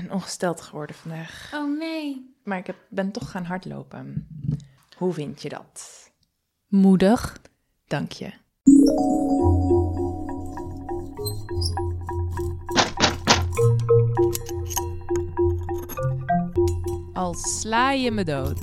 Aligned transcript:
ben 0.00 0.12
ongesteld 0.12 0.60
geworden 0.60 0.96
vandaag. 0.96 1.50
Oh 1.54 1.78
nee. 1.78 2.34
Maar 2.44 2.58
ik 2.58 2.66
heb, 2.66 2.76
ben 2.88 3.12
toch 3.12 3.30
gaan 3.30 3.44
hardlopen. 3.44 4.28
Hoe 4.96 5.12
vind 5.12 5.42
je 5.42 5.48
dat? 5.48 6.10
Moedig. 6.68 7.38
Dank 7.86 8.12
je. 8.12 8.32
Al 17.12 17.34
sla 17.34 17.90
je 17.90 18.10
me 18.10 18.24
dood. 18.24 18.60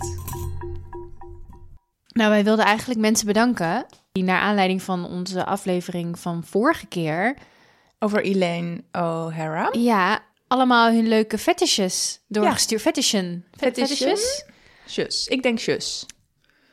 Nou, 2.08 2.30
wij 2.30 2.44
wilden 2.44 2.66
eigenlijk 2.66 3.00
mensen 3.00 3.28
bedanken 3.28 3.86
die 4.12 4.24
naar 4.24 4.40
aanleiding 4.40 4.82
van 4.82 5.06
onze 5.06 5.46
aflevering 5.46 6.20
van 6.20 6.44
vorige 6.44 6.86
keer, 6.86 7.38
Over 8.00 8.24
Elaine 8.24 8.84
O'Hara. 8.92 9.70
ja, 9.72 10.20
allemaal 10.48 10.92
hun 10.92 11.08
leuke 11.08 11.38
fetishes 11.38 12.20
doorgestuurd. 12.28 12.82
Fetishen. 12.82 13.46
Fetishen? 13.58 14.18
Sjus. 14.88 15.28
Ik 15.28 15.44
denk 15.44 15.60
sjus. 15.60 16.06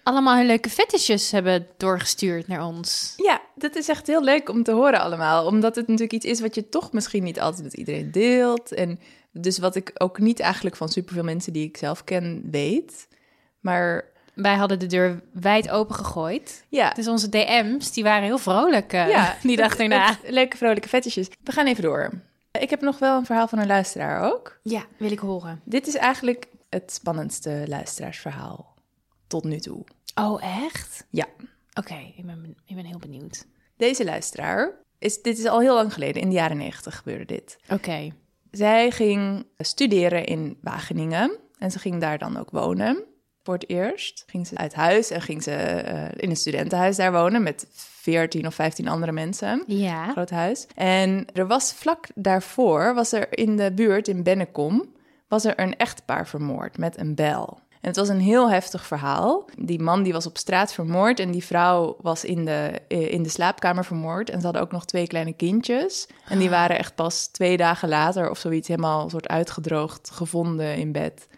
Allemaal 0.03 0.37
hun 0.37 0.47
leuke 0.47 0.71
fetishes 0.71 1.31
hebben 1.31 1.67
doorgestuurd 1.77 2.49
naar 2.49 2.67
ons. 2.67 3.13
Ja, 3.17 3.41
dat 3.55 3.77
is 3.77 3.89
echt 3.89 4.07
heel 4.07 4.23
leuk 4.25 4.49
om 4.49 4.63
te 4.63 4.73
horen 4.73 5.01
allemaal. 5.01 5.47
Omdat 5.47 5.77
het 5.77 5.87
natuurlijk 5.87 6.13
iets 6.13 6.27
is 6.27 6.41
wat 6.41 6.55
je 6.55 6.69
toch 6.69 6.93
misschien 6.93 7.23
niet 7.23 7.41
altijd 7.41 7.63
met 7.63 7.75
iedereen 7.75 8.11
deelt. 8.11 8.73
En 8.73 9.01
dus 9.33 9.59
wat 9.59 9.75
ik 9.77 9.91
ook 9.95 10.19
niet 10.19 10.41
eigenlijk 10.41 10.77
van 10.77 10.89
superveel 10.89 11.25
mensen 11.25 11.53
die 11.53 11.67
ik 11.69 11.77
zelf 11.77 12.05
ken 12.05 12.43
weet. 12.51 13.09
Maar 13.61 14.05
Wij 14.35 14.55
hadden 14.55 14.79
de 14.79 14.87
deur 14.87 15.23
wijd 15.33 15.71
open 15.71 15.95
gegooid. 15.95 16.65
ja, 16.69 16.91
Dus 16.91 17.09
onze 17.09 17.29
DM's, 17.29 17.93
die 17.93 18.03
waren 18.05 18.25
heel 18.25 18.39
vrolijk 18.39 18.93
eh, 18.93 19.09
ja 19.09 19.37
die 19.43 19.57
dag 19.57 19.77
daarna. 19.77 20.07
het- 20.23 20.31
Leuke 20.33 20.57
vrolijke 20.57 20.89
fetishes. 20.89 21.27
We 21.43 21.53
gaan 21.53 21.67
even 21.67 21.83
door. 21.83 22.11
Ik 22.61 22.71
heb 22.71 22.81
nog 22.81 22.99
wel 22.99 23.19
een 23.19 23.27
verhaal 23.27 23.49
van 23.49 23.59
een 23.59 23.67
luisteraar 23.67 24.33
ook. 24.33 24.59
Ja, 24.63 24.85
wil 24.97 25.11
ik 25.11 25.19
horen. 25.19 25.61
Dit 25.65 25.87
is 25.87 25.95
eigenlijk 25.95 26.47
het 26.69 26.93
spannendste 26.93 27.65
luisteraarsverhaal 27.67 28.75
tot 29.27 29.45
nu 29.45 29.59
toe. 29.59 29.85
Oh, 30.15 30.65
echt? 30.65 31.07
Ja. 31.11 31.27
Oké, 31.75 32.13
ik, 32.17 32.27
ben, 32.27 32.57
ik 32.67 32.77
ben 32.77 32.85
heel 32.85 32.99
benieuwd. 32.99 33.47
Deze 33.77 34.05
luisteraar, 34.05 34.71
is, 34.99 35.23
dit 35.23 35.39
is 35.39 35.47
al 35.47 35.61
heel 35.61 35.75
lang 35.75 35.93
geleden, 35.93 36.23
in 36.23 36.29
de 36.29 36.35
jaren 36.35 36.57
negentig 36.57 36.97
gebeurde 36.97 37.25
dit. 37.25 37.59
Oké. 37.69 38.13
Zij 38.51 38.91
ging 38.91 39.47
studeren 39.59 40.25
in 40.25 40.59
Wageningen 40.61 41.39
en 41.59 41.71
ze 41.71 41.79
ging 41.79 42.01
daar 42.01 42.19
dan 42.19 42.37
ook 42.37 42.51
wonen. 42.51 43.05
Voor 43.43 43.55
het 43.55 43.69
eerst 43.69 44.25
ging 44.27 44.47
ze 44.47 44.57
uit 44.57 44.75
huis 44.75 45.11
en 45.11 45.21
ging 45.21 45.43
ze 45.43 45.51
eh, 45.53 46.05
in 46.17 46.31
een 46.31 46.37
studentenhuis 46.37 46.97
daar 46.97 47.13
wonen 47.13 47.43
met 47.43 47.67
14 47.73 48.47
of 48.47 48.55
15 48.55 48.89
andere 48.89 49.13
mensen. 49.13 49.65
Ja. 49.67 50.11
Groot 50.11 50.31
huis. 50.31 50.67
En 50.75 51.27
er 51.33 51.47
was 51.47 51.73
vlak 51.73 52.07
daarvoor, 52.15 52.95
was 52.95 53.13
er 53.13 53.39
in 53.39 53.57
de 53.57 53.73
buurt 53.73 54.09
in 54.09 54.23
Bennekom, 54.23 54.93
was 55.29 55.45
er 55.45 55.61
een 55.61 55.77
echtpaar 55.77 56.29
vermoord 56.29 56.79
met 56.79 56.99
een 56.99 57.15
bel. 57.15 57.61
En 57.71 57.89
het 57.89 57.97
was 57.97 58.09
een 58.09 58.21
heel 58.21 58.51
heftig 58.51 58.87
verhaal. 58.87 59.45
Die 59.59 59.81
man 59.81 60.03
die 60.03 60.13
was 60.13 60.27
op 60.27 60.39
straat 60.39 60.73
vermoord 60.73 61.21
en 61.21 61.31
die 61.31 61.45
vrouw 61.45 61.97
was 62.01 62.25
in 62.25 62.45
de, 62.45 62.81
eh, 62.89 63.13
in 63.13 63.23
de 63.23 63.29
slaapkamer 63.29 63.85
vermoord. 63.85 64.31
En 64.31 64.39
ze 64.39 64.45
hadden 64.45 64.63
ook 64.63 64.73
nog 64.73 64.85
twee 64.85 65.07
kleine 65.07 65.33
kindjes. 65.33 66.07
En 66.29 66.39
die 66.39 66.51
waren 66.51 66.79
echt 66.79 66.95
pas 66.95 67.27
twee 67.27 67.57
dagen 67.57 67.89
later 67.89 68.31
of 68.31 68.39
zoiets 68.39 68.69
helemaal 68.69 69.11
soort 69.11 69.29
uitgedroogd 69.29 70.11
gevonden 70.11 70.77
in 70.77 70.93
bed. 70.93 71.29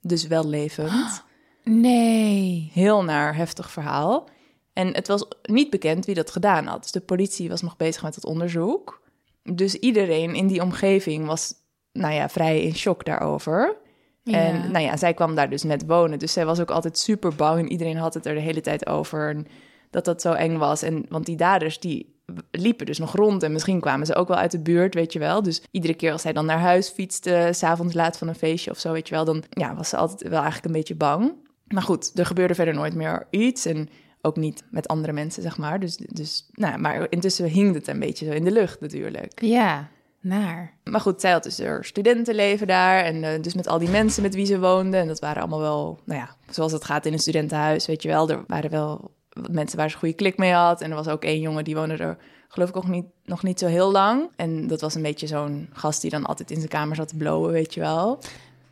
Dus 0.00 0.26
wel 0.26 0.48
levend. 0.48 1.24
Nee. 1.64 2.70
Heel 2.72 3.04
naar 3.04 3.36
heftig 3.36 3.70
verhaal. 3.70 4.28
En 4.72 4.94
het 4.94 5.08
was 5.08 5.26
niet 5.42 5.70
bekend 5.70 6.06
wie 6.06 6.14
dat 6.14 6.30
gedaan 6.30 6.66
had. 6.66 6.82
Dus 6.82 6.92
de 6.92 7.00
politie 7.00 7.48
was 7.48 7.62
nog 7.62 7.76
bezig 7.76 8.02
met 8.02 8.14
het 8.14 8.24
onderzoek. 8.24 9.02
Dus 9.42 9.74
iedereen 9.74 10.34
in 10.34 10.46
die 10.46 10.62
omgeving 10.62 11.26
was, 11.26 11.54
nou 11.92 12.14
ja, 12.14 12.28
vrij 12.28 12.62
in 12.62 12.74
shock 12.74 13.04
daarover. 13.04 13.76
En 14.24 14.70
nou 14.70 14.84
ja, 14.84 14.96
zij 14.96 15.14
kwam 15.14 15.34
daar 15.34 15.50
dus 15.50 15.62
net 15.62 15.86
wonen. 15.86 16.18
Dus 16.18 16.32
zij 16.32 16.46
was 16.46 16.60
ook 16.60 16.70
altijd 16.70 16.98
super 16.98 17.34
bang. 17.34 17.58
En 17.58 17.70
iedereen 17.70 17.96
had 17.96 18.14
het 18.14 18.26
er 18.26 18.34
de 18.34 18.40
hele 18.40 18.60
tijd 18.60 18.86
over. 18.86 19.28
En 19.28 19.46
dat 19.90 20.04
dat 20.04 20.20
zo 20.20 20.32
eng 20.32 20.56
was. 20.56 20.82
En, 20.82 21.06
want 21.08 21.26
die 21.26 21.36
daders, 21.36 21.80
die 21.80 22.22
liepen 22.50 22.86
dus 22.86 22.98
nog 22.98 23.16
rond. 23.16 23.42
En 23.42 23.52
misschien 23.52 23.80
kwamen 23.80 24.06
ze 24.06 24.14
ook 24.14 24.28
wel 24.28 24.36
uit 24.36 24.50
de 24.50 24.60
buurt, 24.60 24.94
weet 24.94 25.12
je 25.12 25.18
wel. 25.18 25.42
Dus 25.42 25.62
iedere 25.70 25.94
keer 25.94 26.12
als 26.12 26.22
zij 26.22 26.32
dan 26.32 26.46
naar 26.46 26.58
huis 26.58 26.88
fietste... 26.88 27.48
s'avonds 27.52 27.94
laat 27.94 28.18
van 28.18 28.28
een 28.28 28.34
feestje 28.34 28.70
of 28.70 28.78
zo, 28.78 28.92
weet 28.92 29.08
je 29.08 29.14
wel... 29.14 29.24
dan 29.24 29.44
ja, 29.50 29.74
was 29.74 29.88
ze 29.88 29.96
altijd 29.96 30.22
wel 30.22 30.42
eigenlijk 30.42 30.66
een 30.66 30.72
beetje 30.72 30.96
bang. 30.96 31.32
Maar 31.66 31.82
goed, 31.82 32.18
er 32.18 32.26
gebeurde 32.26 32.54
verder 32.54 32.74
nooit 32.74 32.94
meer 32.94 33.26
iets. 33.30 33.66
En 33.66 33.88
ook 34.20 34.36
niet 34.36 34.62
met 34.70 34.88
andere 34.88 35.12
mensen, 35.12 35.42
zeg 35.42 35.58
maar. 35.58 35.80
Dus, 35.80 35.96
dus 35.96 36.48
nou, 36.52 36.78
maar 36.78 37.06
intussen 37.10 37.46
hing 37.46 37.74
het 37.74 37.88
een 37.88 37.98
beetje 37.98 38.26
zo 38.26 38.32
in 38.32 38.44
de 38.44 38.52
lucht 38.52 38.80
natuurlijk. 38.80 39.40
Ja, 39.40 39.88
naar. 40.20 40.74
Maar 40.84 41.00
goed, 41.00 41.20
zij 41.20 41.32
had 41.32 41.42
dus 41.42 41.58
haar 41.58 41.84
studentenleven 41.84 42.66
daar. 42.66 43.04
En 43.04 43.24
eh, 43.24 43.42
dus 43.42 43.54
met 43.54 43.68
al 43.68 43.78
die 43.78 43.88
mensen 43.88 44.22
met 44.22 44.34
wie 44.34 44.46
ze 44.46 44.60
woonde. 44.60 44.96
En 44.96 45.06
dat 45.06 45.20
waren 45.20 45.40
allemaal 45.40 45.60
wel, 45.60 46.00
nou 46.04 46.20
ja, 46.20 46.36
zoals 46.50 46.72
het 46.72 46.84
gaat 46.84 47.06
in 47.06 47.12
een 47.12 47.18
studentenhuis, 47.18 47.86
weet 47.86 48.02
je 48.02 48.08
wel. 48.08 48.30
Er 48.30 48.44
waren 48.46 48.70
wel 48.70 49.10
mensen 49.50 49.78
waar 49.78 49.88
ze 49.88 49.94
een 49.94 50.00
goede 50.00 50.14
klik 50.14 50.38
mee 50.38 50.52
had. 50.52 50.80
En 50.80 50.90
er 50.90 50.96
was 50.96 51.08
ook 51.08 51.24
één 51.24 51.40
jongen 51.40 51.64
die 51.64 51.74
woonde 51.74 51.96
er, 51.96 52.16
geloof 52.48 52.68
ik, 52.68 52.74
nog 52.74 52.88
niet, 52.88 53.06
nog 53.24 53.42
niet 53.42 53.58
zo 53.58 53.66
heel 53.66 53.90
lang. 53.90 54.30
En 54.36 54.66
dat 54.66 54.80
was 54.80 54.94
een 54.94 55.02
beetje 55.02 55.26
zo'n 55.26 55.68
gast 55.72 56.00
die 56.00 56.10
dan 56.10 56.26
altijd 56.26 56.50
in 56.50 56.56
zijn 56.56 56.68
kamer 56.68 56.96
zat 56.96 57.08
te 57.08 57.16
blowen, 57.16 57.52
weet 57.52 57.74
je 57.74 57.80
wel. 57.80 58.18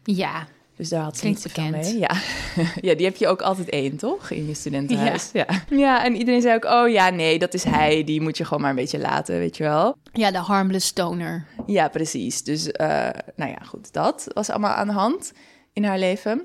Ja. 0.04 0.46
Dus 0.82 0.90
daar 0.90 1.02
had 1.02 1.14
ze 1.14 1.20
Klinkt 1.20 1.44
niet 1.44 1.54
bekend. 1.54 1.70
mee. 1.84 1.98
Ja. 1.98 2.10
ja, 2.88 2.94
die 2.94 3.06
heb 3.06 3.16
je 3.16 3.28
ook 3.28 3.42
altijd 3.42 3.68
één, 3.68 3.96
toch? 3.96 4.30
In 4.30 4.46
je 4.46 4.54
studentenhuis. 4.54 5.30
Ja. 5.32 5.46
ja. 5.70 6.04
en 6.04 6.16
iedereen 6.16 6.40
zei 6.40 6.54
ook, 6.54 6.64
oh 6.64 6.88
ja, 6.88 7.10
nee, 7.10 7.38
dat 7.38 7.54
is 7.54 7.64
hij. 7.64 8.04
Die 8.04 8.20
moet 8.20 8.36
je 8.36 8.44
gewoon 8.44 8.60
maar 8.60 8.70
een 8.70 8.76
beetje 8.76 8.98
laten, 8.98 9.38
weet 9.38 9.56
je 9.56 9.62
wel. 9.62 9.96
Ja, 10.12 10.30
de 10.30 10.38
harmless 10.38 10.86
stoner. 10.86 11.46
Ja, 11.66 11.88
precies. 11.88 12.42
Dus, 12.42 12.70
eh, 12.72 13.08
nou 13.36 13.50
ja, 13.50 13.58
goed, 13.66 13.92
dat 13.92 14.26
was 14.34 14.50
allemaal 14.50 14.72
aan 14.74 14.86
de 14.86 14.92
hand 14.92 15.32
in 15.72 15.84
haar 15.84 15.98
leven. 15.98 16.44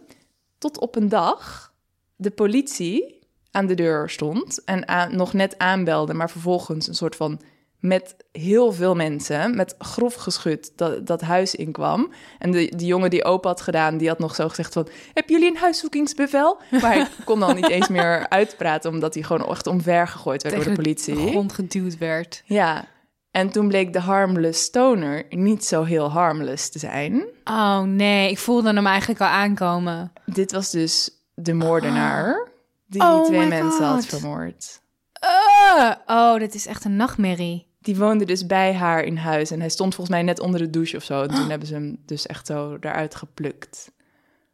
Tot 0.57 0.79
op 0.79 0.95
een 0.95 1.09
dag 1.09 1.73
de 2.15 2.31
politie 2.31 3.19
aan 3.51 3.65
de 3.67 3.75
deur 3.75 4.09
stond 4.09 4.63
en 4.63 4.87
aan- 4.87 5.15
nog 5.15 5.33
net 5.33 5.57
aanbelde, 5.57 6.13
maar 6.13 6.29
vervolgens 6.29 6.87
een 6.87 6.95
soort 6.95 7.15
van 7.15 7.41
met 7.79 8.15
heel 8.31 8.71
veel 8.71 8.95
mensen, 8.95 9.55
met 9.55 9.75
grof 9.79 10.13
geschut, 10.13 10.71
dat, 10.75 11.07
dat 11.07 11.21
huis 11.21 11.55
inkwam. 11.55 12.11
En 12.39 12.51
de, 12.51 12.73
de 12.75 12.85
jongen 12.85 13.09
die 13.09 13.23
open 13.23 13.49
had 13.49 13.61
gedaan, 13.61 13.97
die 13.97 14.07
had 14.07 14.19
nog 14.19 14.35
zo 14.35 14.49
gezegd 14.49 14.73
van... 14.73 14.88
Hebben 15.13 15.33
jullie 15.35 15.49
een 15.49 15.57
huiszoekingsbevel? 15.57 16.61
Maar 16.71 16.93
hij 16.93 17.07
kon 17.25 17.39
dan 17.39 17.55
niet 17.55 17.69
eens 17.69 17.87
meer 17.87 18.29
uitpraten, 18.29 18.91
omdat 18.91 19.13
hij 19.13 19.23
gewoon 19.23 19.49
echt 19.49 19.67
omver 19.67 20.07
gegooid 20.07 20.43
werd 20.43 20.55
door 20.55 20.63
de 20.63 20.71
politie. 20.71 21.27
grond 21.27 21.53
geduwd 21.53 21.97
werd. 21.97 22.43
Ja, 22.45 22.87
en 23.31 23.49
toen 23.49 23.67
bleek 23.67 23.93
de 23.93 23.99
harmless 23.99 24.63
stoner 24.63 25.25
niet 25.29 25.66
zo 25.66 25.83
heel 25.83 26.09
harmless 26.09 26.69
te 26.69 26.79
zijn. 26.79 27.25
Oh 27.43 27.81
nee, 27.81 28.31
ik 28.31 28.37
voelde 28.37 28.73
hem 28.73 28.87
eigenlijk 28.87 29.21
al 29.21 29.27
aankomen. 29.27 30.11
Dit 30.25 30.51
was 30.51 30.71
dus 30.71 31.09
de 31.33 31.53
moordenaar 31.53 32.47
die 32.85 33.01
Oh 33.01 33.19
die 33.19 33.25
twee 33.25 33.47
mensen 33.47 33.85
had 33.85 34.05
vermoord. 34.05 34.81
Uh, 35.23 35.91
oh, 36.05 36.38
dit 36.38 36.53
is 36.53 36.66
echt 36.66 36.85
een 36.85 36.95
nachtmerrie. 36.95 37.67
Die 37.79 37.97
woonde 37.97 38.25
dus 38.25 38.45
bij 38.45 38.73
haar 38.73 39.03
in 39.03 39.17
huis 39.17 39.51
en 39.51 39.59
hij 39.59 39.69
stond 39.69 39.95
volgens 39.95 40.16
mij 40.16 40.25
net 40.25 40.39
onder 40.39 40.59
de 40.59 40.69
douche 40.69 40.97
of 40.97 41.03
zo. 41.03 41.22
En 41.22 41.28
toen 41.28 41.50
hebben 41.53 41.67
ze 41.67 41.73
hem 41.73 41.97
dus 42.05 42.25
echt 42.25 42.47
zo 42.47 42.78
eruit 42.79 43.16
geplukt. 43.16 43.91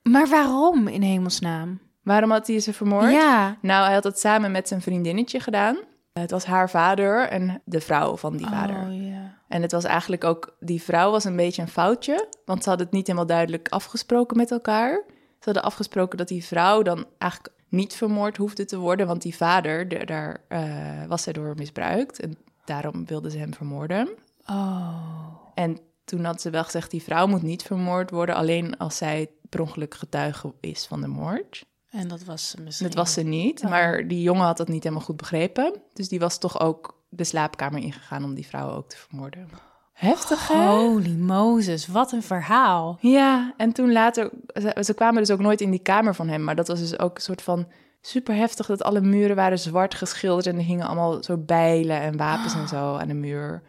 Maar 0.04 0.28
waarom 0.28 0.88
in 0.88 1.02
hemelsnaam? 1.02 1.80
Waarom 2.04 2.32
had 2.32 2.48
hij 2.48 2.60
ze 2.60 2.74
vermoord? 2.74 3.12
Ja. 3.12 3.58
Nou, 3.62 3.86
hij 3.86 3.94
had 3.94 4.04
het 4.04 4.20
samen 4.20 4.52
met 4.52 4.68
zijn 4.68 4.82
vriendinnetje 4.82 5.40
gedaan. 5.40 5.78
Het 6.14 6.32
was 6.32 6.46
haar 6.46 6.70
vader 6.70 7.28
en 7.28 7.62
de 7.66 7.82
vrouw 7.82 8.18
van 8.18 8.38
die 8.38 8.48
vader. 8.48 8.76
Oh 8.76 9.08
ja. 9.08 9.38
En 9.48 9.62
het 9.62 9.72
was 9.72 9.84
eigenlijk 9.84 10.24
ook, 10.24 10.56
die 10.60 10.82
vrouw 10.82 11.12
was 11.12 11.24
een 11.24 11.36
beetje 11.36 11.62
een 11.62 11.68
foutje, 11.68 12.28
want 12.46 12.64
ze 12.64 12.70
hadden 12.70 12.88
het 12.88 12.96
niet 12.96 13.08
helemaal 13.08 13.28
duidelijk 13.28 13.68
afgesproken 13.70 14.38
met 14.38 14.52
elkaar. 14.52 15.04
Ze 15.08 15.50
hadden 15.50 15.64
afgesproken 15.64 16.18
dat 16.18 16.28
die 16.28 16.46
vrouw 16.46 16.82
dan 16.82 17.06
eigenlijk 17.18 17.54
niet 17.74 17.96
vermoord 17.96 18.38
hoefde 18.38 18.66
te 18.66 18.78
worden, 18.78 19.08
want 19.08 19.22
die 19.22 19.36
vader, 19.36 19.88
de- 19.88 20.06
daar 20.06 20.44
eh, 20.48 21.06
was 21.08 21.24
zij 21.24 21.34
door 21.34 21.54
misbruikt 21.58 22.20
en 22.20 22.38
daarom 22.66 23.06
wilde 23.06 23.32
ze 23.32 23.38
hem 23.38 23.54
vermoorden. 23.54 24.10
Oh. 24.46 25.26
En 25.54 25.78
toen 26.06 26.24
had 26.24 26.42
ze 26.42 26.50
wel 26.50 26.64
gezegd, 26.64 26.92
die 26.92 27.04
vrouw 27.04 27.28
moet 27.28 27.42
niet 27.42 27.64
vermoord 27.64 28.10
worden, 28.10 28.36
alleen 28.36 28.78
als 28.78 28.98
zij 28.98 29.30
per 29.50 29.62
ongeluk 29.62 29.96
getuige 29.96 30.54
is 30.60 30.86
van 30.86 31.02
de 31.02 31.08
moord. 31.08 31.66
En 31.90 32.08
dat 32.08 32.24
was 32.24 32.50
ze 32.50 32.62
misschien. 32.62 32.88
Dat 32.88 32.96
was 32.96 33.14
ze 33.14 33.22
niet, 33.22 33.64
maar 33.64 34.08
die 34.08 34.22
jongen 34.22 34.46
had 34.46 34.58
dat 34.58 34.68
niet 34.68 34.84
helemaal 34.84 35.06
goed 35.06 35.18
begrepen. 35.18 35.82
Dus 35.94 36.10
die 36.10 36.20
was 36.20 36.38
toch 36.38 36.60
ook 36.60 37.02
de 37.10 37.24
slaapkamer 37.24 37.80
ingegaan 37.82 38.24
om 38.24 38.34
die 38.34 38.48
vrouw 38.48 38.70
ook 38.70 38.90
te 38.90 38.98
vermoorden. 38.98 39.50
Heftig, 39.94 40.48
hè? 40.48 40.68
Holy 40.68 41.16
Moses, 41.16 41.88
wat 41.88 42.12
een 42.12 42.24
verhaal. 42.24 42.98
Ja, 43.02 43.54
en 43.58 43.74
toen 43.74 43.92
later, 43.92 44.30
ze, 44.54 44.84
ze 44.84 44.94
kwamen 44.94 45.22
dus 45.22 45.32
ook 45.32 45.40
nooit 45.40 45.62
in 45.62 45.72
die 45.72 45.80
kamer 45.82 46.16
van 46.16 46.28
hem, 46.28 46.44
maar 46.44 46.56
dat 46.56 46.68
was 46.68 46.80
dus 46.80 47.00
ook 47.00 47.16
een 47.16 47.22
soort 47.22 47.42
van 47.42 47.68
super 48.02 48.36
heftig 48.36 48.66
dat 48.66 48.84
alle 48.84 49.02
muren 49.02 49.36
waren 49.36 49.60
zwart 49.60 49.96
geschilderd 49.96 50.48
en 50.48 50.56
er 50.56 50.64
hingen 50.64 50.86
allemaal 50.88 51.24
zo 51.24 51.38
bijlen 51.38 52.00
en 52.00 52.18
wapens 52.18 52.54
en 52.54 52.68
zo 52.68 52.96
aan 52.96 53.08
de 53.08 53.14
muur. 53.14 53.62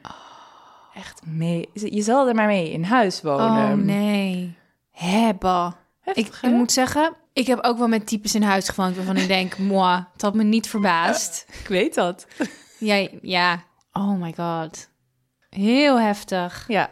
Echt 0.95 1.27
mee. 1.27 1.69
Je 1.73 2.03
zal 2.03 2.29
er 2.29 2.35
maar 2.35 2.47
mee 2.47 2.71
in 2.73 2.83
huis 2.85 3.23
wonen. 3.23 3.73
Oh 3.73 3.73
nee. 3.73 4.57
Hebba. 4.91 5.67
Ik, 5.67 5.75
Heftig, 6.15 6.27
ik 6.43 6.51
hè? 6.51 6.57
moet 6.57 6.73
zeggen, 6.73 7.13
ik 7.33 7.47
heb 7.47 7.59
ook 7.63 7.79
wel 7.79 7.89
met 7.89 8.07
types 8.07 8.35
in 8.35 8.43
huis 8.43 8.69
gewoond 8.69 8.97
waarvan 8.97 9.17
ik 9.17 9.27
denk, 9.27 9.59
moi, 9.73 10.05
het 10.13 10.23
had 10.23 10.35
me 10.35 10.43
niet 10.43 10.69
verbaasd. 10.69 11.47
Ik 11.61 11.69
weet 11.69 11.95
dat. 11.95 12.27
Ja, 12.79 13.09
ja. 13.23 13.63
Oh 13.93 14.21
my 14.21 14.35
god. 14.37 14.89
Heel 15.57 16.01
heftig. 16.01 16.65
Ja. 16.69 16.91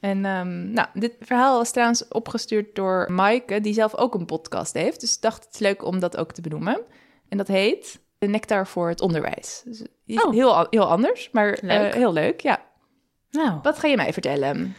En 0.00 0.24
ehm, 0.24 0.72
nou, 0.72 0.88
dit 0.94 1.12
verhaal 1.20 1.56
was 1.58 1.70
trouwens 1.70 2.08
opgestuurd 2.08 2.74
door 2.74 3.06
Maaike, 3.12 3.60
die 3.60 3.74
zelf 3.74 3.94
ook 3.96 4.14
een 4.14 4.26
podcast 4.26 4.72
heeft. 4.74 5.00
Dus 5.00 5.14
ik 5.16 5.22
dacht, 5.22 5.44
het 5.44 5.54
is 5.54 5.60
leuk 5.60 5.84
om 5.84 5.98
dat 6.00 6.16
ook 6.16 6.32
te 6.32 6.40
benoemen. 6.40 6.80
En 7.28 7.38
dat 7.38 7.48
heet 7.48 8.00
De 8.18 8.26
Nectar 8.26 8.66
voor 8.66 8.88
het 8.88 9.00
Onderwijs. 9.00 9.62
Dus 9.64 9.82
is 10.06 10.22
Oh. 10.22 10.32
heel, 10.32 10.66
heel 10.70 10.84
anders, 10.86 11.28
maar 11.32 11.52
eh, 11.52 11.62
Leuk. 11.62 11.94
heel 11.94 12.12
leuk, 12.12 12.40
ja. 12.40 12.58
Nou, 13.30 13.58
Wat 13.62 13.78
ga 13.78 13.88
je 13.88 13.96
mij 13.96 14.12
vertellen? 14.12 14.74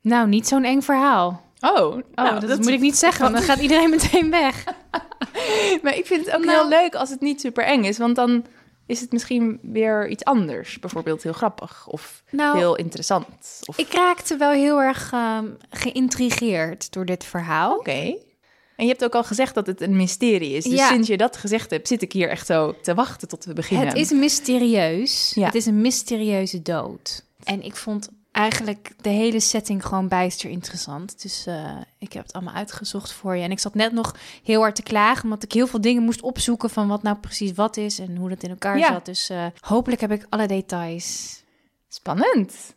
nou 0.00 0.28
niet 0.28 0.48
zo'n 0.48 0.64
eng 0.64 0.80
verhaal. 0.80 1.42
Oh, 1.60 1.70
Oh, 1.76 1.96
nou, 2.14 2.46
dat, 2.46 2.58
moet 2.58 2.68
ik 2.68 2.80
niet 2.80 2.96
zeggen, 2.96 3.22
want 3.22 3.34
dan 3.34 3.42
gaat 3.50 3.58
iedereen 3.58 3.90
meteen 3.90 4.30
weg. 4.30 4.64
Maar 5.82 5.96
ik 5.96 6.06
vind 6.06 6.26
het 6.26 6.34
ook 6.34 6.44
Nou. 6.44 6.58
heel 6.58 6.68
leuk 6.68 6.94
als 6.94 7.10
het 7.10 7.20
niet 7.20 7.40
super 7.40 7.64
eng 7.64 7.84
is, 7.84 7.98
want 7.98 8.16
dan 8.16 8.44
is 8.86 9.00
het 9.00 9.12
misschien 9.12 9.58
weer 9.62 10.08
iets 10.08 10.24
anders. 10.24 10.78
Bijvoorbeeld 10.78 11.22
heel 11.22 11.32
grappig 11.32 11.86
of 11.86 12.22
Nou, 12.30 12.58
heel 12.58 12.76
interessant. 12.76 13.60
Of... 13.64 13.78
ik 13.78 13.92
raakte 13.92 14.36
wel 14.36 14.50
heel 14.50 14.80
erg 14.82 15.12
ehm, 15.12 15.46
geïntrigeerd 15.70 16.92
door 16.92 17.04
dit 17.04 17.24
verhaal. 17.24 17.76
Oké. 17.76 18.16
En 18.76 18.84
je 18.84 18.90
hebt 18.90 19.04
ook 19.04 19.14
al 19.14 19.24
gezegd 19.24 19.54
dat 19.54 19.66
het 19.66 19.80
een 19.80 19.96
mysterie 19.96 20.56
is. 20.56 20.64
Dus 20.64 20.78
Ja. 20.78 20.88
sinds 20.88 21.08
je 21.08 21.16
dat 21.16 21.36
gezegd 21.36 21.70
hebt, 21.70 21.88
zit 21.88 22.02
ik 22.02 22.12
hier 22.12 22.28
echt 22.28 22.46
zo 22.46 22.74
te 22.82 22.94
wachten 22.94 23.28
tot 23.28 23.44
we 23.44 23.52
beginnen. 23.52 23.86
Het 23.88 23.96
is 23.96 24.10
mysterieus. 24.10 25.32
Ja. 25.34 25.44
Het 25.46 25.54
is 25.54 25.66
een 25.66 25.80
mysterieuze 25.80 26.62
dood. 26.62 27.24
En 27.44 27.62
ik 27.62 27.76
vond 27.76 28.08
eigenlijk 28.34 28.92
de 29.00 29.08
hele 29.08 29.40
setting 29.40 29.86
gewoon 29.86 30.08
bijster 30.08 30.50
interessant. 30.50 31.22
Dus 31.22 31.46
eh, 31.46 31.76
ik 31.98 32.12
heb 32.12 32.22
het 32.22 32.32
allemaal 32.32 32.54
uitgezocht 32.54 33.12
voor 33.12 33.36
je. 33.36 33.42
En 33.42 33.50
ik 33.50 33.58
zat 33.58 33.74
net 33.74 33.92
nog 33.92 34.14
heel 34.42 34.60
hard 34.60 34.74
te 34.74 34.82
klagen, 34.82 35.24
omdat 35.24 35.42
ik 35.42 35.52
heel 35.52 35.66
veel 35.66 35.80
dingen 35.80 36.02
moest 36.02 36.22
opzoeken 36.22 36.70
van 36.70 36.88
wat 36.88 37.02
nou 37.02 37.16
precies 37.16 37.52
wat 37.52 37.76
is 37.76 37.98
en 37.98 38.16
hoe 38.16 38.28
dat 38.28 38.42
in 38.42 38.50
elkaar 38.50 38.78
Ja. 38.78 38.92
zat. 38.92 39.04
Dus 39.04 39.28
eh, 39.30 39.46
hopelijk 39.60 40.00
heb 40.00 40.10
ik 40.12 40.26
alle 40.28 40.46
details. 40.46 41.42
spannend. 41.88 42.74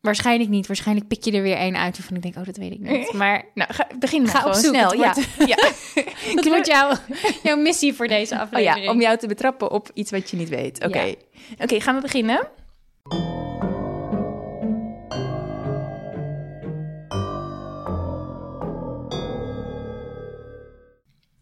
Waarschijnlijk 0.00 0.50
niet. 0.50 0.66
Waarschijnlijk 0.66 1.08
pik 1.08 1.24
je 1.24 1.32
er 1.32 1.42
weer 1.42 1.56
één 1.56 1.76
uit 1.76 1.98
waarvan 1.98 2.16
ik 2.16 2.22
denk, 2.22 2.36
oh, 2.36 2.44
dat 2.44 2.56
weet 2.56 2.72
ik 2.72 2.78
niet. 2.80 3.12
Maar 3.22 3.44
Nou, 3.54 3.72
ga, 3.72 3.86
begin 3.98 4.22
maar 4.22 4.30
Ga 4.30 4.38
gewoon 4.38 4.54
opzoeken. 4.54 4.88
snel. 4.90 5.04
Het 5.06 5.26
Ja. 5.38 5.46
ja. 5.46 6.34
dat 6.34 6.44
wordt 6.44 6.66
jouw, 6.66 6.92
jouw 7.42 7.56
missie 7.56 7.94
voor 7.94 8.08
deze 8.08 8.34
Oh 8.34 8.40
aflevering. 8.40 8.84
ja, 8.84 8.90
om 8.92 9.00
jou 9.00 9.18
te 9.18 9.26
betrappen 9.26 9.70
op 9.70 9.90
iets 9.94 10.10
wat 10.10 10.30
je 10.30 10.36
niet 10.36 10.48
weet. 10.48 10.84
Oké. 10.84 11.00
Ja. 11.00 11.14
Oké, 11.58 11.80
gaan 11.80 11.94
we 11.94 12.00
beginnen? 12.00 12.48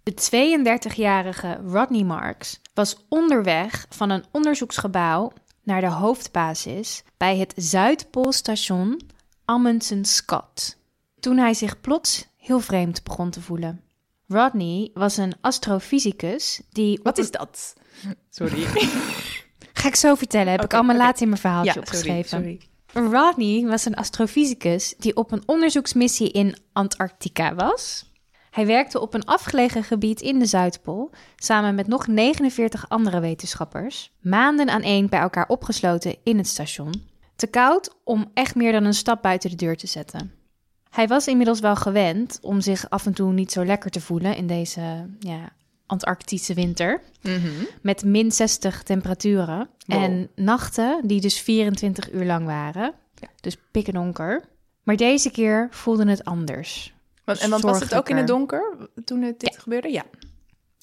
De 0.07 0.59
32-jarige 0.93 1.61
Rodney 1.67 2.03
Marks 2.03 2.61
was 2.75 2.97
onderweg 3.09 3.87
van 3.89 4.11
een 4.11 4.25
onderzoeksgebouw 4.31 5.33
naar 5.63 5.81
de 5.81 5.91
hoofdbasis 5.91 7.03
bij 7.17 7.37
het 7.37 7.53
Zuidpoolstation 7.57 9.01
Amundsen-Scott. 9.45 10.77
Toen 11.21 11.37
hij 11.37 11.55
zich 11.55 11.81
plots 11.81 12.27
heel 12.37 12.61
vreemd 12.61 13.03
begon 13.03 13.31
te 13.31 13.41
voelen. 13.41 13.81
Rodney 14.27 14.91
was 14.95 15.17
een 15.17 15.35
astrofysicus 15.41 16.61
die... 16.71 17.01
Wat 17.03 17.19
is 17.19 17.31
dat? 17.31 17.75
Sorry. 18.31 18.65
Ga 19.81 19.89
ik 19.89 19.97
zo 19.97 20.15
vertellen, 20.15 20.53
heb 20.53 20.65
ik 20.65 20.75
allemaal 20.75 20.97
oké. 20.97 21.05
later 21.05 21.23
in 21.23 21.29
mijn 21.29 21.41
verhaaltje 21.41 21.81
ja, 21.81 21.87
sorry, 21.87 21.89
opgeschreven. 21.89 22.29
sorry. 22.29 23.13
Rodney 23.13 23.67
was 23.67 23.85
een 23.85 23.97
astrofysicus 23.97 24.95
die 24.99 25.17
op 25.17 25.33
een 25.33 25.43
onderzoeksmissie 25.47 26.31
in 26.31 26.57
Antarctica 26.73 27.55
was. 27.55 28.05
Hij 28.57 28.67
werkte 28.67 29.01
op 29.01 29.15
een 29.15 29.25
afgelegen 29.25 29.85
gebied 29.85 30.21
in 30.21 30.39
de 30.39 30.47
Zuidpool 30.47 31.11
samen 31.37 31.75
met 31.75 31.87
nog 31.87 32.07
49 32.07 32.89
andere 32.89 33.21
wetenschappers, 33.21 34.13
maanden 34.21 34.69
aaneen 34.69 35.09
bij 35.09 35.21
elkaar 35.21 35.49
opgesloten 35.49 36.17
in 36.23 36.37
het 36.37 36.47
station. 36.47 36.93
Te 37.35 37.47
koud 37.47 37.95
om 38.05 38.31
echt 38.35 38.55
meer 38.55 38.73
dan 38.73 38.85
een 38.85 38.95
stap 38.95 39.23
buiten 39.23 39.51
de 39.51 39.57
deur 39.57 39.77
te 39.77 39.87
zetten. 39.87 40.33
Hij 40.91 41.07
was 41.07 41.27
inmiddels 41.27 41.61
wel 41.61 41.77
gewend 41.77 42.39
om 42.43 42.61
zich 42.61 42.91
af 42.91 43.07
en 43.07 43.15
toe 43.15 43.33
niet 43.33 43.53
zo 43.53 43.65
lekker 43.65 43.91
te 43.91 44.01
voelen 44.01 44.37
in 44.37 44.47
deze 44.47 45.07
ja, 45.19 45.53
Antarctische 45.87 46.55
winter 46.55 47.01
Mhm. 47.23 47.65
met 47.83 48.05
min 48.05 48.33
60 48.33 48.83
temperaturen. 48.83 49.69
Wow. 49.87 50.03
En 50.03 50.29
nachten 50.35 51.01
die 51.07 51.21
dus 51.21 51.41
24 51.41 52.13
uur 52.13 52.25
lang 52.25 52.47
waren. 52.47 52.93
Ja. 53.15 53.29
Dus 53.41 53.57
pikkendonker. 53.71 54.45
Maar 54.83 54.97
deze 54.97 55.31
keer 55.31 55.69
voelde 55.71 56.09
het 56.11 56.25
anders. 56.25 56.95
Want, 57.27 57.39
en 57.39 57.51
want 57.51 57.63
was 57.63 57.81
het 57.81 57.95
ook 57.95 58.09
in 58.09 58.17
het 58.17 58.27
donker 58.27 58.89
toen 59.05 59.23
het 59.23 59.41
dit 59.41 59.59
gebeurde? 59.59 59.93
Ja. 59.93 60.05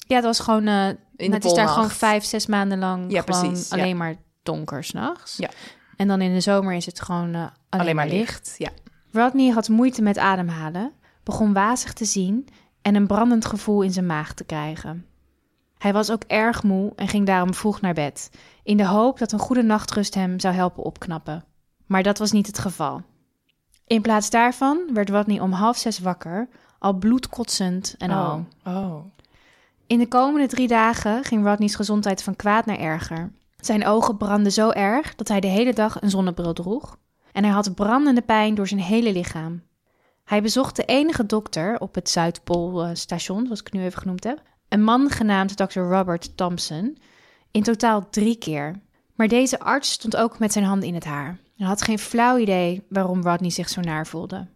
Ja, 0.06 0.14
het 0.16 0.24
was 0.24 0.40
gewoon... 0.40 0.66
eh 0.66 0.88
In 1.16 1.32
het 1.32 1.44
is 1.44 1.54
daar 1.54 1.68
gewoon 1.68 1.90
vijf, 1.90 2.24
zes 2.24 2.46
maanden 2.46 2.78
lang 2.78 3.12
Ja, 3.12 3.22
gewoon 3.22 3.40
precies, 3.40 3.68
ja. 3.68 3.76
alleen 3.76 3.96
maar 3.96 4.14
donker 4.42 4.84
s'nachts. 4.84 5.36
Ja. 5.36 5.50
En 5.96 6.08
dan 6.08 6.20
in 6.20 6.32
de 6.32 6.40
zomer 6.40 6.74
is 6.74 6.86
het 6.86 7.00
gewoon 7.00 7.34
eh, 7.34 7.46
alleen, 7.68 7.96
maar 7.96 8.08
licht. 8.08 8.18
licht. 8.18 8.54
Ja. 8.58 8.70
Rodney 9.12 9.50
had 9.50 9.68
moeite 9.68 10.02
met 10.02 10.18
ademhalen, 10.18 10.92
begon 11.22 11.52
wazig 11.52 11.92
te 11.92 12.04
zien 12.04 12.48
en 12.82 12.94
een 12.94 13.06
brandend 13.06 13.44
gevoel 13.44 13.82
in 13.82 13.92
zijn 13.92 14.06
maag 14.06 14.34
te 14.34 14.44
krijgen. 14.44 15.06
Hij 15.78 15.92
was 15.92 16.10
ook 16.10 16.22
erg 16.26 16.62
moe 16.62 16.92
en 16.96 17.08
ging 17.08 17.26
daarom 17.26 17.54
vroeg 17.54 17.80
naar 17.80 17.94
bed, 17.94 18.30
in 18.62 18.76
de 18.76 18.86
hoop 18.86 19.18
dat 19.18 19.32
een 19.32 19.38
goede 19.38 19.62
nachtrust 19.62 20.14
hem 20.14 20.40
zou 20.40 20.54
helpen 20.54 20.82
opknappen. 20.82 21.44
Maar 21.86 22.02
dat 22.02 22.18
was 22.18 22.32
niet 22.32 22.46
het 22.46 22.58
geval. 22.58 23.02
In 23.86 24.02
plaats 24.02 24.30
daarvan 24.30 24.90
werd 24.92 25.10
Rodney 25.10 25.40
om 25.40 25.52
half 25.52 25.76
zes 25.76 25.98
wakker, 25.98 26.48
al 26.78 26.92
bloedkotsend 26.92 27.94
en 27.98 28.10
al. 28.10 28.44
Oh. 28.64 28.76
oh. 28.76 29.04
In 29.86 29.98
de 29.98 30.08
komende 30.08 30.46
drie 30.46 30.68
dagen 30.68 31.24
ging 31.24 31.44
Rodney's 31.44 31.74
gezondheid 31.74 32.22
van 32.22 32.36
kwaad 32.36 32.66
naar 32.66 32.78
erger. 32.78 33.32
Zijn 33.56 33.86
ogen 33.86 34.16
brandden 34.16 34.52
zo 34.52 34.70
erg 34.70 35.14
dat 35.14 35.28
hij 35.28 35.40
de 35.40 35.46
hele 35.46 35.72
dag 35.72 36.02
een 36.02 36.10
zonnebril 36.10 36.52
droeg. 36.52 36.98
En 37.32 37.44
hij 37.44 37.52
had 37.52 37.74
brandende 37.74 38.22
pijn 38.22 38.54
door 38.54 38.68
zijn 38.68 38.80
hele 38.80 39.12
lichaam. 39.12 39.62
Hij 40.24 40.42
bezocht 40.42 40.76
de 40.76 40.84
enige 40.84 41.26
dokter 41.26 41.80
op 41.80 41.94
het 41.94 42.08
Zuidpoolstation, 42.08 43.44
zoals 43.44 43.60
ik 43.60 43.66
het 43.66 43.74
nu 43.74 43.84
even 43.84 44.00
genoemd 44.00 44.24
heb. 44.24 44.42
Een 44.68 44.84
man 44.84 45.10
genaamd 45.10 45.56
Dr. 45.56 45.80
Robert 45.80 46.36
Thompson. 46.36 46.98
In 47.50 47.62
totaal 47.62 48.08
drie 48.10 48.36
keer. 48.36 48.80
Maar 49.14 49.28
deze 49.28 49.58
arts 49.58 49.90
stond 49.90 50.16
ook 50.16 50.38
met 50.38 50.52
zijn 50.52 50.64
handen 50.64 50.88
in 50.88 50.94
het 50.94 51.04
haar. 51.04 51.38
Hij 51.56 51.66
had 51.66 51.82
geen 51.82 51.98
flauw 51.98 52.38
idee 52.38 52.82
waarom 52.88 53.22
Rodney 53.22 53.50
zich 53.50 53.68
zo 53.68 53.80
naar 53.80 54.06
voelde. 54.06 54.46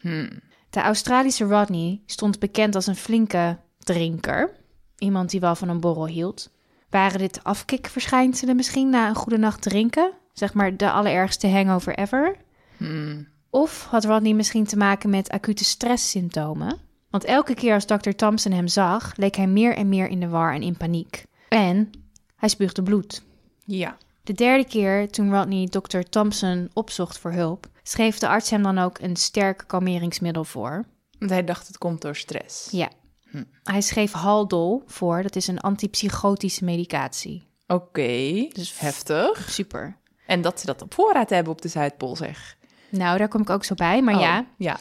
Hmm. 0.00 0.28
De 0.70 0.80
Australische 0.80 1.44
Rodney 1.44 2.00
stond 2.06 2.38
bekend 2.38 2.74
als 2.74 2.86
een 2.86 2.96
flinke 2.96 3.58
drinker. 3.78 4.50
Iemand 4.98 5.30
die 5.30 5.40
wel 5.40 5.54
van 5.54 5.68
een 5.68 5.80
borrel 5.80 6.06
hield. 6.06 6.50
Waren 6.90 7.18
dit 7.18 7.44
afkikverschijnselen 7.44 8.56
misschien 8.56 8.90
na 8.90 9.08
een 9.08 9.14
goede 9.14 9.38
nacht 9.38 9.62
drinken? 9.62 10.12
Zeg 10.32 10.54
maar 10.54 10.76
de 10.76 10.90
allerergste 10.90 11.48
hangover 11.48 11.94
ever? 11.94 12.36
Hmm. 12.76 13.28
Of 13.50 13.86
had 13.90 14.04
Rodney 14.04 14.34
misschien 14.34 14.64
te 14.64 14.76
maken 14.76 15.10
met 15.10 15.28
acute 15.28 15.64
stresssymptomen? 15.64 16.78
Want 17.10 17.24
elke 17.24 17.54
keer 17.54 17.74
als 17.74 17.84
Dr. 17.84 18.10
Thompson 18.10 18.52
hem 18.52 18.68
zag, 18.68 19.16
leek 19.16 19.34
hij 19.34 19.46
meer 19.46 19.76
en 19.76 19.88
meer 19.88 20.08
in 20.08 20.20
de 20.20 20.28
war 20.28 20.54
en 20.54 20.62
in 20.62 20.76
paniek. 20.76 21.24
En 21.48 21.90
hij 22.36 22.48
spuugde 22.48 22.82
bloed. 22.82 23.22
Ja. 23.64 23.96
De 24.26 24.32
derde 24.32 24.64
keer, 24.64 25.10
toen 25.10 25.30
Rodney 25.34 25.66
Dr. 25.66 25.98
Thompson 25.98 26.70
opzocht 26.72 27.18
voor 27.18 27.32
hulp, 27.32 27.66
schreef 27.82 28.18
de 28.18 28.28
arts 28.28 28.50
hem 28.50 28.62
dan 28.62 28.78
ook 28.78 28.98
een 28.98 29.16
sterk 29.16 29.64
kalmeringsmiddel 29.66 30.44
voor. 30.44 30.84
Want 31.18 31.30
hij 31.30 31.44
dacht 31.44 31.66
het 31.66 31.78
komt 31.78 32.00
door 32.00 32.16
stress. 32.16 32.70
Ja. 32.70 32.88
Hm. 33.30 33.44
Hij 33.62 33.80
schreef 33.80 34.12
Haldol 34.12 34.82
voor, 34.86 35.22
dat 35.22 35.36
is 35.36 35.46
een 35.46 35.60
antipsychotische 35.60 36.64
medicatie. 36.64 37.48
Oké. 37.66 38.46
Dus 38.52 38.78
heftig. 38.78 39.50
Super. 39.50 39.96
En 40.26 40.40
dat 40.40 40.60
ze 40.60 40.66
dat 40.66 40.82
op 40.82 40.94
voorraad 40.94 41.30
hebben 41.30 41.52
op 41.52 41.62
de 41.62 41.68
Zuidpool, 41.68 42.16
zeg. 42.16 42.56
Nou, 42.90 43.18
daar 43.18 43.28
kom 43.28 43.40
ik 43.40 43.50
ook 43.50 43.64
zo 43.64 43.74
bij. 43.74 44.02
Maar 44.02 44.14
Oh, 44.14 44.20
ja, 44.20 44.46
Ja. 44.58 44.76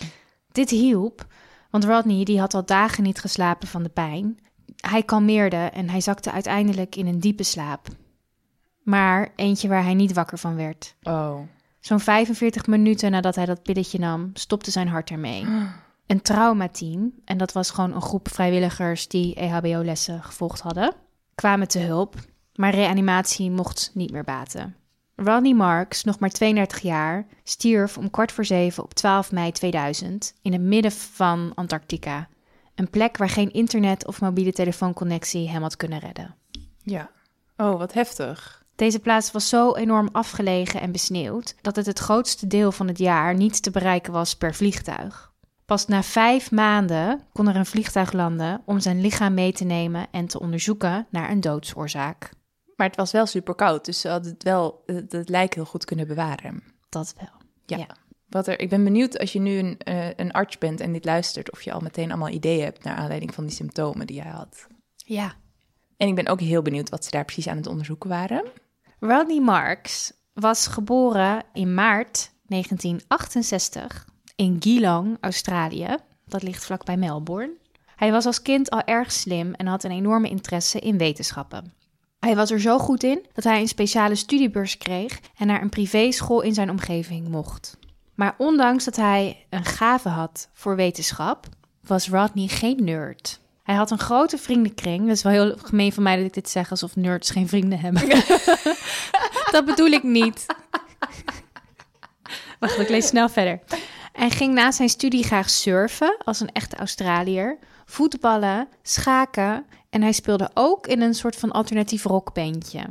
dit 0.52 0.70
hielp. 0.70 1.26
Want 1.70 1.84
Rodney 1.86 2.24
die 2.24 2.40
had 2.40 2.54
al 2.54 2.66
dagen 2.66 3.04
niet 3.04 3.20
geslapen 3.20 3.68
van 3.68 3.84
de 3.84 3.90
pijn. 3.90 4.40
Hij 4.76 5.04
kalmeerde 5.04 5.56
en 5.74 5.90
hij 5.90 6.02
zakte 6.02 6.32
uiteindelijk 6.32 6.96
in 6.96 7.08
een 7.08 7.20
diepe 7.20 7.44
slaap. 7.44 7.88
Maar 8.86 9.32
eentje 9.36 9.68
waar 9.68 9.84
hij 9.84 9.94
niet 9.94 10.14
wakker 10.14 10.38
van 10.38 10.56
werd. 10.56 10.96
Oh. 11.04 11.40
Zo'n 11.80 12.00
45 12.00 12.68
minuten 12.68 13.12
nadat 13.12 13.36
hij 13.36 13.46
dat 13.46 13.64
pilletje 13.64 14.00
nam, 14.00 14.30
stopte 14.34 14.72
zijn 14.72 14.88
hart 14.88 15.10
ermee. 15.10 15.46
Een 16.08 16.22
traumateam, 16.22 17.14
en 17.24 17.38
dat 17.38 17.52
was 17.52 17.70
gewoon 17.70 17.94
een 17.94 18.02
groep 18.02 18.30
vrijwilligers 18.30 19.08
die 19.08 19.36
EHBO-lessen 19.36 20.24
gevolgd 20.24 20.60
hadden, 20.60 20.94
kwamen 21.36 21.68
te 21.68 21.80
hulp, 21.80 22.16
maar 22.56 22.74
reanimatie 22.74 23.52
mocht 23.52 23.92
niet 23.94 24.12
meer 24.12 24.24
baten. 24.24 24.76
Rodney 25.16 25.54
Marks, 25.54 26.04
nog 26.04 26.20
maar 26.20 26.30
32 26.30 26.80
jaar, 26.80 27.26
stierf 27.44 27.98
om 27.98 28.10
kwart 28.10 28.32
voor 28.32 28.46
zeven 28.46 28.84
op 28.84 28.94
12 28.94 29.32
mei 29.32 29.52
2000 29.52 30.34
in 30.42 30.54
het 30.54 30.62
midden 30.62 30.92
van 30.92 31.52
Antarctica. 31.56 32.28
Een 32.76 32.90
plek 32.90 33.18
waar 33.18 33.30
geen 33.30 33.54
internet 33.54 34.08
of 34.08 34.22
mobiele 34.22 34.52
telefoonconnectie 34.52 35.50
hem 35.50 35.62
had 35.62 35.76
kunnen 35.76 36.00
redden. 36.00 36.36
Ja. 36.84 37.10
Oh, 37.58 37.78
wat 37.78 37.94
heftig. 37.94 38.65
Deze 38.76 39.00
plaats 39.00 39.32
was 39.32 39.50
zo 39.50 39.76
enorm 39.76 40.10
afgelegen 40.12 40.82
en 40.82 40.92
besneeuwd 40.92 41.56
dat 41.62 41.76
het 41.76 41.86
het 41.86 42.00
grootste 42.00 42.48
deel 42.48 42.72
van 42.72 42.88
het 42.88 42.98
jaar 42.98 43.36
niet 43.36 43.64
te 43.64 43.72
bereiken 43.72 44.14
was 44.14 44.36
per 44.36 44.56
vliegtuig. 44.56 45.34
Pas 45.66 45.88
na 45.88 46.04
vijf 46.04 46.52
maanden 46.52 47.22
kon 47.34 47.48
er 47.48 47.56
een 47.56 47.66
vliegtuig 47.66 48.12
landen 48.12 48.62
om 48.66 48.80
zijn 48.80 49.02
lichaam 49.02 49.34
mee 49.34 49.52
te 49.52 49.64
nemen 49.64 50.08
en 50.12 50.26
te 50.26 50.40
onderzoeken 50.40 51.08
naar 51.10 51.30
een 51.30 51.42
doodsoorzaak. 51.42 52.30
Maar 52.76 52.88
het 52.88 52.96
was 52.96 53.12
wel 53.12 53.26
super 53.26 53.56
koud, 53.56 53.86
dus 53.86 54.00
ze 54.00 54.10
hadden 54.10 54.32
het 54.32 54.44
wel 54.44 54.84
het, 54.86 55.12
het 55.12 55.30
lijk 55.30 55.54
heel 55.54 55.66
goed 55.66 55.86
kunnen 55.86 56.08
bewaren. 56.08 56.64
Dat 56.90 57.14
wel. 57.18 57.42
Ja. 57.66 57.78
Ja. 57.78 57.96
Wat 58.30 58.48
er, 58.48 58.60
ik 58.60 58.70
ben 58.70 58.84
benieuwd 58.84 59.20
als 59.20 59.34
je 59.34 59.40
nu 59.40 59.58
een, 59.58 59.78
eh, 59.78 60.10
een 60.16 60.32
arts 60.32 60.58
bent 60.58 60.80
en 60.80 60.92
dit 60.92 61.06
luistert, 61.06 61.52
of 61.52 61.62
je 61.62 61.72
al 61.72 61.80
meteen 61.80 62.10
allemaal 62.10 62.30
ideeën 62.30 62.64
hebt 62.64 62.84
naar 62.84 62.96
aanleiding 62.96 63.34
van 63.34 63.46
die 63.46 63.56
symptomen 63.56 64.08
die 64.08 64.22
hij 64.22 64.32
had. 64.32 64.68
Ja. 64.96 65.36
En 65.98 66.08
ik 66.08 66.16
ben 66.16 66.28
ook 66.28 66.40
heel 66.40 66.62
benieuwd 66.62 66.90
wat 66.90 67.06
ze 67.06 67.12
daar 67.12 67.26
precies 67.26 67.48
aan 67.48 67.58
het 67.58 67.68
onderzoeken 67.68 68.10
waren. 68.10 68.44
Rodney 69.00 69.40
Marks 69.40 70.12
was 70.34 70.68
geboren 70.68 71.44
in 71.54 71.74
maart 71.74 72.32
1968 72.48 74.06
in 74.36 74.56
Geelong, 74.60 75.18
Australië. 75.22 75.98
Dat 76.26 76.44
ligt 76.44 76.66
vlakbij 76.66 76.98
Melbourne. 76.98 77.54
Hij 77.96 78.12
was 78.12 78.26
als 78.26 78.42
kind 78.42 78.70
al 78.70 78.82
erg 78.82 79.12
slim 79.12 79.54
en 79.54 79.68
had 79.68 79.84
een 79.84 79.92
enorme 79.92 80.30
interesse 80.30 80.80
in 80.80 80.98
wetenschappen. 80.98 81.74
Hij 82.20 82.36
was 82.36 82.52
er 82.52 82.60
zo 82.60 82.80
goed 82.80 83.04
in 83.04 83.26
dat 83.34 83.44
hij 83.44 83.60
een 83.60 83.68
speciale 83.68 84.16
studiebeurs 84.16 84.78
kreeg 84.78 85.20
en 85.38 85.48
naar 85.48 85.62
een 85.62 85.70
privéschool 85.70 86.42
in 86.42 86.54
zijn 86.54 86.70
omgeving 86.70 87.28
mocht. 87.28 87.78
Maar 88.14 88.36
ondanks 88.38 88.84
dat 88.84 88.96
hij 88.96 89.46
een 89.50 89.66
gave 89.66 90.10
had 90.10 90.50
voor 90.54 90.76
wetenschap, 90.76 91.48
was 91.82 92.10
Rodney 92.10 92.48
geen 92.48 92.84
nerd. 92.84 93.40
Hij 93.66 93.76
had 93.76 93.92
een 93.92 94.00
grote 94.00 94.38
vriendenkring. 94.38 95.08
Dat 95.08 95.16
is 95.16 95.24
wel 95.24 95.32
heel 95.32 95.56
gemeen 95.64 95.94
van 95.94 96.04
mij 96.04 96.16
dat 96.16 96.26
ik 96.26 96.34
dit 96.34 96.50
zeg 96.50 96.70
alsof 96.72 96.96
nerds 96.96 97.30
geen 97.30 97.48
vrienden 97.48 97.80
hebben. 97.80 98.02
dat 99.52 99.66
bedoel 99.66 99.88
ik 99.88 100.04
niet. 100.04 100.46
Wacht, 102.60 102.80
ik 102.80 102.90
lees 102.90 103.08
snel 103.08 103.30
verder. 103.30 103.60
Hij 104.14 104.30
ging 104.30 104.54
na 104.54 104.72
zijn 104.72 104.90
studie 104.90 105.24
graag 105.24 105.50
surfen 105.50 106.18
als 106.24 106.40
een 106.40 106.52
echte 106.52 106.76
Australiër, 106.76 107.58
voetballen, 107.86 108.68
schaken 108.82 109.66
en 109.90 110.02
hij 110.02 110.12
speelde 110.12 110.50
ook 110.54 110.88
in 110.88 111.02
een 111.02 111.14
soort 111.14 111.36
van 111.36 111.52
alternatief 111.52 112.04
rockbandje. 112.04 112.84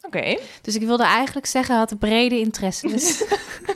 Oké, 0.00 0.38
Dus 0.62 0.74
ik 0.74 0.82
wilde 0.82 1.04
eigenlijk 1.04 1.46
zeggen, 1.46 1.74
hij 1.76 1.84
had 1.88 1.98
brede 1.98 2.38
interesses. 2.38 3.22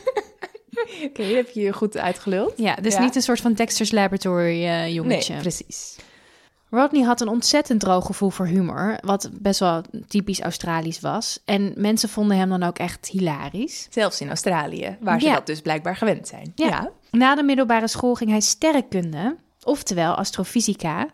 oké, 1.06 1.22
heb 1.22 1.50
je 1.50 1.60
hier 1.60 1.74
goed 1.74 1.96
uitgeluld. 1.96 2.52
ja, 2.56 2.74
dus 2.74 2.94
Ja. 2.94 3.00
niet 3.00 3.14
een 3.16 3.22
soort 3.22 3.40
van 3.40 3.52
Dexter's 3.52 3.90
Laboratory 3.90 4.64
eh, 4.64 4.94
jongetje. 4.94 5.32
Nee, 5.32 5.42
precies. 5.42 5.96
Rodney 6.70 7.02
had 7.02 7.20
een 7.20 7.28
ontzettend 7.28 7.80
droog 7.80 8.06
gevoel 8.06 8.30
voor 8.30 8.46
humor, 8.46 8.98
wat 9.00 9.30
best 9.32 9.60
wel 9.60 9.82
typisch 10.08 10.40
Australisch 10.40 11.00
was. 11.00 11.38
En 11.44 11.72
mensen 11.76 12.08
vonden 12.08 12.36
hem 12.36 12.48
dan 12.48 12.62
ook 12.62 12.78
echt 12.78 13.06
hilarisch. 13.06 13.86
Zelfs 13.90 14.20
in 14.20 14.28
Australië, 14.28 14.96
waar 15.00 15.20
ze 15.20 15.26
Ja. 15.26 15.34
dat 15.34 15.46
dus 15.46 15.60
blijkbaar 15.60 15.96
gewend 15.96 16.28
zijn. 16.28 16.52
Ja. 16.54 16.90
Na 17.10 17.34
de 17.34 17.42
middelbare 17.42 17.88
school 17.88 18.14
ging 18.14 18.30
hij 18.30 18.40
sterrenkunde, 18.40 19.36
oftewel 19.62 20.14
astrofysica. 20.14 21.08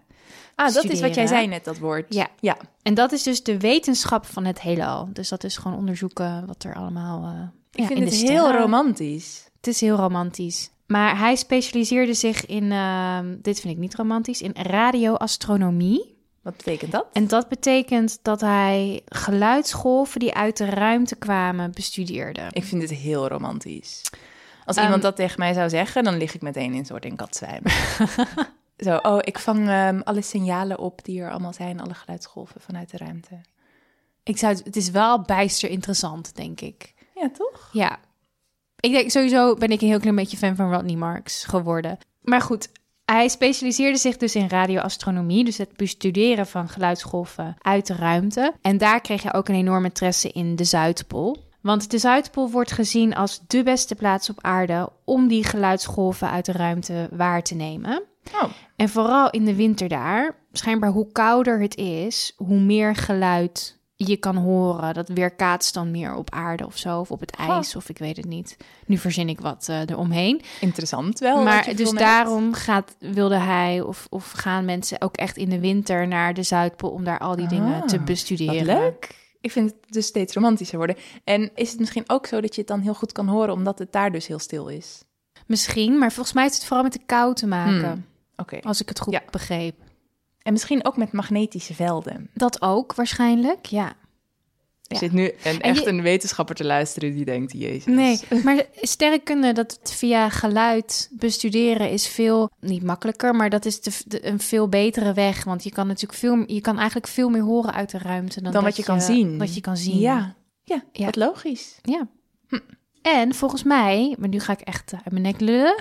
Ah, 0.54 0.74
dat 0.74 0.84
is 0.84 1.00
wat 1.00 1.14
jij 1.14 1.26
zei 1.26 1.46
net, 1.46 1.64
dat 1.64 1.78
woord. 1.78 2.14
Ja. 2.14 2.26
ja. 2.40 2.56
En 2.82 2.94
dat 2.94 3.12
is 3.12 3.22
dus 3.22 3.42
de 3.42 3.58
wetenschap 3.58 4.26
van 4.26 4.44
het 4.44 4.60
heelal. 4.60 5.08
Dus 5.12 5.28
dat 5.28 5.44
is 5.44 5.56
gewoon 5.56 5.78
onderzoeken 5.78 6.46
wat 6.46 6.64
er 6.64 6.74
allemaal 6.74 7.24
eh 7.24 7.40
Ik 7.72 7.80
ja, 7.80 7.86
vind 7.86 7.98
in 7.98 8.04
het 8.04 8.14
heel 8.14 8.52
romantisch. 8.52 9.44
Het 9.56 9.66
is 9.66 9.80
heel 9.80 9.96
romantisch. 9.96 10.70
Maar 10.86 11.18
hij 11.18 11.36
specialiseerde 11.36 12.14
zich 12.14 12.46
in, 12.46 12.72
ehm, 12.72 13.36
dit 13.42 13.60
vind 13.60 13.72
ik 13.72 13.78
niet 13.80 13.94
romantisch, 13.94 14.42
in 14.42 14.54
radioastronomie. 14.54 16.14
Wat 16.42 16.56
betekent 16.56 16.92
dat? 16.92 17.06
En 17.12 17.28
dat 17.28 17.48
betekent 17.48 18.18
dat 18.22 18.40
hij 18.40 19.02
geluidsgolven 19.04 20.20
die 20.20 20.34
uit 20.34 20.56
de 20.56 20.64
ruimte 20.64 21.16
kwamen 21.16 21.72
bestudeerde. 21.72 22.46
Ik 22.50 22.64
vind 22.64 22.80
dit 22.80 22.90
heel 22.90 23.28
romantisch. 23.28 24.02
Als 24.64 24.76
Ehm, 24.76 24.84
iemand 24.84 25.02
dat 25.02 25.16
tegen 25.16 25.38
mij 25.38 25.52
zou 25.52 25.68
zeggen, 25.68 26.04
dan 26.04 26.16
lig 26.16 26.34
ik 26.34 26.42
meteen 26.42 26.72
in 26.72 26.78
een 26.78 26.86
soort 26.86 27.04
in 27.04 27.16
katzwijm. 27.16 27.62
Zo, 28.84 28.96
oh, 28.96 29.18
ik 29.20 29.38
vang 29.38 29.68
ehm, 29.68 30.00
alle 30.04 30.22
signalen 30.22 30.78
op 30.78 31.04
die 31.04 31.20
er 31.20 31.30
allemaal 31.30 31.52
zijn, 31.52 31.80
alle 31.80 31.94
geluidsgolven 31.94 32.60
vanuit 32.60 32.90
de 32.90 32.96
ruimte. 32.96 33.40
Ik 34.22 34.38
zou, 34.38 34.56
het 34.64 34.76
is 34.76 34.90
wel 34.90 35.22
bijster 35.22 35.70
interessant, 35.70 36.36
denk 36.36 36.60
ik. 36.60 36.94
Ja, 37.14 37.30
toch? 37.30 37.68
Ja. 37.72 37.98
Ik 38.86 38.92
denk 38.92 39.10
sowieso 39.10 39.54
ben 39.54 39.70
ik 39.70 39.80
een 39.80 39.88
heel 39.88 40.00
klein 40.00 40.14
beetje 40.16 40.36
fan 40.36 40.56
van 40.56 40.72
Rodney 40.72 40.96
Marks 40.96 41.44
geworden. 41.44 41.98
Maar 42.22 42.40
goed, 42.40 42.68
hij 43.04 43.28
specialiseerde 43.28 43.98
zich 43.98 44.16
dus 44.16 44.34
in 44.34 44.48
radioastronomie, 44.48 45.44
dus 45.44 45.58
het 45.58 45.76
bestuderen 45.76 46.46
van 46.46 46.68
geluidsgolven 46.68 47.56
uit 47.58 47.86
de 47.86 47.94
ruimte. 47.94 48.54
En 48.60 48.78
daar 48.78 49.00
kreeg 49.00 49.22
hij 49.22 49.34
ook 49.34 49.48
een 49.48 49.54
enorme 49.54 49.86
interesse 49.86 50.30
in 50.30 50.56
de 50.56 50.64
Zuidpool. 50.64 51.36
Want 51.60 51.90
de 51.90 51.98
Zuidpool 51.98 52.50
wordt 52.50 52.72
gezien 52.72 53.14
als 53.14 53.40
de 53.46 53.62
beste 53.62 53.94
plaats 53.94 54.30
op 54.30 54.38
aarde 54.40 54.88
om 55.04 55.28
die 55.28 55.44
geluidsgolven 55.44 56.30
uit 56.30 56.44
de 56.44 56.52
ruimte 56.52 57.08
waar 57.12 57.42
te 57.42 57.54
nemen. 57.54 58.02
Oh, 58.34 58.50
En 58.76 58.88
vooral 58.88 59.30
in 59.30 59.44
de 59.44 59.54
winter 59.54 59.88
daar, 59.88 60.36
schijnbaar 60.52 60.90
hoe 60.90 61.12
kouder 61.12 61.60
het 61.60 61.76
is, 61.76 62.32
hoe 62.36 62.60
meer 62.60 62.96
geluid 62.96 63.78
je 63.96 64.16
kan 64.16 64.36
horen. 64.36 64.94
Dat 64.94 65.08
weerkaatst 65.08 65.74
dan 65.74 65.90
meer 65.90 66.14
op 66.14 66.30
aarde 66.34 66.66
of 66.66 66.76
zo, 66.78 67.00
of 67.00 67.10
op 67.10 67.20
het 67.20 67.30
ijs, 67.36 67.76
of 67.76 67.88
ik 67.88 67.98
weet 67.98 68.16
het 68.16 68.26
niet. 68.26 68.56
Nu 68.86 68.98
verzin 68.98 69.28
ik 69.28 69.40
wat 69.40 69.66
eh, 69.68 69.80
eromheen. 69.80 70.42
interessant 70.60 71.18
wel. 71.18 71.42
maar 71.42 71.74
dus 71.76 71.90
daarom 71.90 72.52
gaat, 72.54 72.96
wilde 72.98 73.36
hij, 73.38 73.80
of, 73.80 74.06
of 74.10 74.30
gaan 74.30 74.64
mensen 74.64 75.00
ook 75.00 75.16
echt 75.16 75.36
in 75.36 75.48
de 75.50 75.60
winter 75.60 76.08
naar 76.08 76.34
de 76.34 76.42
Zuidpool 76.42 76.90
om 76.90 77.04
daar 77.04 77.18
al 77.18 77.36
die 77.36 77.48
dingen 77.48 77.80
Ah, 77.82 77.88
te 77.88 77.98
bestuderen. 78.00 78.64
leuk. 78.64 79.24
Ik 79.40 79.50
vind 79.52 79.70
het 79.70 79.92
dus 79.92 80.06
steeds 80.06 80.34
romantischer 80.34 80.78
worden. 80.78 80.96
En 81.24 81.50
is 81.54 81.70
het 81.70 81.78
misschien 81.80 82.04
ook 82.06 82.26
zo 82.26 82.40
dat 82.40 82.54
je 82.54 82.60
het 82.60 82.70
dan 82.70 82.80
heel 82.80 82.94
goed 82.94 83.12
kan 83.12 83.28
horen, 83.28 83.54
omdat 83.54 83.78
het 83.78 83.92
daar 83.92 84.12
dus 84.12 84.26
heel 84.26 84.38
stil 84.38 84.68
is? 84.68 85.02
Misschien, 85.46 85.98
maar 85.98 86.12
volgens 86.12 86.34
mij 86.34 86.42
heeft 86.44 86.54
het 86.56 86.64
vooral 86.64 86.82
met 86.84 86.92
de 86.92 87.00
kou 87.06 87.34
te 87.34 87.46
maken, 87.46 87.90
Hmm. 87.90 88.04
Oké. 88.36 88.58
als 88.62 88.80
ik 88.80 88.88
het 88.88 89.00
goed 89.00 89.12
Ja. 89.12 89.22
begreep. 89.30 89.74
En 90.46 90.52
misschien 90.52 90.84
ook 90.84 90.96
met 90.96 91.12
magnetische 91.12 91.74
velden. 91.74 92.30
Dat 92.34 92.62
ook 92.62 92.94
waarschijnlijk, 92.94 93.66
ja. 93.66 93.86
Er 93.86 93.94
Ja. 94.94 94.98
zit 94.98 95.12
nu 95.12 95.24
een, 95.24 95.32
En 95.42 95.60
echt 95.60 95.82
je- 95.82 95.88
een 95.88 96.02
wetenschapper 96.02 96.54
te 96.54 96.64
luisteren 96.64 97.14
die 97.14 97.24
denkt, 97.24 97.52
jezus. 97.52 97.84
Nee, 97.94 98.20
maar 98.44 98.64
sterrenkunde, 98.80 99.52
dat 99.52 99.78
het 99.80 99.92
via 99.92 100.28
geluid 100.28 101.08
bestuderen 101.12 101.90
is 101.90 102.08
veel, 102.08 102.50
niet 102.60 102.82
makkelijker, 102.82 103.34
maar 103.34 103.50
dat 103.50 103.64
is 103.64 103.80
de, 103.80 103.90
de- 104.06 104.26
een 104.26 104.40
veel 104.40 104.68
betere 104.68 105.12
weg. 105.12 105.44
Want 105.44 105.64
je 105.64 105.70
kan 105.72 105.86
natuurlijk 105.86 106.18
veel, 106.18 106.44
je 106.46 106.60
kan 106.60 106.76
eigenlijk 106.76 107.06
veel 107.08 107.28
meer 107.28 107.42
horen 107.42 107.72
uit 107.74 107.90
de 107.90 107.98
ruimte 107.98 108.34
dan, 108.34 108.42
Dan 108.42 108.52
dat 108.52 108.62
wat 108.62 108.76
je 108.76 108.82
kan 108.82 109.00
zien. 109.00 109.38
Wat 109.38 109.54
je 109.54 109.60
kan 109.60 109.76
zien. 109.76 109.98
Ja, 109.98 110.34
ja, 110.64 110.84
Ja. 110.92 111.04
wat 111.04 111.16
logisch. 111.16 111.78
Ja. 111.82 112.08
En 113.02 113.34
volgens 113.34 113.62
mij, 113.62 114.14
maar 114.18 114.28
nu 114.28 114.40
ga 114.40 114.52
ik 114.52 114.60
echt 114.60 114.92
uit 114.92 115.10
mijn 115.10 115.22
nek 115.22 115.40
lullen. 115.40 115.74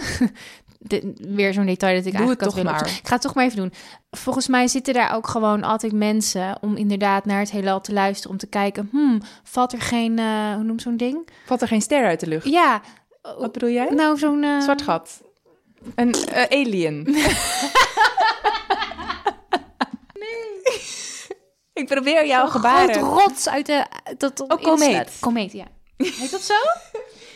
Dit- 0.87 1.03
weer 1.19 1.53
zo'n 1.53 1.65
detail 1.65 1.95
dat 1.95 2.05
ik 2.05 2.11
Doe 2.11 2.19
eigenlijk 2.21 2.41
het 2.41 2.49
toch 2.55 2.63
maar. 2.63 2.87
Ik 2.87 3.07
ga 3.07 3.13
het 3.13 3.21
toch 3.21 3.33
maar 3.33 3.45
even 3.45 3.57
doen. 3.57 3.73
Volgens 4.11 4.47
mij 4.47 4.67
zitten 4.67 4.93
daar 4.93 5.15
ook 5.15 5.27
gewoon 5.27 5.63
altijd 5.63 5.91
mensen 5.93 6.57
om 6.61 6.75
inderdaad 6.75 7.25
naar 7.25 7.39
het 7.39 7.51
heelal 7.51 7.81
te 7.81 7.93
luisteren. 7.93 8.31
Om 8.31 8.37
te 8.37 8.47
kijken, 8.47 8.87
hmm, 8.91 9.21
valt 9.43 9.73
er 9.73 9.81
geen, 9.81 10.19
eh, 10.19 10.53
hoe 10.53 10.63
noem 10.63 10.75
je 10.75 10.81
zo'n 10.81 10.97
ding? 10.97 11.27
Valt 11.45 11.61
er 11.61 11.67
geen 11.67 11.81
ster 11.81 12.05
uit 12.05 12.19
de 12.19 12.27
lucht? 12.27 12.45
Ja, 12.49 12.81
Wat 13.37 13.51
bedoel 13.51 13.69
jij? 13.69 13.85
nou 13.89 14.17
zo'n... 14.17 14.43
eh, 14.43 14.59
Zwart 14.61 14.81
gat. 14.81 15.21
Een 15.95 16.13
eh, 16.13 16.59
alien. 16.59 17.03
nee. 20.19 20.81
Ik 21.73 21.85
probeer 21.87 22.25
jouw 22.27 22.47
gebaren. 22.47 22.93
groot 22.95 23.19
rots 23.19 23.49
uit 23.49 23.65
de... 23.65 23.85
Dat 24.17 24.39
Oh, 24.47 24.61
komeet. 24.61 25.11
Komeet, 25.19 25.51
ja. 25.51 25.65
Heet 25.97 26.31
dat 26.31 26.41
zo? 26.41 26.53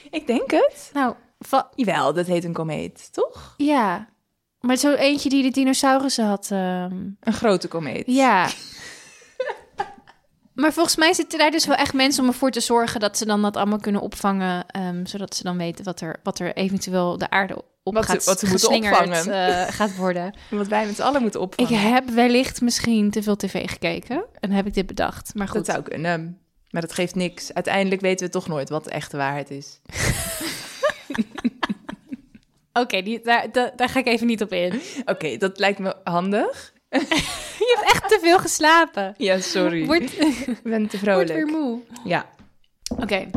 Ik 0.09 0.27
denk 0.27 0.51
het. 0.51 0.89
nou, 0.93 1.15
va- 1.39 1.69
Jawel, 1.75 2.13
dat 2.13 2.27
heet 2.27 2.43
een 2.43 2.53
komeet, 2.53 3.09
toch? 3.13 3.53
ja. 3.57 4.07
Maar 4.59 4.75
zo 4.75 4.93
eentje 4.93 5.29
die 5.29 5.43
de 5.43 5.49
dinosaurussen 5.51 6.25
had. 6.25 6.47
ehm, 6.51 6.93
Een 7.19 7.33
grote 7.33 7.67
komeet. 7.67 8.03
Ja. 8.07 8.49
maar 10.53 10.73
volgens 10.73 10.95
mij 10.95 11.13
zitten 11.13 11.39
daar 11.39 11.51
dus 11.51 11.65
wel 11.65 11.75
echt 11.75 11.93
mensen 11.93 12.23
om 12.23 12.29
ervoor 12.29 12.51
te 12.51 12.59
zorgen 12.59 12.99
dat 12.99 13.17
ze 13.17 13.25
dan 13.25 13.41
dat 13.41 13.57
allemaal 13.57 13.79
kunnen 13.79 14.01
opvangen. 14.01 14.65
ehm, 14.67 15.05
zodat 15.05 15.35
ze 15.35 15.43
dan 15.43 15.57
weten 15.57 15.85
wat 15.85 16.01
er, 16.01 16.19
wat 16.23 16.39
er 16.39 16.53
eventueel 16.55 17.17
de 17.17 17.29
aarde 17.29 17.55
op 17.83 17.93
Wat 17.93 18.05
ze- 18.05 18.11
gaat 18.11 18.23
wat 18.25 18.39
ze 18.39 18.47
moeten 18.47 18.69
opvangen. 18.69 19.31
eh, 19.33 19.73
gaat 19.73 19.95
worden. 19.95 20.33
Wat 20.49 20.67
wij 20.67 20.85
met 20.85 20.95
z'n 20.95 21.01
allen 21.01 21.21
moeten 21.21 21.41
Ik 21.41 21.45
opvangen. 21.45 21.93
heb 21.93 22.09
wellicht 22.09 22.61
misschien 22.61 23.11
te 23.11 23.23
veel 23.23 23.35
tv 23.35 23.69
gekeken 23.69 24.25
en 24.39 24.51
heb 24.51 24.65
ik 24.65 24.73
dit 24.73 24.85
bedacht. 24.87 25.33
Maar 25.35 25.47
goed. 25.47 25.55
Dat 25.55 25.65
zou 25.65 25.81
kunnen. 25.81 26.39
Maar 26.69 26.81
dat 26.81 26.93
geeft 26.93 27.15
niks. 27.15 27.53
Uiteindelijk 27.53 28.01
weten 28.01 28.25
we 28.25 28.31
toch 28.31 28.47
nooit 28.47 28.69
wat 28.69 28.83
de 28.83 28.89
echte 28.89 29.17
waarheid 29.17 29.49
is. 29.51 29.79
Oké, 32.73 33.19
daar, 33.23 33.51
daar, 33.51 33.71
daar 33.75 33.89
ga 33.89 33.99
ik 33.99 34.07
even 34.07 34.27
niet 34.27 34.41
op 34.41 34.51
in. 34.53 34.81
Oké, 35.05 35.37
dat 35.37 35.59
lijkt 35.59 35.79
me 35.79 35.95
handig. 36.03 36.73
Je 37.59 37.75
hebt 37.77 37.91
echt 37.91 38.07
te 38.09 38.17
veel 38.21 38.39
geslapen. 38.39 39.13
Ja, 39.17 39.39
sorry. 39.39 39.85
Word, 39.85 40.19
Ik 40.19 40.59
ben 40.63 40.87
te 40.87 40.99
word 40.99 41.29
weer 41.29 41.37
vrolijk. 41.37 41.51
moe. 41.51 41.79
Ja. 42.03 42.25
Oké. 42.97 43.29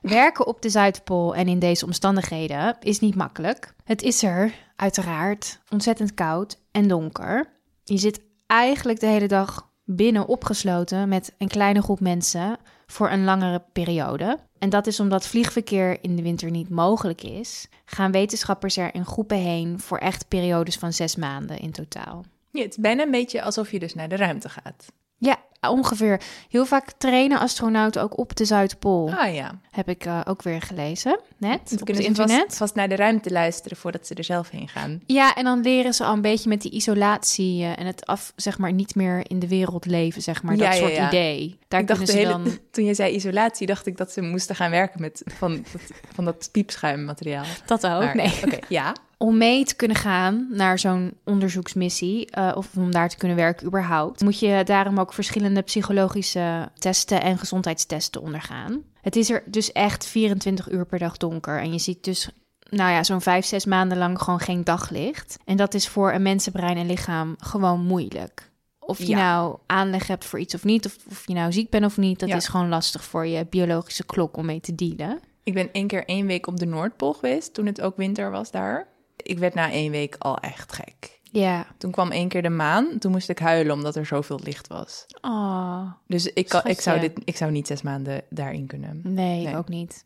Werken 0.00 0.46
op 0.46 0.62
de 0.62 0.68
Zuidpool 0.68 1.34
en 1.34 1.48
in 1.48 1.58
deze 1.58 1.84
omstandigheden 1.84 2.76
is 2.80 3.00
niet 3.00 3.14
makkelijk. 3.14 3.74
Het 3.84 4.02
is 4.02 4.22
er, 4.22 4.52
uiteraard, 4.76 5.60
ontzettend 5.70 6.14
koud 6.14 6.58
en 6.70 6.88
donker. 6.88 7.48
Je 7.84 7.98
zit 7.98 8.20
eigenlijk 8.46 9.00
de 9.00 9.06
hele 9.06 9.28
dag 9.28 9.70
binnen 9.84 10.26
opgesloten 10.26 11.08
met 11.08 11.34
een 11.38 11.48
kleine 11.48 11.82
groep 11.82 12.00
mensen 12.00 12.56
voor 12.86 13.10
een 13.10 13.24
langere 13.24 13.64
periode. 13.72 14.38
En 14.58 14.68
dat 14.68 14.86
is 14.86 15.00
omdat 15.00 15.26
vliegverkeer 15.26 15.98
in 16.00 16.16
de 16.16 16.22
winter 16.22 16.50
niet 16.50 16.68
mogelijk 16.68 17.22
is, 17.22 17.68
gaan 17.84 18.12
wetenschappers 18.12 18.76
er 18.76 18.94
in 18.94 19.04
groepen 19.04 19.36
heen 19.36 19.80
voor 19.80 19.98
echt 19.98 20.28
periodes 20.28 20.76
van 20.76 20.92
zes 20.92 21.16
maanden 21.16 21.58
in 21.58 21.72
totaal. 21.72 22.24
Ja, 22.50 22.62
het 22.62 22.70
is 22.70 22.76
bijna 22.76 23.02
een 23.02 23.10
beetje 23.10 23.42
alsof 23.42 23.70
je 23.70 23.78
dus 23.78 23.94
naar 23.94 24.08
de 24.08 24.16
ruimte 24.16 24.48
gaat. 24.48 24.92
Ja, 25.18 25.38
ongeveer. 25.70 26.20
Heel 26.48 26.66
vaak 26.66 26.92
trainen 26.98 27.38
astronauten 27.38 28.02
ook 28.02 28.18
op 28.18 28.36
de 28.36 28.44
Zuidpool. 28.44 29.12
Ah 29.16 29.34
ja. 29.34 29.58
Heb 29.70 29.88
ik 29.88 30.04
eh, 30.04 30.20
ook 30.24 30.42
weer 30.42 30.62
gelezen, 30.62 31.20
net, 31.36 31.68
Dan 31.68 31.78
op 31.78 31.84
kunnen 31.84 32.02
het 32.02 32.18
internet. 32.18 32.44
vast, 32.44 32.56
vast 32.56 32.74
naar 32.74 32.88
de 32.88 32.96
ruimte 32.96 33.30
luisteren 33.30 33.76
voordat 33.76 34.06
ze 34.06 34.14
er 34.14 34.24
zelf 34.24 34.50
heen 34.50 34.68
gaan. 34.68 35.00
Ja, 35.06 35.34
en 35.34 35.44
dan 35.44 35.60
leren 35.60 35.94
ze 35.94 36.04
al 36.04 36.12
een 36.12 36.20
beetje 36.20 36.48
met 36.48 36.62
die 36.62 36.70
isolatie 36.70 37.62
eh, 37.62 37.78
en 37.78 37.86
het 37.86 38.06
af, 38.06 38.32
zeg 38.36 38.58
maar, 38.58 38.72
niet 38.72 38.94
meer 38.94 39.30
in 39.30 39.38
de 39.38 39.48
wereld 39.48 39.86
leven, 39.86 40.22
zeg 40.22 40.42
maar. 40.42 40.56
Ja, 40.56 40.70
dat 40.70 40.78
soort 40.78 40.94
ja. 40.94 41.08
idee. 41.08 41.58
Daar 41.68 41.80
ik 41.80 41.86
dacht 41.86 42.08
ze 42.08 42.16
hele, 42.16 42.28
dan... 42.28 42.58
toen 42.70 42.84
je 42.84 42.94
zei 42.94 43.14
isolatie, 43.14 43.66
dacht 43.66 43.86
ik 43.86 43.96
dat 43.96 44.12
ze 44.12 44.20
moesten 44.20 44.56
gaan 44.56 44.70
werken 44.70 45.00
met 45.00 45.22
van 45.26 45.64
dat, 45.72 45.82
van 46.14 46.24
dat 46.24 46.48
piepschuimmateriaal. 46.52 47.44
Dat 47.66 47.86
ook, 47.86 48.02
Maar, 48.02 48.16
nee. 48.16 48.32
Oké, 48.44 48.58
ja. 48.68 48.94
Om 49.18 49.36
mee 49.38 49.64
te 49.64 49.76
kunnen 49.76 49.96
gaan 49.96 50.46
naar 50.50 50.78
zo'n 50.78 51.12
onderzoeksmissie, 51.24 52.30
eh, 52.30 52.52
of 52.56 52.76
om 52.76 52.90
daar 52.90 53.08
te 53.08 53.16
kunnen 53.16 53.36
werken 53.36 53.66
überhaupt, 53.66 54.20
moet 54.20 54.38
je 54.38 54.62
daarom 54.64 54.98
ook 55.00 55.12
verschillende 55.12 55.62
psychologische 55.62 56.68
testen 56.78 57.22
en 57.22 57.38
gezondheidstesten 57.38 58.20
ondergaan. 58.20 58.82
Het 59.00 59.16
is 59.16 59.30
er 59.30 59.42
dus 59.46 59.72
echt 59.72 60.06
24 60.06 60.70
uur 60.70 60.86
per 60.86 60.98
dag 60.98 61.16
donker 61.16 61.60
en 61.60 61.72
je 61.72 61.78
ziet 61.78 62.04
dus, 62.04 62.28
nou 62.70 62.90
ja, 62.92 63.04
zo'n 63.04 63.20
vijf, 63.20 63.44
zes 63.46 63.64
maanden 63.64 63.98
lang 63.98 64.18
gewoon 64.22 64.40
geen 64.40 64.64
daglicht. 64.64 65.36
En 65.44 65.56
dat 65.56 65.74
is 65.74 65.88
voor 65.88 66.12
een 66.12 66.22
mensenbrein 66.22 66.76
en 66.76 66.86
lichaam 66.86 67.34
gewoon 67.38 67.84
moeilijk. 67.84 68.50
Of 68.78 68.98
je 68.98 69.06
Ja. 69.08 69.16
nou 69.18 69.58
aanleg 69.66 70.06
hebt 70.06 70.24
voor 70.24 70.38
iets 70.38 70.54
of 70.54 70.64
niet, 70.64 70.86
of, 70.86 70.96
of 71.10 71.22
je 71.26 71.34
nou 71.34 71.52
ziek 71.52 71.70
bent 71.70 71.84
of 71.84 71.96
niet, 71.96 72.18
dat 72.18 72.28
Ja. 72.28 72.36
is 72.36 72.48
gewoon 72.48 72.68
lastig 72.68 73.04
voor 73.04 73.26
je 73.26 73.46
biologische 73.50 74.04
klok 74.04 74.36
om 74.36 74.46
mee 74.46 74.60
te 74.60 74.74
dealen. 74.74 75.20
Ik 75.42 75.54
ben 75.54 75.68
één 75.72 75.86
keer 75.86 76.04
één 76.04 76.26
week 76.26 76.46
op 76.46 76.56
de 76.58 76.66
Noordpool 76.66 77.12
geweest, 77.12 77.54
toen 77.54 77.66
het 77.66 77.80
ook 77.80 77.96
winter 77.96 78.30
was 78.30 78.50
daar. 78.50 78.86
Ik 79.26 79.38
werd 79.38 79.54
na 79.54 79.70
één 79.70 79.90
week 79.90 80.16
al 80.18 80.36
echt 80.38 80.72
gek. 80.72 81.14
Ja. 81.22 81.66
Toen 81.78 81.90
kwam 81.90 82.10
één 82.10 82.28
keer 82.28 82.42
de 82.42 82.48
maan, 82.48 82.98
toen 82.98 83.10
moest 83.12 83.28
ik 83.28 83.38
huilen 83.38 83.74
omdat 83.74 83.96
er 83.96 84.06
zoveel 84.06 84.40
licht 84.42 84.66
was. 84.68 85.06
Oh. 85.20 85.90
Dus 86.06 86.32
ik, 86.32 86.48
kan, 86.48 86.60
ik, 86.64 86.80
zou, 86.80 87.00
dit, 87.00 87.12
ik 87.24 87.36
zou 87.36 87.50
niet 87.50 87.66
zes 87.66 87.82
maanden 87.82 88.22
daarin 88.30 88.66
kunnen. 88.66 89.00
Nee, 89.04 89.56
ook 89.56 89.68
niet. 89.68 90.04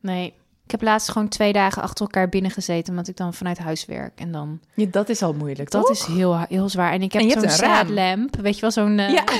Nee. 0.00 0.34
Ik 0.64 0.70
heb 0.70 0.82
laatst 0.82 1.10
gewoon 1.10 1.28
twee 1.28 1.52
dagen 1.52 1.82
achter 1.82 2.04
elkaar 2.04 2.28
binnen 2.28 2.50
gezeten, 2.50 2.90
omdat 2.92 3.08
ik 3.08 3.16
dan 3.16 3.34
vanuit 3.34 3.58
huis 3.58 3.84
werk. 3.84 4.20
En 4.20 4.32
dan, 4.32 4.60
Ja, 4.74 4.86
dat 4.90 5.08
is 5.08 5.22
al 5.22 5.32
moeilijk, 5.32 5.70
dat 5.70 5.82
toch? 5.86 5.90
is 5.90 6.04
heel, 6.04 6.38
heel 6.38 6.68
zwaar. 6.68 6.92
En 6.92 7.02
ik 7.02 7.12
heb 7.12 7.30
zo'n 7.30 7.48
straatlamp, 7.48 8.36
weet 8.36 8.54
je 8.54 8.60
wel, 8.60 8.70
zo'n... 8.70 8.98
eh, 8.98 9.10
Ja. 9.12 9.24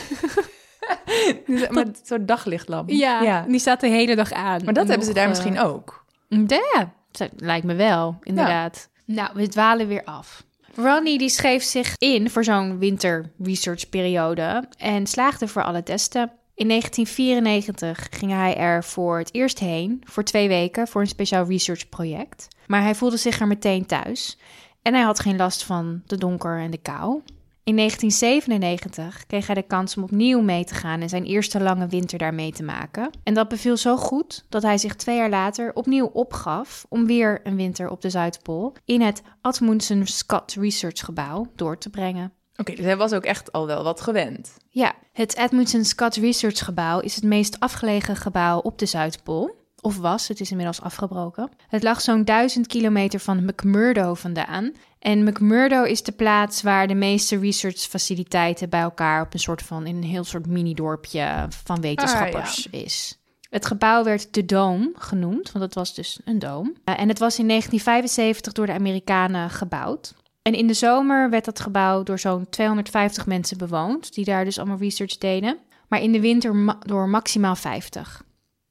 Met 1.70 2.00
zo'n 2.04 2.26
daglichtlamp. 2.26 2.88
ja, 2.90 3.44
die 3.48 3.58
staat 3.58 3.80
de 3.80 3.88
hele 3.88 4.16
dag 4.16 4.32
aan. 4.32 4.64
Maar 4.64 4.74
dat 4.74 4.82
En 4.84 4.88
hebben 4.90 5.06
ze 5.06 5.12
daar 5.14 5.22
eh, 5.22 5.28
misschien 5.28 5.58
ook. 5.58 6.04
Ja, 6.28 6.92
lijkt 7.36 7.66
me 7.66 7.74
wel, 7.74 8.16
inderdaad. 8.22 8.89
Nou, 9.10 9.30
we 9.34 9.48
dwalen 9.48 9.88
weer 9.88 10.04
af. 10.04 10.44
Ronnie 10.74 11.18
die 11.18 11.28
schreef 11.28 11.62
zich 11.62 11.94
in 11.98 12.30
voor 12.30 12.44
zo'n 12.44 12.78
winter 12.78 13.32
research 13.38 13.88
periode 13.88 14.64
en 14.78 15.06
slaagde 15.06 15.48
voor 15.48 15.62
alle 15.62 15.82
testen. 15.82 16.32
In 16.54 16.68
1994 16.68 18.06
ging 18.10 18.32
hij 18.32 18.56
er 18.56 18.84
voor 18.84 19.18
het 19.18 19.34
eerst 19.34 19.58
heen, 19.58 20.02
voor 20.04 20.22
twee 20.22 20.48
weken, 20.48 20.88
voor 20.88 21.00
een 21.00 21.06
speciaal 21.06 21.44
research 21.44 21.88
project. 21.88 22.48
Maar 22.66 22.82
hij 22.82 22.94
voelde 22.94 23.16
zich 23.16 23.40
er 23.40 23.46
meteen 23.46 23.86
thuis 23.86 24.38
en 24.82 24.94
hij 24.94 25.02
had 25.02 25.20
geen 25.20 25.36
last 25.36 25.64
van 25.64 26.02
de 26.06 26.16
donker 26.16 26.58
en 26.58 26.70
de 26.70 26.78
kou. 26.78 27.22
In 27.70 27.76
1997 27.76 29.26
kreeg 29.26 29.46
hij 29.46 29.54
de 29.54 29.62
kans 29.62 29.96
om 29.96 30.02
opnieuw 30.02 30.40
mee 30.40 30.64
te 30.64 30.74
gaan 30.74 31.00
en 31.00 31.08
zijn 31.08 31.24
eerste 31.24 31.60
lange 31.60 31.86
winter 31.86 32.18
daar 32.18 32.34
mee 32.34 32.52
te 32.52 32.62
maken. 32.62 33.10
En 33.22 33.34
dat 33.34 33.48
beviel 33.48 33.76
zo 33.76 33.96
goed 33.96 34.44
dat 34.48 34.62
hij 34.62 34.78
zich 34.78 34.96
twee 34.96 35.16
jaar 35.16 35.30
later 35.30 35.74
opnieuw 35.74 36.06
opgaf 36.06 36.86
om 36.88 37.06
weer 37.06 37.40
een 37.42 37.56
winter 37.56 37.90
op 37.90 38.00
de 38.00 38.10
Zuidpool 38.10 38.74
in 38.84 39.00
het 39.00 39.22
Amundsen 39.40 40.06
Scott 40.06 40.54
Research 40.54 41.00
Gebouw 41.04 41.46
door 41.56 41.78
te 41.78 41.90
brengen. 41.90 42.32
Oké, 42.56 42.74
dus 42.74 42.84
hij 42.84 42.96
was 42.96 43.12
ook 43.12 43.24
echt 43.24 43.52
al 43.52 43.66
wel 43.66 43.82
wat 43.82 44.00
gewend. 44.00 44.56
Ja, 44.68 44.94
het 45.12 45.36
Edmundson 45.36 45.84
Scott 45.84 46.16
Research 46.16 46.64
Gebouw 46.64 47.00
is 47.00 47.14
het 47.14 47.24
meest 47.24 47.60
afgelegen 47.60 48.16
gebouw 48.16 48.58
op 48.58 48.78
de 48.78 48.86
Zuidpool. 48.86 49.59
Of 49.80 49.98
was, 49.98 50.28
het 50.28 50.40
is 50.40 50.50
inmiddels 50.50 50.80
afgebroken. 50.80 51.50
Het 51.68 51.82
lag 51.82 52.00
zo'n 52.00 52.24
duizend 52.24 52.66
kilometer 52.66 53.20
van 53.20 53.44
McMurdo 53.44 54.14
vandaan. 54.14 54.72
En 54.98 55.24
McMurdo 55.24 55.82
is 55.82 56.02
de 56.02 56.12
plaats 56.12 56.62
waar 56.62 56.86
de 56.86 56.94
meeste 56.94 57.38
researchfaciliteiten 57.38 58.68
bij 58.68 58.80
elkaar 58.80 59.22
op 59.22 59.32
een 59.34 59.38
soort 59.40 59.62
van, 59.62 59.86
in 59.86 59.96
een 59.96 60.02
heel 60.02 60.24
soort 60.24 60.46
mini-dorpje 60.46 61.46
van 61.64 61.80
wetenschappers 61.80 62.66
is. 62.70 63.18
Het 63.50 63.66
gebouw 63.66 64.04
werd 64.04 64.34
de 64.34 64.44
Dome 64.44 64.90
genoemd, 64.94 65.52
want 65.52 65.64
het 65.64 65.74
was 65.74 65.94
dus 65.94 66.20
een 66.24 66.38
doom. 66.38 66.76
Eh, 66.84 67.00
en 67.00 67.08
het 67.08 67.18
was 67.18 67.38
in 67.38 67.46
1975 67.46 68.52
door 68.52 68.66
de 68.66 68.72
Amerikanen 68.72 69.50
gebouwd. 69.50 70.14
En 70.42 70.54
in 70.54 70.66
de 70.66 70.74
zomer 70.74 71.30
werd 71.30 71.44
dat 71.44 71.60
gebouw 71.60 72.02
door 72.02 72.18
zo'n 72.18 72.48
250 72.48 73.26
mensen 73.26 73.58
bewoond, 73.58 74.14
die 74.14 74.24
daar 74.24 74.44
dus 74.44 74.58
allemaal 74.58 74.78
research 74.78 75.18
deden. 75.18 75.58
Maar 75.88 76.00
in 76.02 76.12
de 76.12 76.20
winter 76.20 76.54
ma- 76.54 76.78
door 76.86 77.08
maximaal 77.08 77.56
50. 77.56 78.22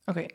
Oké, 0.06 0.26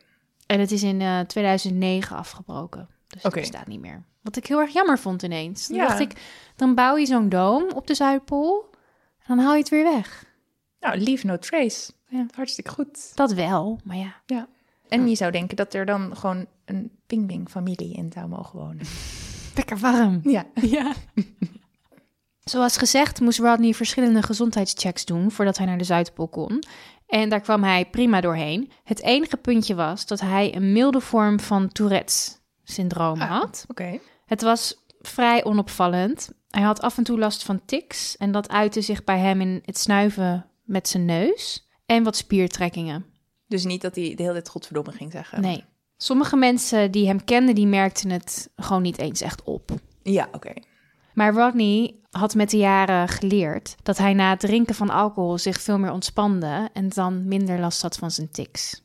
En 0.47 0.61
het 0.61 0.71
is 0.71 0.83
in 0.83 1.01
eh, 1.01 1.21
2009 1.21 2.17
afgebroken. 2.17 2.89
Dus 3.09 3.23
Oké. 3.25 3.39
het 3.39 3.51
bestaat 3.51 3.67
niet 3.67 3.81
meer. 3.81 4.05
Wat 4.23 4.37
ik 4.37 4.47
heel 4.47 4.61
erg 4.61 4.73
jammer 4.73 4.99
vond 4.99 5.23
ineens. 5.23 5.67
Dan 5.69 5.77
Ja. 5.77 5.87
dacht 5.87 6.01
ik, 6.01 6.13
dan 6.57 6.75
bouw 6.75 6.97
je 6.97 7.07
zo'n 7.07 7.29
doom 7.29 7.71
op 7.75 7.87
de 7.87 7.95
Zuidpool. 7.95 8.71
En 9.19 9.37
dan 9.37 9.39
haal 9.45 9.53
je 9.53 9.59
het 9.59 9.69
weer 9.69 9.85
weg. 9.85 10.25
nou, 10.81 10.99
leave 10.99 11.27
no 11.27 11.39
trace. 11.39 11.93
Ja. 12.09 12.27
Hartstikke 12.35 12.71
goed. 12.71 13.17
Dat 13.17 13.33
wel, 13.33 13.81
maar 13.85 13.97
ja. 13.97 14.15
Ja. 14.27 14.49
En 14.89 15.09
je 15.09 15.15
zou 15.15 15.33
denken 15.33 15.57
dat 15.57 15.75
er 15.75 15.87
dan 15.87 16.17
gewoon 16.17 16.47
een 16.65 16.91
pingwing-familie 17.07 17.95
in 17.95 18.11
zou 18.13 18.29
mogen 18.29 18.59
wonen. 18.59 18.87
Lekker 19.57 19.79
warm. 19.79 20.21
Ja. 20.23 20.45
Ja. 20.77 20.93
Zoals 22.45 22.77
gezegd 22.77 23.21
moest 23.21 23.39
Rodney 23.39 23.73
verschillende 23.75 24.23
gezondheidschecks 24.23 25.05
doen 25.05 25.31
voordat 25.31 25.57
hij 25.57 25.67
naar 25.67 25.79
de 25.79 25.85
Zuidpool 25.85 26.29
kon. 26.29 26.63
En 27.21 27.29
daar 27.29 27.41
kwam 27.41 27.63
hij 27.63 27.87
prima 27.87 28.21
doorheen. 28.21 28.71
Het 28.85 29.03
enige 29.03 29.37
puntje 29.37 29.75
was 29.75 30.07
dat 30.07 30.21
hij 30.21 30.55
een 30.55 30.73
milde 30.73 31.01
vorm 31.01 31.41
van 31.41 31.69
Tourette's-syndroom 31.69 33.21
Ah. 33.21 33.31
had. 33.31 33.65
Oké. 33.69 33.99
Het 34.27 34.43
was 34.43 34.85
vrij 35.01 35.45
onopvallend. 35.45 36.31
Hij 36.51 36.63
had 36.63 36.81
af 36.81 36.99
en 36.99 37.05
toe 37.05 37.19
last 37.19 37.43
van 37.43 37.65
tics 37.65 38.17
en 38.17 38.33
dat 38.33 38.49
uitte 38.49 38.81
zich 38.81 39.05
bij 39.05 39.19
hem 39.19 39.41
in 39.41 39.63
het 39.65 39.79
snuiven 39.79 40.47
met 40.65 40.89
zijn 40.89 41.05
neus 41.05 41.69
en 41.87 42.03
wat 42.03 42.17
spiertrekkingen. 42.17 43.05
Dus 43.49 43.65
niet 43.65 43.83
dat 43.83 43.95
hij 43.95 44.15
de 44.15 44.23
hele 44.23 44.33
tijd 44.33 44.49
godverdomme 44.49 44.93
ging 44.93 45.13
zeggen. 45.13 45.41
Nee. 45.41 45.65
Sommige 45.97 46.37
mensen 46.37 46.91
die 46.91 47.07
hem 47.07 47.25
kenden, 47.25 47.55
die 47.55 47.67
merkten 47.67 48.11
het 48.11 48.51
gewoon 48.57 48.83
niet 48.83 48.99
eens 48.99 49.21
echt 49.21 49.43
op. 49.43 49.71
Ja, 50.03 50.29
oké. 50.33 50.53
Maar 51.15 51.35
Rodney 51.35 51.95
had 52.11 52.35
met 52.35 52.51
de 52.51 52.57
jaren 52.57 53.09
geleerd 53.09 53.75
dat 53.83 53.99
hij 53.99 54.15
na 54.15 54.31
het 54.31 54.41
drinken 54.41 54.75
van 54.75 54.91
alcohol 54.91 55.39
zich 55.39 55.61
veel 55.61 55.79
meer 55.79 55.93
ontspande 55.93 56.69
en 56.73 56.89
dan 56.89 57.29
minder 57.29 57.59
last 57.59 57.83
had 57.83 57.97
van 57.97 58.11
zijn 58.11 58.31
tics. 58.31 58.83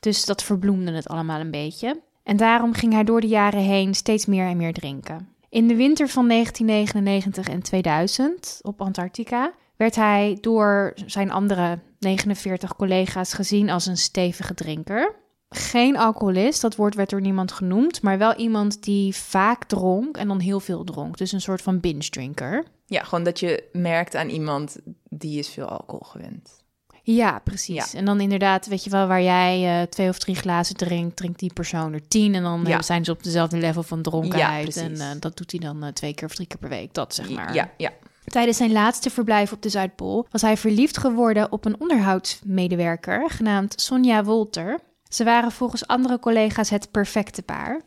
Dus 0.00 0.24
dat 0.24 0.42
verbloemde 0.42 0.92
het 0.92 1.08
allemaal 1.08 1.40
een 1.40 1.50
beetje. 1.50 2.00
En 2.22 2.36
daarom 2.36 2.72
ging 2.72 2.92
hij 2.92 3.04
door 3.04 3.20
de 3.20 3.26
jaren 3.26 3.60
heen 3.60 3.94
steeds 3.94 4.26
meer 4.26 4.46
en 4.46 4.56
meer 4.56 4.72
drinken. 4.72 5.28
In 5.48 5.68
de 5.68 5.76
winter 5.76 6.08
van 6.08 6.28
1999 6.28 7.48
en 7.48 7.62
2000 7.62 8.58
op 8.62 8.80
Antarctica 8.80 9.52
werd 9.76 9.94
hij 9.94 10.38
door 10.40 10.92
zijn 11.06 11.30
andere 11.30 11.78
49 11.98 12.76
collega's 12.76 13.32
gezien 13.32 13.70
als 13.70 13.86
een 13.86 13.96
stevige 13.96 14.54
drinker. 14.54 15.14
Geen 15.56 15.96
alcoholist, 15.96 16.60
dat 16.60 16.76
woord 16.76 16.94
werd 16.94 17.10
door 17.10 17.20
niemand 17.20 17.52
genoemd, 17.52 18.02
maar 18.02 18.18
wel 18.18 18.34
iemand 18.34 18.82
die 18.82 19.14
vaak 19.16 19.64
dronk 19.64 20.16
en 20.16 20.28
dan 20.28 20.40
heel 20.40 20.60
veel 20.60 20.84
dronk. 20.84 21.16
Dus 21.18 21.32
een 21.32 21.40
soort 21.40 21.62
van 21.62 21.80
binge 21.80 22.08
drinker. 22.08 22.64
Ja, 22.86 23.02
gewoon 23.02 23.24
dat 23.24 23.40
je 23.40 23.64
merkt 23.72 24.14
aan 24.16 24.28
iemand 24.28 24.76
die 25.08 25.38
is 25.38 25.48
veel 25.48 25.66
alcohol 25.66 26.06
gewend. 26.10 26.60
Ja, 27.04 27.38
precies. 27.38 27.94
En 27.94 28.04
dan 28.04 28.20
inderdaad, 28.20 28.66
weet 28.66 28.84
je 28.84 28.90
wel, 28.90 29.06
waar 29.06 29.22
jij 29.22 29.80
eh, 29.80 29.86
twee 29.86 30.08
of 30.08 30.18
drie 30.18 30.34
glazen 30.34 30.76
drinkt, 30.76 31.16
drinkt 31.16 31.38
die 31.38 31.52
persoon 31.52 31.92
er 31.92 32.08
tien. 32.08 32.34
En 32.34 32.42
dan 32.42 32.62
Ja. 32.66 32.76
eh, 32.76 32.82
zijn 32.82 33.04
ze 33.04 33.10
op 33.10 33.22
dezelfde 33.22 33.56
level 33.56 33.82
van 33.82 34.02
dronkenheid. 34.02 34.74
Ja, 34.74 34.82
en 34.82 34.94
eh, 35.00 35.06
dat 35.20 35.36
doet 35.36 35.50
hij 35.50 35.60
dan 35.60 35.92
twee 35.92 36.14
keer 36.14 36.28
of 36.28 36.34
drie 36.34 36.46
keer 36.46 36.58
per 36.58 36.68
week. 36.68 36.94
Dat 36.94 37.14
zeg 37.14 37.30
maar. 37.30 37.54
Ja, 37.54 37.70
ja. 37.76 37.90
Tijdens 38.24 38.56
zijn 38.56 38.72
laatste 38.72 39.10
verblijf 39.10 39.52
op 39.52 39.62
de 39.62 39.68
Zuidpool 39.68 40.26
was 40.30 40.42
hij 40.42 40.56
verliefd 40.56 40.98
geworden 40.98 41.52
op 41.52 41.64
een 41.64 41.80
onderhoudsmedewerker 41.80 43.30
genaamd 43.30 43.80
Sonja 43.80 44.24
Wolter. 44.24 44.80
Ze 45.12 45.24
waren 45.24 45.52
volgens 45.52 45.86
andere 45.86 46.18
collega's 46.18 46.70
het 46.70 46.90
perfecte 46.90 47.42
paar. 47.42 47.80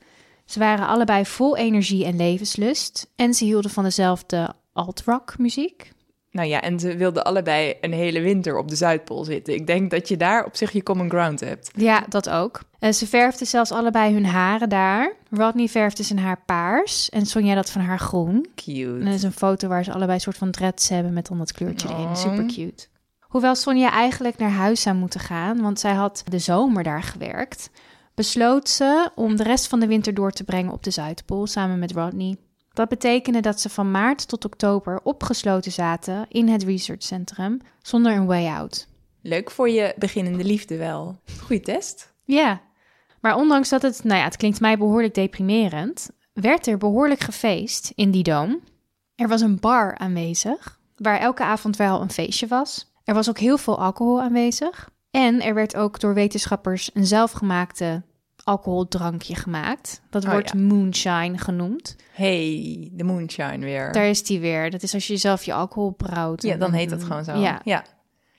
Ze 0.46 0.60
waren 0.60 0.88
allebei 0.88 1.26
vol 1.26 1.58
energie 1.58 2.06
en 2.06 2.16
levenslust 2.16 3.12
en 3.16 3.34
ze 3.34 3.44
hielden 3.44 3.72
van 3.72 3.84
dezelfde 3.84 4.54
alt-rock 4.74 5.38
muziek. 5.38 5.94
Nou 6.32 6.48
ja, 6.48 6.62
en 6.62 6.80
ze 6.80 6.96
wilden 6.96 7.24
allebei 7.24 7.74
een 7.82 7.94
hele 7.94 8.22
winter 8.22 8.58
op 8.58 8.70
de 8.70 8.76
Zuidpool 8.76 9.24
zitten. 9.24 9.54
Ik 9.54 9.68
denk 9.68 9.92
dat 9.92 10.08
je 10.08 10.18
daar 10.18 10.46
op 10.46 10.56
zich 10.56 10.72
je 10.72 10.84
common 10.84 11.10
ground 11.10 11.40
hebt. 11.40 11.72
Ja, 11.76 12.06
dat 12.10 12.30
ook. 12.30 12.62
En 12.80 12.94
ze 12.94 13.08
verfden 13.08 13.48
zelfs 13.48 13.72
allebei 13.72 14.14
hun 14.14 14.26
haren 14.26 14.70
daar. 14.70 15.14
Rodney 15.30 15.68
verfde 15.68 16.04
zijn 16.04 16.20
haar 16.20 16.42
paars 16.46 17.10
en 17.10 17.26
Sonja 17.26 17.56
dat 17.56 17.70
van 17.70 17.82
haar 17.82 18.00
groen. 18.00 18.46
Cute. 18.56 19.00
En 19.00 19.08
er 19.08 19.14
is 19.14 19.24
een 19.24 19.32
foto 19.32 19.68
waar 19.68 19.84
ze 19.84 19.92
allebei 19.92 20.14
een 20.14 20.22
soort 20.22 20.38
van 20.38 20.52
dreads 20.52 20.90
hebben 20.90 21.14
met 21.14 21.28
dan 21.28 21.38
dat 21.38 21.52
kleurtje 21.52 21.90
erin. 21.90 22.16
Super 22.16 22.46
cute. 22.46 22.88
Hoewel 23.28 23.56
Sonja 23.56 23.92
eigenlijk 23.92 24.38
naar 24.38 24.52
huis 24.52 24.82
zou 24.82 24.96
moeten 24.96 25.20
gaan, 25.20 25.62
want 25.62 25.80
zij 25.80 25.94
had 25.94 26.24
de 26.30 26.40
zomer 26.40 26.84
daar 26.84 27.04
gewerkt, 27.04 27.70
besloot 28.14 28.70
ze 28.70 29.10
om 29.16 29.36
de 29.36 29.44
rest 29.44 29.68
van 29.68 29.80
de 29.80 29.88
winter 29.88 30.14
door 30.14 30.32
te 30.32 30.44
brengen 30.44 30.74
op 30.74 30.84
de 30.84 30.92
Zuidpool 30.92 31.48
samen 31.48 31.80
met 31.80 31.92
Rodney. 31.92 32.38
Dat 32.74 32.90
betekende 32.90 33.40
dat 33.40 33.62
ze 33.62 33.70
van 33.70 33.92
maart 33.92 34.28
tot 34.28 34.46
oktober 34.46 35.00
opgesloten 35.04 35.72
zaten 35.72 36.26
in 36.30 36.48
het 36.48 36.64
researchcentrum 36.64 37.60
zonder 37.82 38.16
een 38.16 38.26
way 38.26 38.48
out. 38.48 38.88
Leuk 39.22 39.52
voor 39.52 39.70
je 39.70 39.94
beginnende 39.98 40.44
liefde 40.44 40.78
wel. 40.78 41.20
Goeie 41.42 41.62
test. 41.62 42.14
Ja, 42.24 42.62
maar 43.22 43.36
ondanks 43.36 43.70
dat 43.70 43.82
het, 43.82 44.04
nou 44.04 44.18
ja, 44.20 44.24
het 44.24 44.38
klinkt 44.38 44.60
mij 44.60 44.78
behoorlijk 44.78 45.14
deprimerend, 45.14 46.10
werd 46.34 46.68
er 46.68 46.78
behoorlijk 46.78 47.20
gefeest 47.20 47.92
in 47.96 48.12
die 48.12 48.24
doom. 48.24 48.60
Er 49.16 49.28
was 49.28 49.42
een 49.42 49.60
bar 49.60 49.98
aanwezig, 49.98 50.80
waar 50.96 51.20
elke 51.20 51.44
avond 51.44 51.76
wel 51.78 52.02
een 52.02 52.12
feestje 52.12 52.48
was. 52.48 52.94
Er 53.06 53.14
was 53.14 53.30
ook 53.30 53.40
heel 53.40 53.58
veel 53.58 53.80
alcohol 53.80 54.22
aanwezig. 54.22 54.90
En 55.12 55.42
er 55.42 55.54
werd 55.54 55.76
ook 55.76 56.00
door 56.00 56.14
wetenschappers 56.14 56.90
een 56.94 57.06
zelfgemaakte 57.06 58.04
alcoholdrankje 58.44 59.36
gemaakt. 59.36 60.02
Dat 60.10 60.26
Oh, 60.26 60.32
wordt 60.32 60.52
ja. 60.54 60.60
moonshine 60.60 61.38
genoemd. 61.38 61.96
Hey, 62.12 62.90
de 62.92 63.04
moonshine 63.04 63.58
weer. 63.58 63.92
Daar 63.92 64.06
is 64.08 64.24
die 64.24 64.40
weer. 64.40 64.72
Dat 64.72 64.84
is 64.84 64.94
als 64.94 65.08
je 65.08 65.18
zelf 65.18 65.44
je 65.44 65.54
alcohol 65.54 65.92
brouwt. 65.92 66.42
Ja, 66.42 66.56
dan 66.56 66.74
heet 66.74 66.90
dat 66.90 67.04
gewoon 67.04 67.24
zo. 67.24 67.36
Ja, 67.38 67.62
ja. 67.64 67.84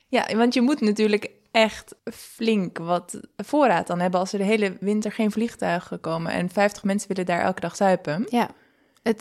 Ja, 0.09 0.37
want 0.37 0.55
je 0.55 0.61
moet 0.61 0.81
natuurlijk 0.81 1.31
echt 1.51 1.95
flink 2.13 2.79
wat 2.79 3.21
voorraad 3.37 3.87
dan 3.87 4.01
hebben 4.01 4.21
als 4.21 4.33
er 4.33 4.39
de 4.39 4.45
hele 4.45 4.77
winter 4.81 5.13
geen 5.13 5.31
vliegtuigen 5.33 6.01
komen 6.01 6.33
en 6.33 6.49
50 6.51 6.85
mensen 6.85 7.09
willen 7.09 7.27
daar 7.27 7.41
elke 7.41 7.61
dag 7.61 7.77
zuipen. 7.77 8.27
ja. 8.31 8.51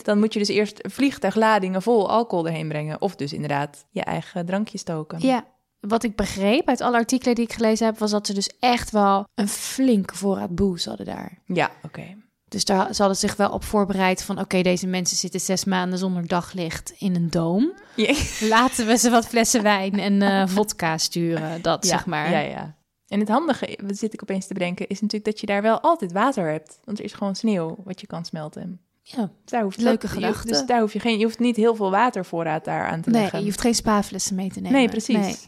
Dan 0.04 0.18
moet 0.18 0.32
je 0.32 0.38
dus 0.38 0.48
eerst 0.48 0.78
vliegtuigladingen 0.82 1.82
vol 1.82 2.10
alcohol 2.10 2.46
erheen 2.46 2.68
brengen. 2.68 3.00
Of 3.00 3.16
dus 3.16 3.32
inderdaad 3.32 3.86
je 3.90 4.00
eigen 4.00 4.46
drankje 4.46 4.78
stoken. 4.78 5.20
Ja, 5.20 5.44
wat 5.80 6.02
ik 6.02 6.16
begreep 6.16 6.68
uit 6.68 6.80
alle 6.80 6.96
artikelen 6.96 7.34
die 7.34 7.44
ik 7.44 7.52
gelezen 7.52 7.86
heb, 7.86 7.98
was 7.98 8.10
dat 8.10 8.26
ze 8.26 8.34
dus 8.34 8.50
echt 8.60 8.90
wel 8.90 9.24
een 9.34 9.48
flinke 9.48 10.16
voorraad 10.16 10.54
booze 10.54 10.88
hadden 10.88 11.06
daar. 11.06 11.38
Ja, 11.44 11.70
oké. 11.82 12.16
Dus 12.48 12.64
daar 12.64 12.94
ze 12.94 13.02
hadden 13.02 13.20
zich 13.20 13.36
wel 13.36 13.50
op 13.50 13.64
voorbereid 13.64 14.22
van, 14.22 14.40
oké, 14.40 14.62
deze 14.62 14.86
mensen 14.86 15.16
zitten 15.16 15.40
zes 15.40 15.64
maanden 15.64 15.98
zonder 15.98 16.26
daglicht 16.26 16.94
in 16.98 17.14
een 17.14 17.30
doom. 17.30 17.72
Laten 18.40 18.86
we 18.86 18.96
ze 18.96 19.10
wat 19.10 19.26
flessen 19.26 19.62
wijn 19.62 19.98
en 19.98 20.22
eh, 20.22 20.46
vodka 20.46 20.98
sturen, 20.98 21.62
dat 21.62 21.84
Ja, 21.84 21.90
zeg 21.90 22.06
maar. 22.06 22.30
Ja, 22.30 22.38
ja. 22.38 22.76
En 23.08 23.20
het 23.20 23.28
handige, 23.28 23.78
wat 23.82 23.98
zit 23.98 24.12
ik 24.12 24.22
opeens 24.22 24.46
te 24.46 24.54
bedenken, 24.54 24.88
is 24.88 25.00
natuurlijk 25.00 25.30
dat 25.30 25.40
je 25.40 25.46
daar 25.46 25.62
wel 25.62 25.80
altijd 25.80 26.12
water 26.12 26.50
hebt. 26.50 26.78
Want 26.84 26.98
er 26.98 27.04
is 27.04 27.12
gewoon 27.12 27.36
sneeuw 27.36 27.76
wat 27.84 28.00
je 28.00 28.06
kan 28.06 28.24
smelten. 28.24 28.80
Ja. 29.08 29.16
Dus 29.42 29.50
daar 29.50 29.62
hoeft 29.62 29.80
Leuke 29.80 30.06
dat- 30.06 30.10
je- 30.10 30.20
gedachte. 30.22 30.46
Dus 30.48 30.66
daar 30.66 30.80
hoef 30.80 30.92
je 30.92 31.00
geen, 31.00 31.18
je 31.18 31.24
hoeft 31.24 31.38
niet 31.38 31.56
heel 31.56 31.74
veel 31.74 31.90
watervoorraad 31.90 32.64
daar 32.64 32.86
aan 32.86 33.00
te 33.00 33.10
Nee, 33.10 33.20
leggen. 33.20 33.38
je 33.38 33.44
hoeft 33.44 33.60
geen 33.60 33.74
spaaflessen 33.74 34.34
mee 34.36 34.48
te 34.50 34.60
nemen. 34.60 34.78
Nee, 34.78 34.88
precies. 34.88 35.46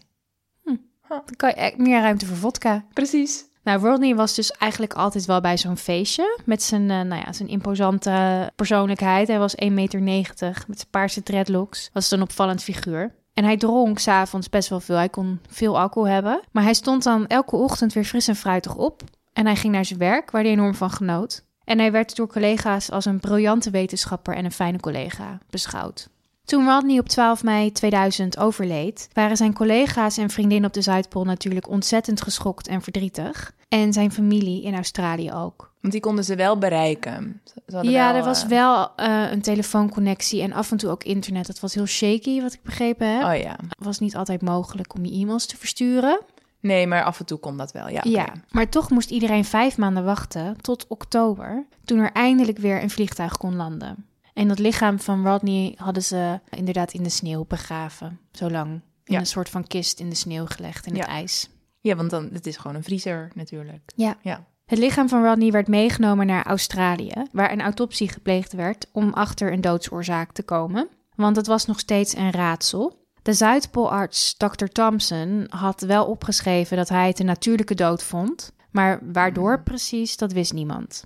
Dan 1.08 1.22
kan 1.36 1.48
je 1.48 1.54
echt 1.54 1.78
meer 1.78 2.00
ruimte 2.00 2.26
voor 2.26 2.36
vodka. 2.36 2.84
Precies. 2.92 3.44
Nou, 3.62 3.80
Rodney 3.80 4.14
was 4.14 4.34
dus 4.34 4.50
eigenlijk 4.50 4.92
altijd 4.94 5.24
wel 5.24 5.40
bij 5.40 5.58
zo'n 5.58 5.76
feestje. 5.76 6.40
Met 6.44 6.62
zijn, 6.62 6.82
eh, 6.90 7.00
nou 7.00 7.22
ja, 7.24 7.32
zijn 7.32 7.48
imposante 7.48 8.50
persoonlijkheid. 8.56 9.28
Hij 9.28 9.38
was 9.38 9.54
1,90 9.56 10.00
meter 10.00 10.64
met 10.66 10.78
zijn 10.78 10.90
paarse 10.90 11.22
dreadlocks. 11.22 11.90
Was 11.92 12.10
een 12.10 12.22
opvallend 12.22 12.62
figuur. 12.62 13.14
En 13.34 13.44
hij 13.44 13.56
dronk 13.56 13.98
s'avonds 13.98 14.48
best 14.48 14.68
wel 14.68 14.80
veel. 14.80 14.96
Hij 14.96 15.08
kon 15.08 15.40
veel 15.50 15.78
alcohol 15.80 16.08
hebben. 16.08 16.40
Maar 16.52 16.62
hij 16.62 16.74
stond 16.74 17.02
dan 17.02 17.26
elke 17.26 17.56
ochtend 17.56 17.92
weer 17.92 18.04
fris 18.04 18.28
en 18.28 18.36
fruitig 18.36 18.76
op. 18.76 19.02
En 19.32 19.46
hij 19.46 19.56
ging 19.56 19.72
naar 19.74 19.84
zijn 19.84 19.98
werk, 19.98 20.30
waar 20.30 20.42
hij 20.42 20.50
enorm 20.50 20.74
van 20.74 20.90
genoot. 20.90 21.44
En 21.68 21.78
hij 21.78 21.92
werd 21.92 22.16
door 22.16 22.26
collega's 22.28 22.90
als 22.90 23.04
een 23.04 23.20
briljante 23.20 23.70
wetenschapper 23.70 24.34
en 24.34 24.44
een 24.44 24.52
fijne 24.52 24.80
collega 24.80 25.38
beschouwd. 25.50 26.08
Toen 26.44 26.66
Rodney 26.68 26.98
op 26.98 27.08
12 27.08 27.42
mei 27.42 27.72
2000 27.72 28.38
overleed, 28.38 29.08
waren 29.12 29.36
zijn 29.36 29.52
collega's 29.54 30.16
en 30.16 30.30
vriendinnen 30.30 30.68
op 30.68 30.74
de 30.74 30.82
Zuidpool 30.82 31.24
natuurlijk 31.24 31.68
ontzettend 31.68 32.22
geschokt 32.22 32.68
en 32.68 32.82
verdrietig. 32.82 33.52
En 33.68 33.92
zijn 33.92 34.12
familie 34.12 34.62
in 34.62 34.74
Australië 34.74 35.32
ook. 35.32 35.72
Want 35.80 35.92
die 35.92 36.02
konden 36.02 36.24
ze 36.24 36.34
wel 36.34 36.58
bereiken. 36.58 37.40
Ze- 37.66 37.76
Ja, 37.82 38.08
wel, 38.12 38.18
er 38.20 38.24
was 38.24 38.42
eh, 38.42 38.48
wel 38.48 38.90
eh, 38.96 39.30
een 39.30 39.42
telefoonconnectie 39.42 40.42
en 40.42 40.52
af 40.52 40.70
en 40.70 40.76
toe 40.76 40.90
ook 40.90 41.04
internet. 41.04 41.46
Dat 41.46 41.60
was 41.60 41.74
heel 41.74 41.86
shaky, 41.86 42.40
wat 42.42 42.52
ik 42.52 42.62
begrepen 42.62 43.14
heb. 43.16 43.24
Oh 43.24 43.36
ja. 43.42 43.56
Het 43.68 43.84
was 43.84 43.98
niet 43.98 44.16
altijd 44.16 44.42
mogelijk 44.42 44.94
om 44.94 45.04
je 45.04 45.12
e-mails 45.20 45.46
te 45.46 45.56
versturen. 45.56 46.20
Nee, 46.60 46.86
maar 46.86 47.02
af 47.04 47.18
en 47.20 47.26
toe 47.26 47.38
kon 47.38 47.56
dat 47.56 47.72
wel. 47.72 47.88
Ja, 47.88 48.32
maar 48.50 48.68
toch 48.68 48.90
moest 48.90 49.10
iedereen 49.10 49.44
vijf 49.44 49.78
maanden 49.78 50.04
wachten 50.04 50.56
tot 50.60 50.86
oktober, 50.86 51.66
toen 51.84 51.98
er 51.98 52.12
eindelijk 52.12 52.58
weer 52.58 52.82
een 52.82 52.90
vliegtuig 52.90 53.36
kon 53.36 53.56
landen. 53.56 54.06
En 54.34 54.48
dat 54.48 54.58
lichaam 54.58 55.00
van 55.00 55.26
Rodney 55.26 55.74
hadden 55.76 56.02
ze 56.02 56.40
inderdaad 56.50 56.92
in 56.92 57.02
de 57.02 57.08
sneeuw 57.08 57.44
begraven, 57.48 58.20
zo 58.32 58.50
lang. 58.50 58.70
In 58.70 59.14
Ja. 59.14 59.18
een 59.18 59.26
soort 59.26 59.48
van 59.48 59.66
kist 59.66 60.00
in 60.00 60.08
de 60.08 60.14
sneeuw 60.14 60.46
gelegd, 60.46 60.86
in 60.86 60.96
het 60.96 61.06
ijs. 61.06 61.48
Ja, 61.80 61.94
want 61.96 62.10
dan, 62.10 62.28
het 62.32 62.46
is 62.46 62.56
gewoon 62.56 62.76
een 62.76 62.82
vriezer 62.82 63.30
natuurlijk. 63.34 63.92
Ja. 63.96 64.16
Ja. 64.22 64.44
Het 64.66 64.78
lichaam 64.78 65.08
van 65.08 65.24
Rodney 65.24 65.50
werd 65.50 65.68
meegenomen 65.68 66.26
naar 66.26 66.46
Australië, 66.46 67.12
waar 67.32 67.52
een 67.52 67.60
autopsie 67.62 68.08
gepleegd 68.08 68.52
werd 68.52 68.86
om 68.92 69.12
achter 69.12 69.52
een 69.52 69.60
doodsoorzaak 69.60 70.32
te 70.32 70.42
komen. 70.42 70.88
Want 71.14 71.36
het 71.36 71.46
was 71.46 71.66
nog 71.66 71.78
steeds 71.78 72.16
een 72.16 72.30
raadsel. 72.30 73.06
De 73.28 73.34
Zuidpoolarts 73.34 74.36
Dr. 74.36 74.64
Thompson 74.64 75.46
had 75.48 75.80
wel 75.80 76.06
opgeschreven 76.06 76.76
dat 76.76 76.88
hij 76.88 77.06
het 77.06 77.18
een 77.18 77.26
natuurlijke 77.26 77.74
dood 77.74 78.02
vond, 78.02 78.52
maar 78.70 78.98
waardoor 79.12 79.62
precies, 79.62 80.16
dat 80.16 80.32
wist 80.32 80.52
niemand. 80.52 81.04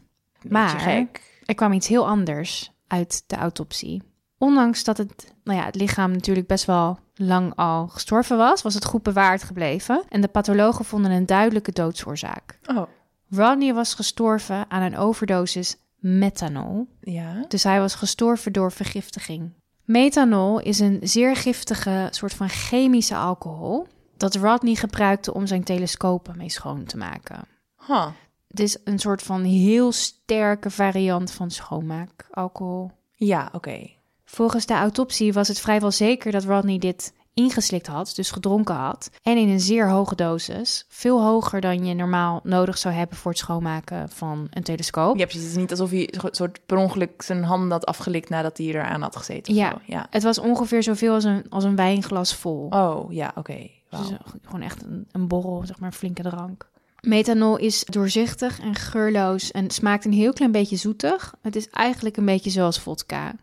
Maar-. 0.49 1.07
Er 1.45 1.55
kwam 1.55 1.73
iets 1.73 1.89
heel 1.89 2.07
anders 2.07 2.73
uit 2.87 3.25
de 3.27 3.37
autopsie. 3.37 4.03
Ondanks 4.39 4.85
dat 4.85 4.99
het, 4.99 5.35
nou 5.45 5.59
ja, 5.59 5.65
het 5.65 5.75
lichaam 5.75 6.11
natuurlijk 6.11 6.47
best 6.47 6.65
wel 6.65 6.99
lang 7.15 7.55
al 7.55 7.89
gestorven 7.89 8.37
was, 8.37 8.63
was 8.63 8.75
het 8.75 8.85
goed 8.85 9.03
bewaard 9.03 9.43
gebleven 9.43 10.05
en 10.09 10.21
de 10.21 10.29
pathologen 10.29 10.85
vonden 10.85 11.11
een 11.11 11.27
duidelijke 11.27 11.73
doodsoorzaak. 11.73 12.59
Oh, 12.67 12.83
Rodney 13.31 13.75
was 13.75 13.95
gestorven 13.95 14.71
aan 14.71 14.83
een 14.83 14.97
overdosis 14.97 15.77
methanol. 15.97 16.89
ja. 17.01 17.45
Dus 17.49 17.63
hij 17.63 17.81
was 17.81 17.95
gestorven 17.95 18.53
door 18.53 18.73
vergiftiging. 18.73 19.53
Methanol 19.85 20.61
is 20.61 20.79
een 20.79 20.99
zeer 21.03 21.37
giftige 21.37 22.09
soort 22.11 22.35
van 22.35 22.49
chemische 22.49 23.17
alcohol 23.17 23.87
dat 24.17 24.35
Rodney 24.35 24.75
gebruikte 24.75 25.35
om 25.35 25.47
zijn 25.47 25.65
telescopen 25.65 26.37
mee 26.37 26.51
schoon 26.51 26.85
te 26.85 26.97
maken. 26.97 27.45
Huh. 27.87 28.07
Het 28.49 28.61
is 28.61 28.79
een 28.85 28.99
soort 28.99 29.23
van 29.23 29.43
heel 29.43 29.93
sterke 29.93 30.71
variant 30.71 31.31
van 31.31 31.51
schoonmaakalcohol. 31.51 32.91
Ja, 33.15 33.49
oké. 33.53 33.91
Volgens 34.25 34.67
de 34.67 34.75
autopsie 34.75 35.33
was 35.33 35.49
het 35.49 35.61
vrijwel 35.61 35.91
zeker 35.91 36.33
dat 36.33 36.45
Rodney 36.45 36.79
dit 36.79 37.13
ingeslikt 37.35 37.87
had, 37.87 38.13
dus 38.15 38.31
gedronken 38.31 38.75
had, 38.75 39.11
en 39.23 39.37
in 39.37 39.49
een 39.49 39.61
zeer 39.61 39.89
hoge 39.89 40.15
dosis, 40.15 40.87
veel 40.89 41.23
hoger 41.23 41.61
dan 41.61 41.85
je 41.85 41.95
normaal 41.95 42.41
nodig 42.43 42.79
zou 42.79 42.95
hebben 42.95 43.17
voor 43.17 43.31
het 43.31 43.41
schoonmaken 43.41 44.09
van 44.09 44.47
een 44.51 44.63
telescoop. 44.63 45.19
Ja, 45.19 45.25
precies. 45.25 45.43
Het 45.43 45.51
is 45.51 45.57
niet 45.57 45.71
alsof 45.71 45.91
hij 45.91 46.15
soort 46.31 46.61
per 46.67 46.77
ongeluk 46.77 47.23
zijn 47.23 47.45
handen 47.45 47.71
had 47.71 47.87
afgelikt 47.87 48.29
nadat 48.29 48.59
hij 48.59 48.67
eraan 48.67 49.03
had 49.03 49.17
gezeten. 49.17 49.55
Ja. 49.55 49.71
zo. 49.71 49.79
ja. 49.85 50.07
Het 50.11 50.23
was 50.23 50.39
ongeveer 50.39 50.83
zoveel 50.83 51.15
als 51.15 51.25
een, 51.25 51.45
als 51.49 51.65
een 51.65 51.77
wijnglas 51.77 52.35
vol. 52.35 52.67
Oh, 52.71 53.13
ja, 53.13 53.33
oké. 53.35 53.71
Dus 53.91 54.11
gewoon 54.43 54.63
echt 54.63 54.83
een, 54.83 55.09
een 55.13 55.29
borrel, 55.29 55.63
zeg 55.67 55.79
maar, 55.79 55.89
een 55.89 55.97
flinke 55.97 56.23
drank. 56.23 56.71
Methanol 57.01 57.57
is 57.57 57.85
doorzichtig 57.85 58.61
en 58.61 58.75
geurloos 58.75 59.51
en 59.51 59.71
smaakt 59.71 60.05
een 60.05 60.13
heel 60.13 60.33
klein 60.33 60.53
beetje 60.53 60.77
zoetig. 60.77 61.35
Het 61.41 61.57
is 61.57 61.69
eigenlijk 61.71 62.17
een 62.17 62.25
beetje 62.25 62.51
zoals 62.51 62.81
vodka. 62.81 63.35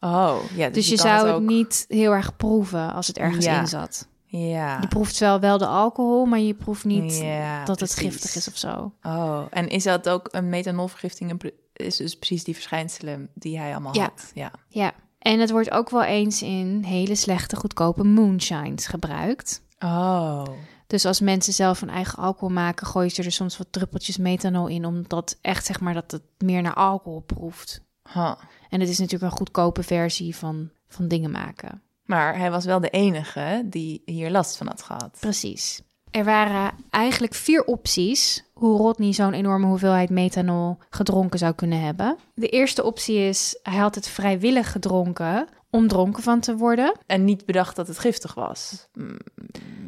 Oh, 0.00 0.36
ja. 0.54 0.66
Dus, 0.66 0.74
Dus 0.74 0.88
je, 0.88 0.96
zou 0.96 1.26
het 1.26 1.34
ook... 1.36 1.42
niet 1.42 1.84
heel 1.88 2.12
erg 2.12 2.36
proeven 2.36 2.92
als 2.92 3.06
het 3.06 3.18
ergens 3.18 3.44
Ja. 3.44 3.60
in 3.60 3.66
zat. 3.66 4.08
Ja. 4.24 4.78
Je 4.80 4.88
proeft 4.88 5.18
wel 5.18 5.40
wel 5.40 5.58
de 5.58 5.66
alcohol, 5.66 6.24
maar 6.26 6.38
je 6.38 6.54
proeft 6.54 6.84
niet 6.84 7.18
Ja, 7.18 7.64
dat 7.64 7.80
het 7.80 7.94
giftig 7.94 8.34
is 8.34 8.48
of 8.48 8.56
zo. 8.56 8.92
Oh, 9.02 9.42
en 9.50 9.68
is 9.68 9.82
dat 9.82 10.08
ook 10.08 10.28
een 10.30 10.48
methanolvergifting? 10.48 11.52
Is 11.72 11.96
dus 11.96 12.16
precies 12.16 12.44
die 12.44 12.54
verschijnselen 12.54 13.28
die 13.34 13.58
hij 13.58 13.72
allemaal 13.72 13.94
Ja. 13.94 14.02
had? 14.02 14.30
Ja. 14.34 14.50
Ja. 14.68 14.92
En 15.18 15.40
het 15.40 15.50
wordt 15.50 15.70
ook 15.70 15.90
wel 15.90 16.02
eens 16.02 16.42
in 16.42 16.82
hele 16.86 17.14
slechte, 17.14 17.56
goedkope 17.56 18.04
moonshines 18.04 18.86
gebruikt. 18.86 19.62
Oh, 19.78 20.42
Dus 20.86 21.04
als 21.04 21.20
mensen 21.20 21.52
zelf 21.52 21.80
hun 21.80 21.90
eigen 21.90 22.18
alcohol 22.18 22.48
maken, 22.54 22.86
gooien 22.86 23.10
ze 23.10 23.22
er 23.22 23.32
soms 23.32 23.58
wat 23.58 23.66
druppeltjes 23.70 24.16
methanol 24.16 24.66
in, 24.66 24.84
omdat 24.84 25.38
echt 25.40 25.66
zeg 25.66 25.80
maar 25.80 25.94
dat 25.94 26.10
het 26.10 26.22
meer 26.38 26.62
naar 26.62 26.74
alcohol 26.74 27.20
proeft. 27.20 27.80
huh. 28.12 28.32
En 28.70 28.80
het 28.80 28.88
is 28.88 28.98
natuurlijk 28.98 29.32
een 29.32 29.38
goedkope 29.38 29.82
versie 29.82 30.36
van, 30.36 30.70
van 30.88 31.08
dingen 31.08 31.30
maken. 31.30 31.82
Maar 32.04 32.38
hij 32.38 32.50
was 32.50 32.64
wel 32.64 32.80
de 32.80 32.90
enige 32.90 33.62
die 33.66 34.02
hier 34.04 34.30
last 34.30 34.56
van 34.56 34.66
had 34.66 34.82
gehad. 34.82 35.16
Precies. 35.20 35.82
Er 36.10 36.24
waren 36.24 36.72
eigenlijk 36.90 37.34
vier 37.34 37.64
opties 37.64 38.44
hoe 38.52 38.76
Rodney 38.78 39.12
zo'n 39.12 39.32
enorme 39.32 39.66
hoeveelheid 39.66 40.10
methanol 40.10 40.78
gedronken 40.90 41.38
zou 41.38 41.54
kunnen 41.54 41.80
hebben. 41.80 42.16
De 42.34 42.48
eerste 42.48 42.82
optie 42.84 43.16
is, 43.18 43.58
hij 43.62 43.78
had 43.78 43.94
het 43.94 44.08
vrijwillig 44.08 44.72
gedronken 44.72 45.48
om 45.70 45.88
dronken 45.88 46.22
van 46.22 46.40
te 46.40 46.56
worden. 46.56 46.92
En 47.06 47.24
niet 47.24 47.46
bedacht 47.46 47.76
dat 47.76 47.86
het 47.86 47.98
giftig 47.98 48.34
was. 48.34 48.88
Mm, 48.94 49.16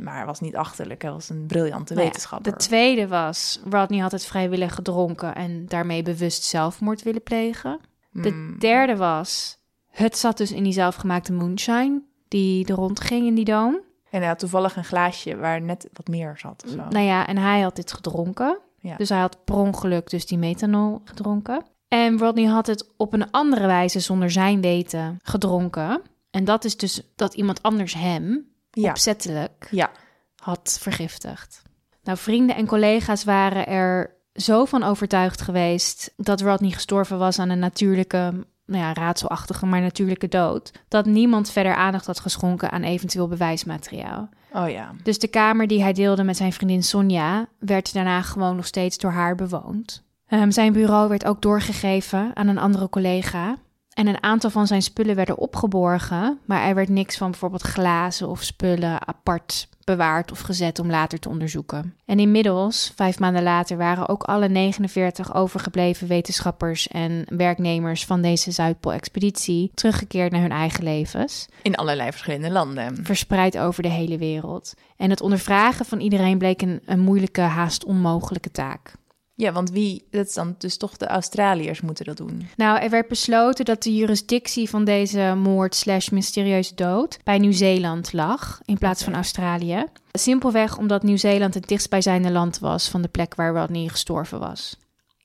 Maar 0.01 0.17
hij 0.17 0.27
was 0.27 0.41
niet 0.41 0.57
achterlijk. 0.57 1.03
Hij 1.03 1.11
was 1.13 1.29
een 1.29 1.47
briljante 1.47 1.93
Nou 1.93 2.05
ja, 2.07 2.13
wetenschapper. 2.13 2.53
de 2.53 2.59
tweede 2.59 3.09
was, 3.09 3.61
Rodney 3.71 3.99
had 4.01 4.13
het 4.13 4.25
vrijwillig 4.25 4.75
gedronken 4.75 5.35
en 5.35 5.67
daarmee 5.67 6.03
bewust 6.03 6.43
zelfmoord 6.45 7.03
willen 7.03 7.23
plegen. 7.23 7.81
De 8.13 8.31
Mm, 8.31 8.59
derde 8.59 8.97
was, 8.97 9.59
het 9.91 10.19
zat 10.19 10.37
dus 10.37 10.53
in 10.53 10.63
die 10.63 10.73
zelfgemaakte 10.73 11.33
moonshine 11.33 12.03
die 12.29 12.67
er 12.67 12.75
rondging 12.75 13.27
in 13.27 13.35
die 13.35 13.45
doom. 13.45 13.81
En 14.11 14.19
hij 14.19 14.29
had 14.29 14.39
toevallig 14.39 14.77
een 14.77 14.85
glaasje 14.85 15.37
waar 15.37 15.61
net 15.61 15.89
wat 15.93 16.09
meer 16.09 16.35
zat 16.39 16.63
of 16.65 16.71
zo. 16.71 16.77
Nou 16.77 17.05
ja, 17.05 17.27
en 17.27 17.39
hij 17.39 17.61
had 17.61 17.77
dit 17.77 17.93
gedronken. 17.93 18.59
Ja. 18.79 18.97
Dus 18.97 19.09
hij 19.09 19.19
had 19.19 19.45
per 19.45 19.55
ongeluk 19.55 20.11
dus 20.11 20.27
die 20.27 20.39
methanol 20.39 21.01
gedronken. 21.05 21.65
En 21.89 22.19
Rodney 22.19 22.45
had 22.45 22.67
het 22.67 22.87
op 22.97 23.13
een 23.13 23.31
andere 23.31 23.67
wijze 23.67 24.01
zonder 24.01 24.31
zijn 24.31 24.61
weten 24.61 25.19
gedronken. 25.23 26.03
En 26.31 26.45
dat 26.45 26.65
is 26.65 26.77
dus 26.77 27.13
dat 27.17 27.35
iemand 27.35 27.63
anders 27.63 27.95
hem 27.95 28.47
ja. 28.71 28.91
opzettelijk 28.91 29.69
ja, 29.71 29.91
had 30.37 30.79
vergiftigd. 30.81 31.63
Nou, 32.03 32.19
vrienden 32.19 32.57
en 32.57 32.67
collega's 32.67 33.25
waren 33.25 33.67
er 33.67 34.17
zo 34.35 34.65
van 34.65 34.83
overtuigd 34.83 35.41
geweest 35.41 36.13
dat 36.17 36.41
Rodney 36.41 36.71
gestorven 36.71 37.19
was 37.19 37.39
aan 37.39 37.51
een 37.51 37.59
natuurlijke, 37.59 38.47
nou 38.67 38.83
ja, 38.83 38.93
raadselachtige, 38.93 39.67
maar 39.67 39.81
natuurlijke 39.81 40.29
dood, 40.29 40.73
dat 40.89 41.07
niemand 41.07 41.51
verder 41.51 41.75
aandacht 41.75 42.07
had 42.07 42.21
geschonken 42.21 42.71
aan 42.71 42.83
eventueel 42.83 43.29
bewijsmateriaal. 43.29 44.29
Oh 44.53 44.71
ja. 44.71 44.95
Dus 45.03 45.19
de 45.19 45.29
kamer 45.29 45.67
die 45.67 45.83
hij 45.83 45.93
deelde 45.93 46.25
met 46.25 46.37
zijn 46.37 46.53
vriendin 46.53 46.83
Sonja 46.83 47.47
werd 47.59 47.93
daarna 47.93 48.23
gewoon 48.23 48.57
nog 48.57 48.67
steeds 48.67 48.99
door 48.99 49.11
haar 49.11 49.35
bewoond. 49.35 50.05
Ehm, 50.27 50.51
zijn 50.51 50.73
bureau 50.73 51.09
werd 51.09 51.25
ook 51.25 51.43
doorgegeven 51.43 52.31
aan 52.35 52.49
een 52.49 52.59
andere 52.59 52.89
collega. 52.89 53.57
En 53.95 54.07
een 54.07 54.23
aantal 54.23 54.51
van 54.51 54.67
zijn 54.67 54.83
spullen 54.83 55.17
werden 55.17 55.39
opgeborgen, 55.39 56.39
maar 56.45 56.63
er 56.63 56.75
werd 56.75 56.89
niks 56.89 57.17
van 57.17 57.31
bijvoorbeeld 57.31 57.63
glazen 57.63 58.29
of 58.29 58.43
spullen 58.43 59.07
apart 59.07 59.69
bewaard 59.85 60.31
of 60.31 60.41
gezet 60.41 60.79
om 60.79 60.91
later 60.91 61.19
te 61.19 61.29
onderzoeken. 61.29 61.95
En 62.05 62.19
inmiddels, 62.19 62.93
vijf 62.97 63.19
maanden 63.19 63.43
later, 63.43 63.77
waren 63.77 64.09
ook 64.09 64.23
alle 64.23 64.49
49 64.49 65.35
overgebleven 65.35 66.09
wetenschappers 66.09 66.89
en 66.89 67.25
werknemers 67.29 68.05
van 68.05 68.23
deze 68.23 68.51
Zuidpool-expeditie 68.51 69.71
teruggekeerd 69.75 70.33
naar 70.33 70.41
hun 70.41 70.51
eigen 70.51 70.85
levens. 70.85 71.49
In 71.63 71.75
allerlei 71.75 72.11
verschillende 72.11 72.51
landen. 72.51 73.05
Verspreid 73.05 73.59
over 73.59 73.83
de 73.83 73.89
hele 73.89 74.19
wereld. 74.19 74.75
En 74.97 75.11
het 75.11 75.21
ondervragen 75.21 75.85
van 75.85 76.01
iedereen 76.01 76.39
bleek 76.39 76.63
een, 76.63 76.83
een 76.85 77.01
moeilijke, 77.01 77.41
haast 77.41 77.85
onmogelijke 77.85 78.51
taak. 78.51 78.93
Ja, 79.35 79.53
want 79.53 79.71
wie, 79.71 80.07
dat 80.11 80.27
is 80.27 80.35
dan 80.35 80.55
dus 80.59 80.77
toch 80.77 80.97
de 80.97 81.07
Australiërs 81.07 81.81
moeten 81.81 82.05
dat 82.05 82.17
doen. 82.17 82.49
Nou, 82.57 82.79
er 82.79 82.91
werd 82.91 83.09
besloten 83.09 83.65
dat 83.65 83.83
de 83.83 83.95
jurisdictie 83.95 84.69
van 84.69 84.85
deze 84.85 85.35
moord 85.37 85.75
slash 85.75 86.09
mysterieuze 86.09 86.75
dood 86.75 87.19
bij 87.25 87.39
Nieuw-Zeeland 87.39 88.13
lag 88.13 88.61
in 88.65 88.79
plaats 88.79 89.05
van 89.05 89.15
Australië. 89.15 89.85
Simpelweg 90.13 90.79
omdat 90.79 91.03
Nieuw-Zeeland 91.03 91.55
het 91.55 91.69
dichtstbijzijnde 91.69 92.31
land 92.31 92.59
was 92.59 92.89
van 92.89 93.03
de 93.03 93.09
plek 93.09 93.35
waar 93.35 93.55
Rodney 93.55 93.89
gestorven 93.89 94.39
was. 94.39 94.77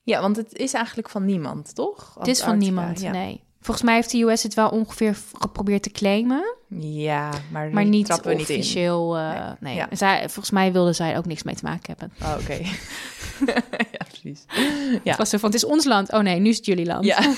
Ja, 0.02 0.20
want 0.20 0.36
het 0.36 0.54
is 0.56 0.72
eigenlijk 0.72 1.08
van 1.10 1.24
niemand, 1.24 1.74
toch? 1.74 2.14
Het 2.18 2.28
is 2.28 2.40
van 2.42 2.58
niemand, 2.58 3.00
ja. 3.00 3.10
nee. 3.10 3.42
Volgens 3.60 3.86
mij 3.86 3.94
heeft 3.94 4.10
de 4.10 4.22
US 4.22 4.42
het 4.42 4.54
wel 4.54 4.68
ongeveer 4.68 5.16
geprobeerd 5.32 5.82
te 5.82 5.90
claimen, 5.90 6.54
Ja, 6.78 7.30
maar, 7.50 7.70
maar 7.70 7.84
niet 7.84 8.12
officieel. 8.12 9.16
eh, 9.16 9.30
Nee. 9.30 9.54
nee, 9.60 9.74
Ja. 9.74 9.88
Zij, 9.92 10.18
volgens 10.20 10.50
mij 10.50 10.72
wilden 10.72 10.94
zij 10.94 11.16
ook 11.16 11.26
niks 11.26 11.42
mee 11.42 11.54
te 11.54 11.64
maken 11.64 11.94
hebben. 11.98 12.12
Oh, 12.22 12.36
oké. 12.40 12.58
precies. 14.32 14.44
Ja. 15.04 15.10
Het 15.10 15.16
was 15.16 15.30
zo 15.30 15.38
van, 15.38 15.50
het 15.50 15.62
is 15.62 15.68
ons 15.68 15.84
land. 15.84 16.12
Oh 16.12 16.20
nee, 16.20 16.40
nu 16.40 16.48
is 16.48 16.56
het 16.56 16.66
jullie 16.66 16.86
land. 16.86 17.04
Ja. 17.04 17.18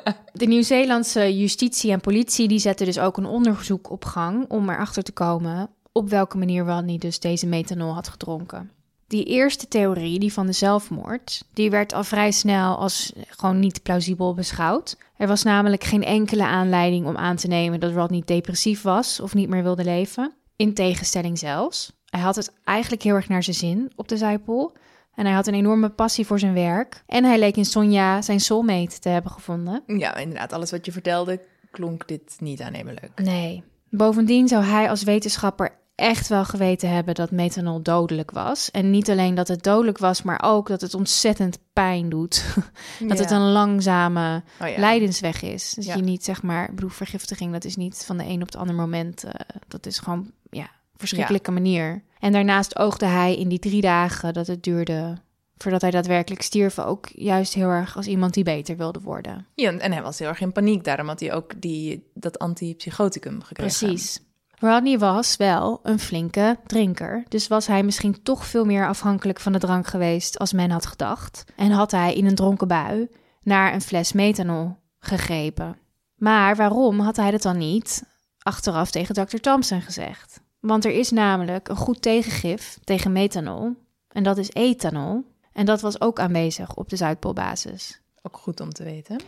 De 0.32 0.46
Nieuw-Zeelandse 0.46 1.38
justitie 1.38 1.92
en 1.92 2.00
politie 2.00 2.48
die 2.48 2.58
zetten 2.58 2.86
dus 2.86 2.98
ook 2.98 3.16
een 3.16 3.26
onderzoek 3.26 3.90
op 3.90 4.04
gang 4.04 4.44
om 4.48 4.70
erachter 4.70 5.02
te 5.02 5.12
komen 5.12 5.70
op 5.92 6.08
welke 6.08 6.38
manier 6.38 6.64
Rodney 6.64 6.98
dus 6.98 7.18
deze 7.18 7.46
methanol 7.46 7.94
had 7.94 8.08
gedronken. 8.08 8.70
Die 9.06 9.24
eerste 9.24 9.68
theorie, 9.68 10.18
die 10.18 10.32
van 10.32 10.46
de 10.46 10.52
zelfmoord, 10.52 11.44
die 11.52 11.70
werd 11.70 11.92
al 11.92 12.04
vrij 12.04 12.30
snel 12.30 12.76
als 12.76 13.12
gewoon 13.28 13.58
niet 13.58 13.82
plausibel 13.82 14.34
beschouwd. 14.34 14.96
Er 15.16 15.26
was 15.26 15.42
namelijk 15.42 15.84
geen 15.84 16.04
enkele 16.04 16.44
aanleiding 16.44 17.06
om 17.06 17.16
aan 17.16 17.36
te 17.36 17.46
nemen 17.46 17.80
dat 17.80 17.92
Rodney 17.92 18.22
depressief 18.24 18.82
was 18.82 19.20
of 19.20 19.34
niet 19.34 19.48
meer 19.48 19.62
wilde 19.62 19.84
leven. 19.84 20.32
In 20.56 20.74
tegenstelling 20.74 21.38
zelfs. 21.38 21.92
Hij 22.04 22.20
had 22.20 22.36
het 22.36 22.52
eigenlijk 22.64 23.02
heel 23.02 23.14
erg 23.14 23.28
naar 23.28 23.42
zijn 23.42 23.56
zin 23.56 23.92
op 23.96 24.08
de 24.08 24.16
Zuidpool. 24.16 24.72
En 25.14 25.24
hij 25.26 25.34
had 25.34 25.46
een 25.46 25.54
enorme 25.54 25.88
passie 25.88 26.26
voor 26.26 26.38
zijn 26.38 26.54
werk. 26.54 27.02
En 27.06 27.24
hij 27.24 27.38
leek 27.38 27.56
in 27.56 27.64
Sonja 27.64 28.22
zijn 28.22 28.40
soulmate 28.40 28.98
te 28.98 29.08
hebben 29.08 29.30
gevonden. 29.32 29.82
ja, 29.86 30.16
inderdaad. 30.16 30.52
Alles 30.52 30.70
wat 30.70 30.86
je 30.86 30.92
vertelde 30.92 31.40
klonk 31.70 32.08
dit 32.08 32.36
niet 32.38 32.60
aannemelijk. 32.62 33.10
Nee. 33.22 33.62
Bovendien 33.90 34.48
zou 34.48 34.64
hij 34.64 34.90
als 34.90 35.02
wetenschapper 35.02 35.82
echt 35.94 36.28
wel 36.28 36.44
geweten 36.44 36.90
hebben 36.90 37.14
dat 37.14 37.30
methanol 37.30 37.82
dodelijk 37.82 38.30
was. 38.30 38.70
En 38.70 38.90
niet 38.90 39.10
alleen 39.10 39.34
dat 39.34 39.48
het 39.48 39.62
dodelijk 39.62 39.98
was, 39.98 40.22
maar 40.22 40.40
ook 40.44 40.68
dat 40.68 40.80
het 40.80 40.94
ontzettend 40.94 41.58
pijn 41.72 42.08
doet. 42.08 42.44
dat 43.08 43.18
het 43.18 43.30
een 43.30 43.52
langzame 43.52 44.42
Oh, 44.60 44.68
ja. 44.68 44.78
lijdensweg 44.78 45.42
is. 45.42 45.72
Dus 45.74 45.86
Ja. 45.86 45.94
je 45.94 46.02
niet, 46.02 46.24
zeg 46.24 46.42
maar, 46.42 46.68
ik 46.68 46.74
bedoel, 46.74 46.90
vergiftiging, 46.90 47.52
dat 47.52 47.64
is 47.64 47.76
niet 47.76 48.02
van 48.06 48.16
de 48.16 48.24
een 48.24 48.40
op 48.40 48.46
het 48.46 48.56
andere 48.56 48.78
moment. 48.78 49.24
eh, 49.24 49.30
dat 49.68 49.86
is 49.86 49.98
gewoon, 49.98 50.30
ja, 50.50 50.68
verschrikkelijke 50.96 51.50
manier. 51.50 52.02
En 52.18 52.32
daarnaast 52.32 52.78
oogde 52.78 53.06
hij 53.06 53.36
in 53.36 53.48
die 53.48 53.58
drie 53.58 53.80
dagen 53.80 54.32
dat 54.32 54.46
het 54.46 54.62
duurde 54.62 55.22
voordat 55.56 55.80
hij 55.80 55.90
daadwerkelijk 55.90 56.42
stierf, 56.42 56.78
ook 56.78 57.08
juist 57.12 57.54
heel 57.54 57.68
erg 57.68 57.96
als 57.96 58.06
iemand 58.06 58.34
die 58.34 58.44
beter 58.44 58.76
wilde 58.76 59.00
worden. 59.00 59.46
Ja, 59.54 59.72
en 59.72 59.92
hij 59.92 60.02
was 60.02 60.18
heel 60.18 60.28
erg 60.28 60.40
in 60.40 60.52
paniek. 60.52 60.84
Daarom 60.84 61.08
had 61.08 61.20
hij 61.20 61.32
ook 61.32 61.60
die, 61.60 62.10
dat 62.14 62.38
antipsychoticum 62.38 63.42
gekregen. 63.42 63.86
Precies. 63.86 64.20
Rodney 64.58 64.98
was 64.98 65.36
wel 65.36 65.80
een 65.82 65.98
flinke 65.98 66.58
drinker, 66.66 67.24
dus 67.28 67.48
was 67.48 67.66
hij 67.66 67.82
misschien 67.82 68.22
toch 68.22 68.46
veel 68.46 68.64
meer 68.64 68.88
afhankelijk 68.88 69.40
van 69.40 69.52
de 69.52 69.58
drank 69.58 69.86
geweest 69.86 70.38
als 70.38 70.52
men 70.52 70.70
had 70.70 70.86
gedacht. 70.86 71.44
En 71.56 71.70
had 71.70 71.90
hij 71.90 72.14
in 72.14 72.26
een 72.26 72.34
dronken 72.34 72.68
bui 72.68 73.08
naar 73.42 73.74
een 73.74 73.80
fles 73.80 74.12
methanol 74.12 74.76
gegrepen. 74.98 75.76
Maar 76.14 76.56
waarom 76.56 77.00
had 77.00 77.16
hij 77.16 77.30
dat 77.30 77.42
dan 77.42 77.58
niet 77.58 78.04
achteraf 78.38 78.90
tegen 78.90 79.14
Dr. 79.14 79.36
Thompson 79.36 79.80
gezegd? 79.82 80.40
Want 80.66 80.84
er 80.84 80.90
is 80.90 81.10
namelijk 81.10 81.68
een 81.68 81.76
goed 81.76 82.02
tegengif 82.02 82.78
tegen 82.84 83.12
methanol, 83.12 83.72
en 84.08 84.22
dat 84.22 84.38
is 84.38 84.50
ethanol. 84.52 85.24
En 85.52 85.64
dat 85.66 85.80
was 85.80 86.00
ook 86.00 86.18
aanwezig 86.18 86.74
op 86.74 86.88
de 86.88 86.96
Zuidpoolbasis. 86.96 88.00
Ook 88.22 88.36
goed 88.36 88.60
om 88.60 88.70
te 88.72 88.84
weten. 88.84 89.20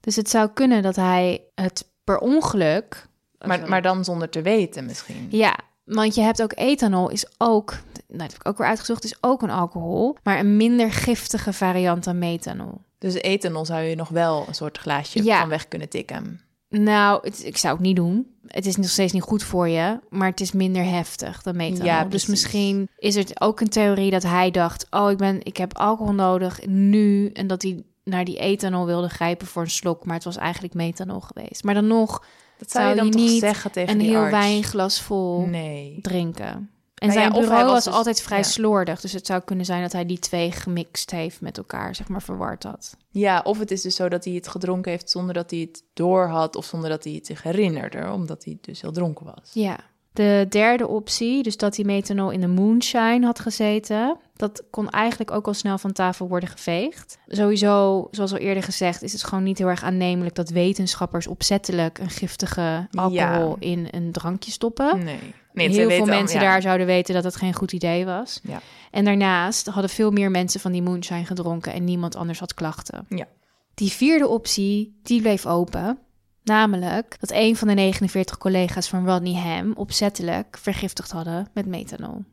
Dus 0.00 0.16
het 0.16 0.30
zou 0.30 0.48
kunnen 0.54 0.82
dat 0.82 0.96
hij 0.96 1.42
het 1.54 1.88
per 2.04 2.18
ongeluk. 2.18 3.06
Maar, 3.38 3.68
maar 3.68 3.82
dan 3.82 4.04
zonder 4.04 4.28
te 4.28 4.42
weten 4.42 4.84
misschien. 4.84 5.26
Ja, 5.30 5.58
want 5.84 6.14
je 6.14 6.20
hebt 6.20 6.42
ook 6.42 6.52
ethanol, 6.52 7.10
is 7.10 7.26
ook, 7.38 7.70
nou, 7.70 7.82
dat 8.06 8.20
heb 8.32 8.40
ik 8.40 8.48
ook 8.48 8.58
weer 8.58 8.66
uitgezocht, 8.66 9.04
is 9.04 9.16
ook 9.22 9.42
een 9.42 9.50
alcohol, 9.50 10.16
maar 10.22 10.38
een 10.38 10.56
minder 10.56 10.92
giftige 10.92 11.52
variant 11.52 12.04
dan 12.04 12.18
methanol. 12.18 12.80
Dus 12.98 13.14
ethanol 13.14 13.64
zou 13.64 13.82
je 13.82 13.94
nog 13.94 14.08
wel 14.08 14.44
een 14.48 14.54
soort 14.54 14.78
glaasje 14.78 15.24
Ja. 15.24 15.40
van 15.40 15.48
weg 15.48 15.68
kunnen 15.68 15.88
tikken. 15.88 16.40
Nou, 16.70 17.20
het, 17.22 17.44
ik 17.44 17.56
zou 17.56 17.74
het 17.74 17.82
niet 17.82 17.96
doen. 17.96 18.26
Het 18.46 18.66
is 18.66 18.76
nog 18.76 18.88
steeds 18.88 19.12
niet 19.12 19.22
goed 19.22 19.42
voor 19.42 19.68
je, 19.68 19.98
maar 20.08 20.28
het 20.28 20.40
is 20.40 20.52
minder 20.52 20.84
heftig 20.84 21.42
dan 21.42 21.56
methanol. 21.56 21.86
Ja, 21.86 22.04
dus 22.04 22.26
misschien 22.26 22.88
is 22.98 23.14
het 23.14 23.40
ook 23.40 23.60
een 23.60 23.68
theorie 23.68 24.10
dat 24.10 24.22
hij 24.22 24.50
dacht: 24.50 24.86
oh, 24.90 25.10
ik 25.10 25.16
ben, 25.16 25.38
ik 25.44 25.56
heb 25.56 25.76
alcohol 25.76 26.12
nodig 26.14 26.66
nu, 26.66 27.30
en 27.32 27.46
dat 27.46 27.62
hij 27.62 27.82
naar 28.04 28.24
die 28.24 28.38
ethanol 28.38 28.86
wilde 28.86 29.08
grijpen 29.08 29.46
voor 29.46 29.62
een 29.62 29.70
slok, 29.70 30.04
maar 30.04 30.14
het 30.14 30.24
was 30.24 30.36
eigenlijk 30.36 30.74
methanol 30.74 31.20
geweest. 31.20 31.64
Maar 31.64 31.74
dan 31.74 31.86
nog 31.86 32.24
Dat 32.58 32.70
zou, 32.70 32.84
Zou 32.84 32.88
je 32.88 32.94
dan 32.94 33.06
je 33.06 33.12
toch 33.12 33.20
niet 33.30 33.40
zeggen 33.40 33.70
tegen 33.72 33.94
een 33.94 34.00
heel 34.06 34.20
arts? 34.20 34.30
wijnglas 34.30 35.00
vol 35.00 35.46
Nee. 35.46 35.98
drinken. 36.02 36.70
En 37.00 37.08
Nou 37.08 37.20
ja, 37.20 37.30
zijn 37.30 37.42
bureau 37.42 37.64
was 37.64 37.72
was, 37.72 37.84
dus- 37.84 37.92
altijd 37.94 38.22
vrij 38.22 38.38
ja. 38.38 38.44
slordig. 38.44 39.00
Dus 39.00 39.12
het 39.12 39.26
zou 39.26 39.40
kunnen 39.40 39.64
zijn 39.64 39.82
dat 39.82 39.92
hij 39.92 40.06
die 40.06 40.18
twee 40.18 40.52
gemixt 40.52 41.10
heeft 41.10 41.40
met 41.40 41.58
elkaar, 41.58 41.94
zeg 41.94 42.08
maar, 42.08 42.22
verward 42.22 42.62
had. 42.62 42.96
Ja, 43.10 43.40
of 43.44 43.58
het 43.58 43.70
is 43.70 43.82
dus 43.82 43.94
zo 43.94 44.08
dat 44.08 44.24
hij 44.24 44.34
het 44.34 44.48
gedronken 44.48 44.90
heeft 44.90 45.10
zonder 45.10 45.34
dat 45.34 45.50
hij 45.50 45.60
het 45.60 45.82
door 45.94 46.26
had... 46.26 46.56
of 46.56 46.64
zonder 46.64 46.90
dat 46.90 47.04
hij 47.04 47.12
het 47.12 47.26
zich 47.26 47.42
herinnerde, 47.42 48.12
omdat 48.12 48.44
hij 48.44 48.58
dus 48.60 48.80
heel 48.80 48.92
dronken 48.92 49.26
was. 49.26 49.50
Ja. 49.52 49.76
De 50.12 50.46
derde 50.48 50.86
optie, 50.86 51.42
dus 51.42 51.56
dat 51.56 51.76
hij 51.76 51.84
methanol 51.84 52.30
in 52.30 52.40
de 52.40 52.46
moonshine 52.46 53.26
had 53.26 53.40
gezeten, 53.40 54.16
dat 54.40 54.64
kon 54.70 54.90
eigenlijk 54.90 55.30
ook 55.30 55.46
al 55.46 55.54
snel 55.54 55.78
van 55.78 55.92
tafel 55.92 56.28
worden 56.28 56.48
geveegd. 56.48 57.18
Sowieso, 57.26 58.08
zoals 58.10 58.32
al 58.32 58.38
eerder 58.38 58.62
gezegd, 58.62 59.02
is 59.02 59.12
het 59.12 59.24
gewoon 59.24 59.44
niet 59.44 59.58
heel 59.58 59.68
erg 59.68 59.82
aannemelijk 59.82 60.34
dat 60.34 60.50
wetenschappers 60.50 61.26
opzettelijk 61.26 61.98
een 61.98 62.10
giftige 62.10 62.88
alcohol 62.90 63.56
in 63.58 63.88
een 63.90 64.12
drankje 64.12 64.50
stoppen. 64.50 65.04
Nee. 65.04 65.34
Heel 65.52 65.90
veel 65.90 66.00
al- 66.00 66.06
mensen 66.06 66.40
ja. 66.40 66.46
daar 66.46 66.62
zouden 66.62 66.86
weten 66.86 67.14
dat 67.14 67.24
het 67.24 67.36
geen 67.36 67.54
goed 67.54 67.72
idee 67.72 68.04
was. 68.04 68.40
Ja. 68.42 68.60
En 68.90 69.04
daarnaast 69.04 69.66
hadden 69.66 69.90
veel 69.90 70.10
meer 70.10 70.30
mensen 70.30 70.60
van 70.60 70.72
die 70.72 70.82
moonshine 70.82 71.24
gedronken 71.24 71.72
en 71.72 71.84
niemand 71.84 72.16
anders 72.16 72.38
had 72.38 72.54
klachten. 72.54 73.06
Ja. 73.08 73.26
Die 73.74 73.90
vierde 73.90 74.28
optie, 74.28 74.98
die 75.02 75.20
bleef 75.20 75.46
open. 75.46 75.98
Namelijk 76.42 77.16
dat 77.20 77.30
een 77.32 77.56
van 77.56 77.68
de 77.68 77.74
49 77.74 78.38
collega's 78.38 78.88
van 78.88 79.06
Rodney 79.06 79.34
Ham 79.34 79.72
opzettelijk 79.76 80.58
vergiftigd 80.60 81.10
hadden 81.10 81.48
met 81.54 81.66
methanol. 81.66 82.24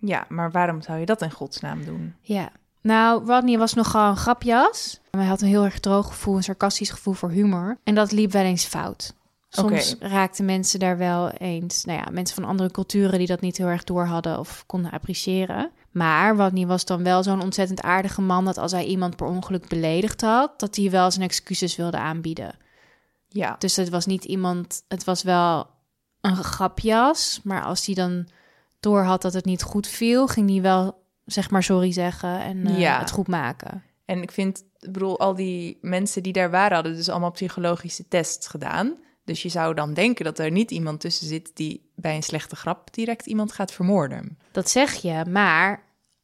Ja, 0.00 0.24
maar 0.28 0.50
waarom 0.50 0.82
zou 0.82 0.98
je 0.98 1.06
dat 1.06 1.22
in 1.22 1.30
godsnaam 1.30 1.84
doen? 1.84 2.14
Ja. 2.20 2.50
Nou, 2.82 3.26
Rodney 3.26 3.58
was 3.58 3.74
nogal 3.74 4.10
een 4.10 4.16
grapjas. 4.16 5.00
Hij 5.10 5.26
had 5.26 5.40
een 5.40 5.48
heel 5.48 5.64
erg 5.64 5.80
droog 5.80 6.06
gevoel, 6.06 6.36
een 6.36 6.42
sarcastisch 6.42 6.90
gevoel 6.90 7.14
voor 7.14 7.30
humor. 7.30 7.78
En 7.84 7.94
dat 7.94 8.12
liep 8.12 8.32
wel 8.32 8.42
eens 8.42 8.64
fout. 8.64 9.14
Soms 9.48 9.96
raakten 9.98 10.44
mensen 10.44 10.78
daar 10.78 10.98
wel 10.98 11.30
eens, 11.30 11.84
nou 11.84 11.98
ja, 11.98 12.10
mensen 12.10 12.34
van 12.34 12.44
andere 12.44 12.70
culturen 12.70 13.18
die 13.18 13.26
dat 13.26 13.40
niet 13.40 13.56
heel 13.56 13.66
erg 13.66 13.84
door 13.84 14.04
hadden 14.04 14.38
of 14.38 14.64
konden 14.66 14.90
appreciëren. 14.90 15.70
Maar 15.90 16.36
Rodney 16.36 16.66
was 16.66 16.84
dan 16.84 17.02
wel 17.02 17.22
zo'n 17.22 17.42
ontzettend 17.42 17.82
aardige 17.82 18.20
man 18.20 18.44
dat 18.44 18.58
als 18.58 18.72
hij 18.72 18.84
iemand 18.84 19.16
per 19.16 19.26
ongeluk 19.26 19.68
beledigd 19.68 20.20
had, 20.20 20.60
dat 20.60 20.76
hij 20.76 20.90
wel 20.90 21.10
zijn 21.10 21.24
excuses 21.24 21.76
wilde 21.76 21.98
aanbieden. 21.98 22.54
Ja, 23.28 23.56
Dus 23.58 23.76
het 23.76 23.88
was 23.88 24.06
niet 24.06 24.24
iemand, 24.24 24.82
het 24.88 25.04
was 25.04 25.22
wel 25.22 25.66
een 26.20 26.36
grapjas, 26.36 27.40
maar 27.44 27.62
als 27.62 27.86
hij 27.86 27.94
dan 27.94 28.26
door 28.80 29.02
had 29.02 29.22
dat 29.22 29.32
het 29.32 29.44
niet 29.44 29.62
goed 29.62 29.86
viel, 29.86 30.26
ging 30.26 30.50
hij 30.50 30.60
wel 30.62 31.02
zeg 31.24 31.50
maar 31.50 31.62
sorry 31.62 31.92
zeggen 31.92 32.40
en 32.40 32.66
eh, 32.66 32.78
Ja. 32.78 32.98
het 32.98 33.10
goed 33.10 33.28
maken. 33.28 33.82
en 34.04 34.22
ik 34.22 34.30
vind, 34.30 34.64
ik 34.78 34.92
bedoel, 34.92 35.18
al 35.18 35.34
die 35.34 35.78
mensen 35.80 36.22
die 36.22 36.32
daar 36.32 36.50
waren... 36.50 36.74
hadden 36.74 36.96
dus 36.96 37.08
allemaal 37.08 37.30
psychologische 37.30 38.08
tests 38.08 38.46
gedaan. 38.46 38.96
Dus 39.24 39.42
je 39.42 39.48
zou 39.48 39.74
dan 39.74 39.94
denken 39.94 40.24
dat 40.24 40.38
er 40.38 40.50
niet 40.50 40.70
iemand 40.70 41.00
tussen 41.00 41.26
zit 41.26 41.50
die 41.54 41.90
bij 41.96 42.16
een 42.16 42.22
slechte 42.22 42.56
grap 42.56 42.94
direct 42.94 43.26
iemand 43.26 43.52
gaat 43.52 43.72
vermoorden. 43.72 44.38
Dat 44.52 44.70
zeg 44.70 44.94
je, 44.94 45.24
maar 45.28 45.82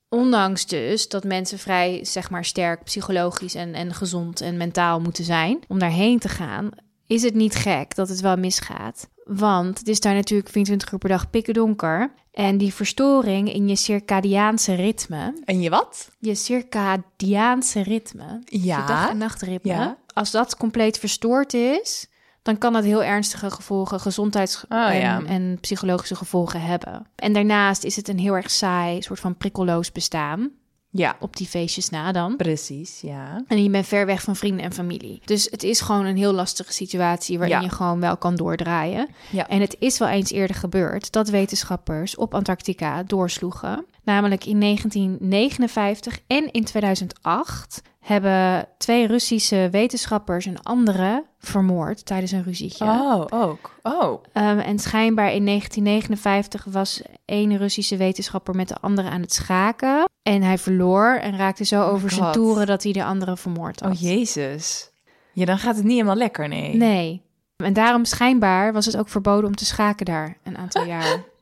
ondanks 0.08 0.66
dus 0.66 1.08
dat 1.08 1.24
mensen 1.24 1.58
vrij, 1.58 2.04
zeg 2.04 2.30
maar, 2.30 2.44
sterk 2.44 2.84
psychologisch 2.84 3.54
en, 3.54 3.74
en 3.74 3.94
gezond 3.94 4.40
en 4.40 4.56
mentaal 4.56 5.00
moeten 5.00 5.24
zijn 5.24 5.58
om 5.68 5.78
daarheen 5.78 6.18
te 6.18 6.28
gaan, 6.28 6.70
is 7.06 7.22
het 7.22 7.34
niet 7.34 7.54
gek 7.54 7.94
dat 7.94 8.08
het 8.08 8.20
wel 8.20 8.36
misgaat. 8.36 9.08
Want 9.24 9.78
het 9.78 9.88
is 9.88 10.00
daar 10.00 10.14
natuurlijk 10.14 10.48
24 10.50 10.92
uur 10.92 10.98
per 10.98 11.08
dag 11.08 11.30
pikken 11.30 11.54
donker. 11.54 12.12
En 12.32 12.58
die 12.58 12.74
verstoring 12.74 13.52
in 13.52 13.68
je 13.68 13.76
circadiaanse 13.76 14.74
ritme. 14.74 15.34
En 15.44 15.60
je 15.60 15.70
wat? 15.70 16.10
Je 16.18 16.34
circadiaanse 16.34 17.82
ritme. 17.82 18.40
Ja. 18.44 18.80
Je 18.80 18.86
dag- 18.86 19.10
en 19.10 19.18
nachtritme. 19.18 19.72
Ja. 19.72 19.96
Als 20.14 20.30
dat 20.30 20.56
compleet 20.56 20.98
verstoord 20.98 21.54
is, 21.54 22.06
dan 22.42 22.58
kan 22.58 22.72
dat 22.72 22.84
heel 22.84 23.02
ernstige 23.02 23.50
gevolgen, 23.50 24.00
gezondheids- 24.00 24.64
Oh, 24.68 24.88
en, 24.90 24.98
ja. 25.00 25.22
en 25.24 25.58
psychologische 25.60 26.14
gevolgen 26.16 26.60
hebben. 26.60 27.06
En 27.16 27.32
daarnaast 27.32 27.84
is 27.84 27.96
het 27.96 28.08
een 28.08 28.18
heel 28.18 28.34
erg 28.36 28.50
saai, 28.50 29.02
soort 29.02 29.20
van 29.20 29.36
prikkelloos 29.36 29.92
bestaan. 29.92 30.50
Ja, 30.96 31.16
Op 31.20 31.36
die 31.36 31.46
feestjes 31.46 31.90
na 31.90 32.12
dan. 32.12 32.36
precies, 32.36 33.00
ja. 33.00 33.44
En 33.48 33.62
je 33.62 33.70
bent 33.70 33.86
ver 33.86 34.06
weg 34.06 34.22
van 34.22 34.36
vrienden 34.36 34.64
en 34.64 34.72
familie. 34.72 35.20
Dus 35.24 35.48
het 35.50 35.62
is 35.62 35.80
gewoon 35.80 36.04
een 36.04 36.16
heel 36.16 36.32
lastige 36.32 36.72
situatie 36.72 37.38
waarin 37.38 37.56
Ja. 37.56 37.62
je 37.62 37.70
gewoon 37.70 38.00
wel 38.00 38.16
kan 38.16 38.34
doordraaien. 38.34 39.08
Ja. 39.30 39.48
En 39.48 39.60
het 39.60 39.76
is 39.78 39.98
wel 39.98 40.08
eens 40.08 40.30
eerder 40.30 40.56
gebeurd 40.56 41.12
dat 41.12 41.28
wetenschappers 41.28 42.16
op 42.16 42.34
Antarctica 42.34 43.02
doorsloegen. 43.02 43.84
Namelijk 44.04 44.44
in 44.44 44.60
1959 44.60 46.20
en 46.26 46.52
in 46.52 46.64
2008 46.64 47.82
hebben 48.06 48.68
twee 48.78 49.06
Russische 49.06 49.68
wetenschappers 49.70 50.44
een 50.44 50.62
andere 50.62 51.24
vermoord 51.38 52.06
tijdens 52.06 52.32
een 52.32 52.42
ruzietje. 52.42 52.84
Oh, 52.84 53.24
ook. 53.30 53.70
Oh, 53.82 54.22
Um, 54.34 54.58
en 54.58 54.78
schijnbaar 54.78 55.32
in 55.32 55.44
1959 55.46 56.64
was 56.64 57.02
één 57.24 57.56
Russische 57.56 57.96
wetenschapper 57.96 58.54
met 58.54 58.68
de 58.68 58.76
andere 58.80 59.08
aan 59.08 59.20
het 59.20 59.32
schaken. 59.32 60.04
En 60.22 60.42
hij 60.42 60.58
verloor 60.58 61.18
en 61.22 61.36
raakte 61.36 61.64
zo 61.64 61.82
over 61.82 62.10
zijn 62.10 62.32
toeren 62.32 62.66
dat 62.66 62.82
hij 62.82 62.92
de 62.92 63.04
andere 63.04 63.36
vermoord 63.36 63.80
had. 63.80 63.92
oh 63.92 64.00
jezus. 64.00 64.90
Ja, 65.32 65.44
dan 65.44 65.58
gaat 65.58 65.74
het 65.76 65.84
niet 65.84 65.92
helemaal 65.92 66.16
lekker, 66.16 66.48
nee. 66.48 66.74
Nee. 66.74 67.22
En 67.56 67.72
daarom 67.72 68.04
schijnbaar 68.04 68.72
was 68.72 68.86
het 68.86 68.96
ook 68.96 69.08
verboden 69.08 69.46
om 69.46 69.56
te 69.56 69.64
schaken 69.64 70.06
daar 70.06 70.36
een 70.42 70.56
aantal 70.58 70.84
jaar. 70.84 71.22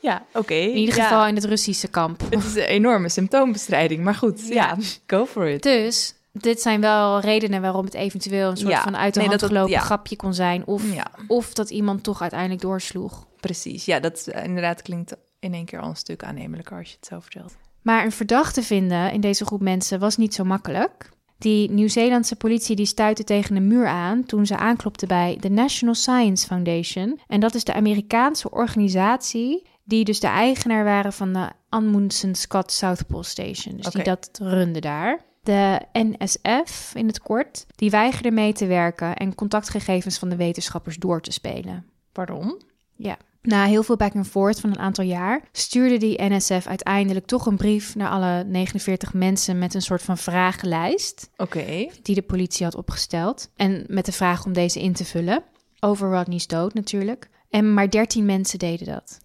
Ja, 0.00 0.24
oké. 0.34 0.54
In 0.54 0.76
ieder 0.76 0.96
Ja. 0.96 1.02
geval 1.02 1.26
in 1.26 1.34
het 1.34 1.44
Russische 1.44 1.88
kamp. 1.88 2.20
Het 2.30 2.44
is 2.44 2.54
een 2.54 2.62
enorme 2.62 3.08
symptoombestrijding, 3.08 4.04
maar 4.04 4.14
goed, 4.14 4.48
ja, 4.48 4.76
go 5.06 5.26
for 5.26 5.48
it. 5.48 5.62
Dus 5.62 6.14
dit 6.32 6.60
zijn 6.60 6.80
wel 6.80 7.20
redenen 7.20 7.60
waarom 7.62 7.84
het 7.84 7.94
eventueel 7.94 8.50
een 8.50 8.56
soort 8.56 8.72
Ja. 8.72 8.82
van 8.82 8.96
uit 8.96 9.14
de 9.14 9.20
Nee, 9.20 9.28
hand 9.28 9.42
gelopen 9.42 9.70
ja. 9.70 9.80
grapje 9.80 10.16
kon 10.16 10.34
zijn. 10.34 10.66
Of, 10.66 10.94
Ja, 10.94 11.06
of 11.26 11.54
dat 11.54 11.70
iemand 11.70 12.02
toch 12.02 12.20
uiteindelijk 12.20 12.60
doorsloeg. 12.60 13.26
precies. 13.40 13.84
Ja, 13.84 14.00
dat 14.00 14.26
eh, 14.26 14.44
inderdaad 14.44 14.82
klinkt 14.82 15.16
in 15.38 15.54
één 15.54 15.64
keer 15.64 15.80
al 15.80 15.88
een 15.88 15.96
stuk 15.96 16.22
aannemelijker 16.24 16.76
als 16.78 16.88
je 16.88 16.96
het 17.00 17.06
zo 17.06 17.20
vertelt. 17.20 17.56
Maar 17.82 18.04
een 18.04 18.12
verdachte 18.12 18.62
vinden 18.62 19.12
in 19.12 19.20
deze 19.20 19.44
groep 19.46 19.60
mensen 19.60 19.98
was 19.98 20.16
niet 20.16 20.34
zo 20.34 20.44
makkelijk. 20.44 21.10
Die 21.38 21.70
Nieuw-Zeelandse 21.70 22.36
politie 22.36 22.76
die 22.76 22.86
stuitte 22.86 23.24
tegen 23.24 23.56
een 23.56 23.66
muur 23.66 23.86
aan 23.86 24.24
toen 24.24 24.46
ze 24.46 24.56
aanklopte 24.56 25.06
bij 25.06 25.36
de 25.40 25.50
National 25.50 25.94
Science 25.94 26.46
Foundation. 26.46 27.20
En 27.26 27.40
dat 27.40 27.54
is 27.54 27.64
de 27.64 27.72
Amerikaanse 27.74 28.50
organisatie 28.50 29.62
die 29.90 30.04
dus 30.04 30.20
de 30.20 30.26
eigenaar 30.26 30.84
waren 30.84 31.12
van 31.12 31.32
de 31.32 31.50
Amundsen 31.68 32.34
Scott 32.34 32.72
South 32.72 33.06
Pole 33.06 33.24
Station. 33.24 33.76
Dus 33.76 33.86
die 33.86 34.02
dat 34.02 34.30
runde 34.42 34.80
daar. 34.80 35.20
De 35.42 35.80
NSF 35.92 36.92
in 36.94 37.06
het 37.06 37.20
kort, 37.20 37.66
die 37.74 37.90
weigerde 37.90 38.30
mee 38.30 38.52
te 38.52 38.66
werken 38.66 39.16
en 39.16 39.34
contactgegevens 39.34 40.18
van 40.18 40.28
de 40.28 40.36
wetenschappers 40.36 40.96
door 40.96 41.20
te 41.20 41.32
spelen. 41.32 41.86
Pardon? 42.12 42.62
Ja. 42.96 43.16
Na 43.42 43.64
heel 43.64 43.82
veel 43.82 43.96
back 43.96 44.14
and 44.14 44.28
forth 44.28 44.60
van 44.60 44.70
een 44.70 44.78
aantal 44.78 45.04
jaar 45.04 45.42
stuurde 45.52 45.96
die 45.96 46.22
NSF 46.22 46.66
uiteindelijk 46.66 47.26
toch 47.26 47.46
een 47.46 47.56
brief 47.56 47.94
naar 47.94 48.10
alle 48.10 48.44
49 48.44 49.14
mensen 49.14 49.58
met 49.58 49.74
een 49.74 49.82
soort 49.82 50.02
van 50.02 50.18
vragenlijst 50.18 51.30
Oké. 51.36 51.88
die 52.02 52.14
de 52.14 52.22
politie 52.22 52.64
had 52.64 52.74
opgesteld 52.74 53.50
en 53.56 53.84
met 53.88 54.06
de 54.06 54.12
vraag 54.12 54.44
om 54.44 54.52
deze 54.52 54.80
in 54.80 54.92
te 54.92 55.04
vullen 55.04 55.42
over 55.80 56.10
Rodney's 56.10 56.46
dood 56.46 56.74
natuurlijk. 56.74 57.28
En 57.50 57.74
maar 57.74 57.90
13 57.90 58.24
mensen 58.24 58.58
deden 58.58 58.86
dat. 58.86 59.18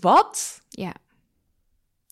Wat? 0.00 0.60
Ja. 0.68 0.92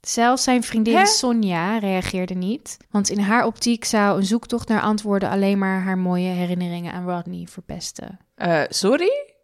Zelfs 0.01 0.43
zijn 0.43 0.63
vriendin 0.63 0.97
Hè? 0.97 1.07
Sonja 1.07 1.79
reageerde 1.79 2.35
niet, 2.35 2.77
want 2.91 3.09
in 3.09 3.19
haar 3.19 3.47
optiek 3.47 3.85
zou 3.85 4.19
een 4.19 4.25
zoektocht 4.25 4.69
naar 4.69 4.81
antwoorden 4.81 5.31
alleen 5.31 5.59
maar 5.59 5.83
haar 5.83 5.99
mooie 5.99 6.29
herinneringen 6.29 6.93
aan 6.93 7.09
Rodney 7.09 7.47
verpesten. 7.47 8.19
Eh, 8.35 8.63
sorry? 8.69 9.35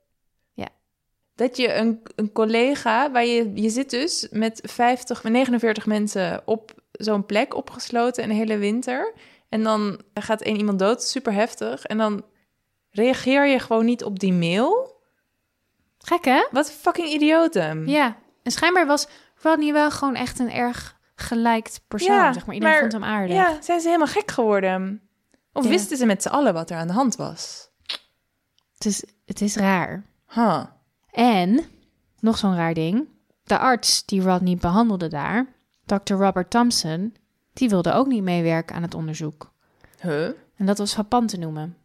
Ja. 0.52 0.68
Dat 1.34 1.56
je 1.56 1.74
een, 1.74 2.00
een 2.16 2.32
collega, 2.32 3.10
waar 3.10 3.24
je, 3.24 3.50
je 3.54 3.70
zit 3.70 3.90
dus 3.90 4.28
met 4.30 4.60
50, 4.62 5.22
met 5.22 5.32
49 5.32 5.86
mensen 5.86 6.42
op 6.44 6.74
zo'n 6.92 7.26
plek 7.26 7.54
opgesloten 7.54 8.24
een 8.24 8.30
hele 8.30 8.56
winter. 8.56 9.14
En 9.48 9.62
dan 9.62 10.00
gaat 10.14 10.42
één 10.42 10.56
iemand 10.56 10.78
dood, 10.78 11.02
super 11.02 11.32
heftig. 11.32 11.84
En 11.84 11.98
dan 11.98 12.24
reageer 12.90 13.46
je 13.46 13.58
gewoon 13.58 13.84
niet 13.84 14.04
op 14.04 14.18
die 14.18 14.32
mail. 14.32 15.00
Gek 15.98 16.24
hè? 16.24 16.46
Wat 16.50 16.72
fucking 16.72 17.08
idioten. 17.08 17.86
Ja, 17.86 18.16
en 18.44 18.52
schijnbaar 18.52 18.86
was 18.86 19.08
Rodney 19.42 19.72
wel 19.72 19.90
gewoon 19.90 20.14
echt 20.14 20.38
een 20.38 20.50
erg 20.52 20.98
geliked 21.16 21.80
persoon, 21.88 22.14
Ja, 22.14 22.32
zeg 22.32 22.46
maar. 22.46 22.54
Iedereen 22.54 22.74
maar- 22.80 22.90
vond 22.90 23.02
hem 23.02 23.12
aardig. 23.12 23.36
Ja, 23.36 23.62
zijn 23.62 23.80
ze 23.80 23.86
helemaal 23.86 24.06
gek 24.06 24.30
geworden? 24.30 25.00
Of 25.52 25.64
Ja. 25.64 25.70
wisten 25.70 25.96
ze 25.96 26.06
met 26.06 26.22
z'n 26.22 26.28
allen 26.28 26.54
wat 26.54 26.70
er 26.70 26.76
aan 26.76 26.86
de 26.86 26.92
hand 26.92 27.16
was? 27.16 27.68
Het, 28.74 28.84
is, 28.86 29.04
het 29.24 29.40
is 29.40 29.56
raar. 29.56 30.04
Huh. 30.28 30.64
En, 31.10 31.60
nog 32.20 32.38
zo'n 32.38 32.56
raar 32.56 32.74
ding, 32.74 33.08
de 33.44 33.58
arts 33.58 34.04
die 34.04 34.22
Rodney 34.22 34.56
behandelde 34.56 35.08
daar, 35.08 35.46
Dr. 35.86 36.14
Robert 36.14 36.50
Thompson, 36.50 37.14
die 37.52 37.68
wilde 37.68 37.92
ook 37.92 38.06
niet 38.06 38.22
meewerken 38.22 38.76
aan 38.76 38.82
het 38.82 38.94
onderzoek. 38.94 39.52
Huh? 40.00 40.24
En 40.56 40.66
dat 40.66 40.78
was 40.78 40.92
frappant 40.92 41.28
te 41.28 41.36
noemen, 41.38 41.76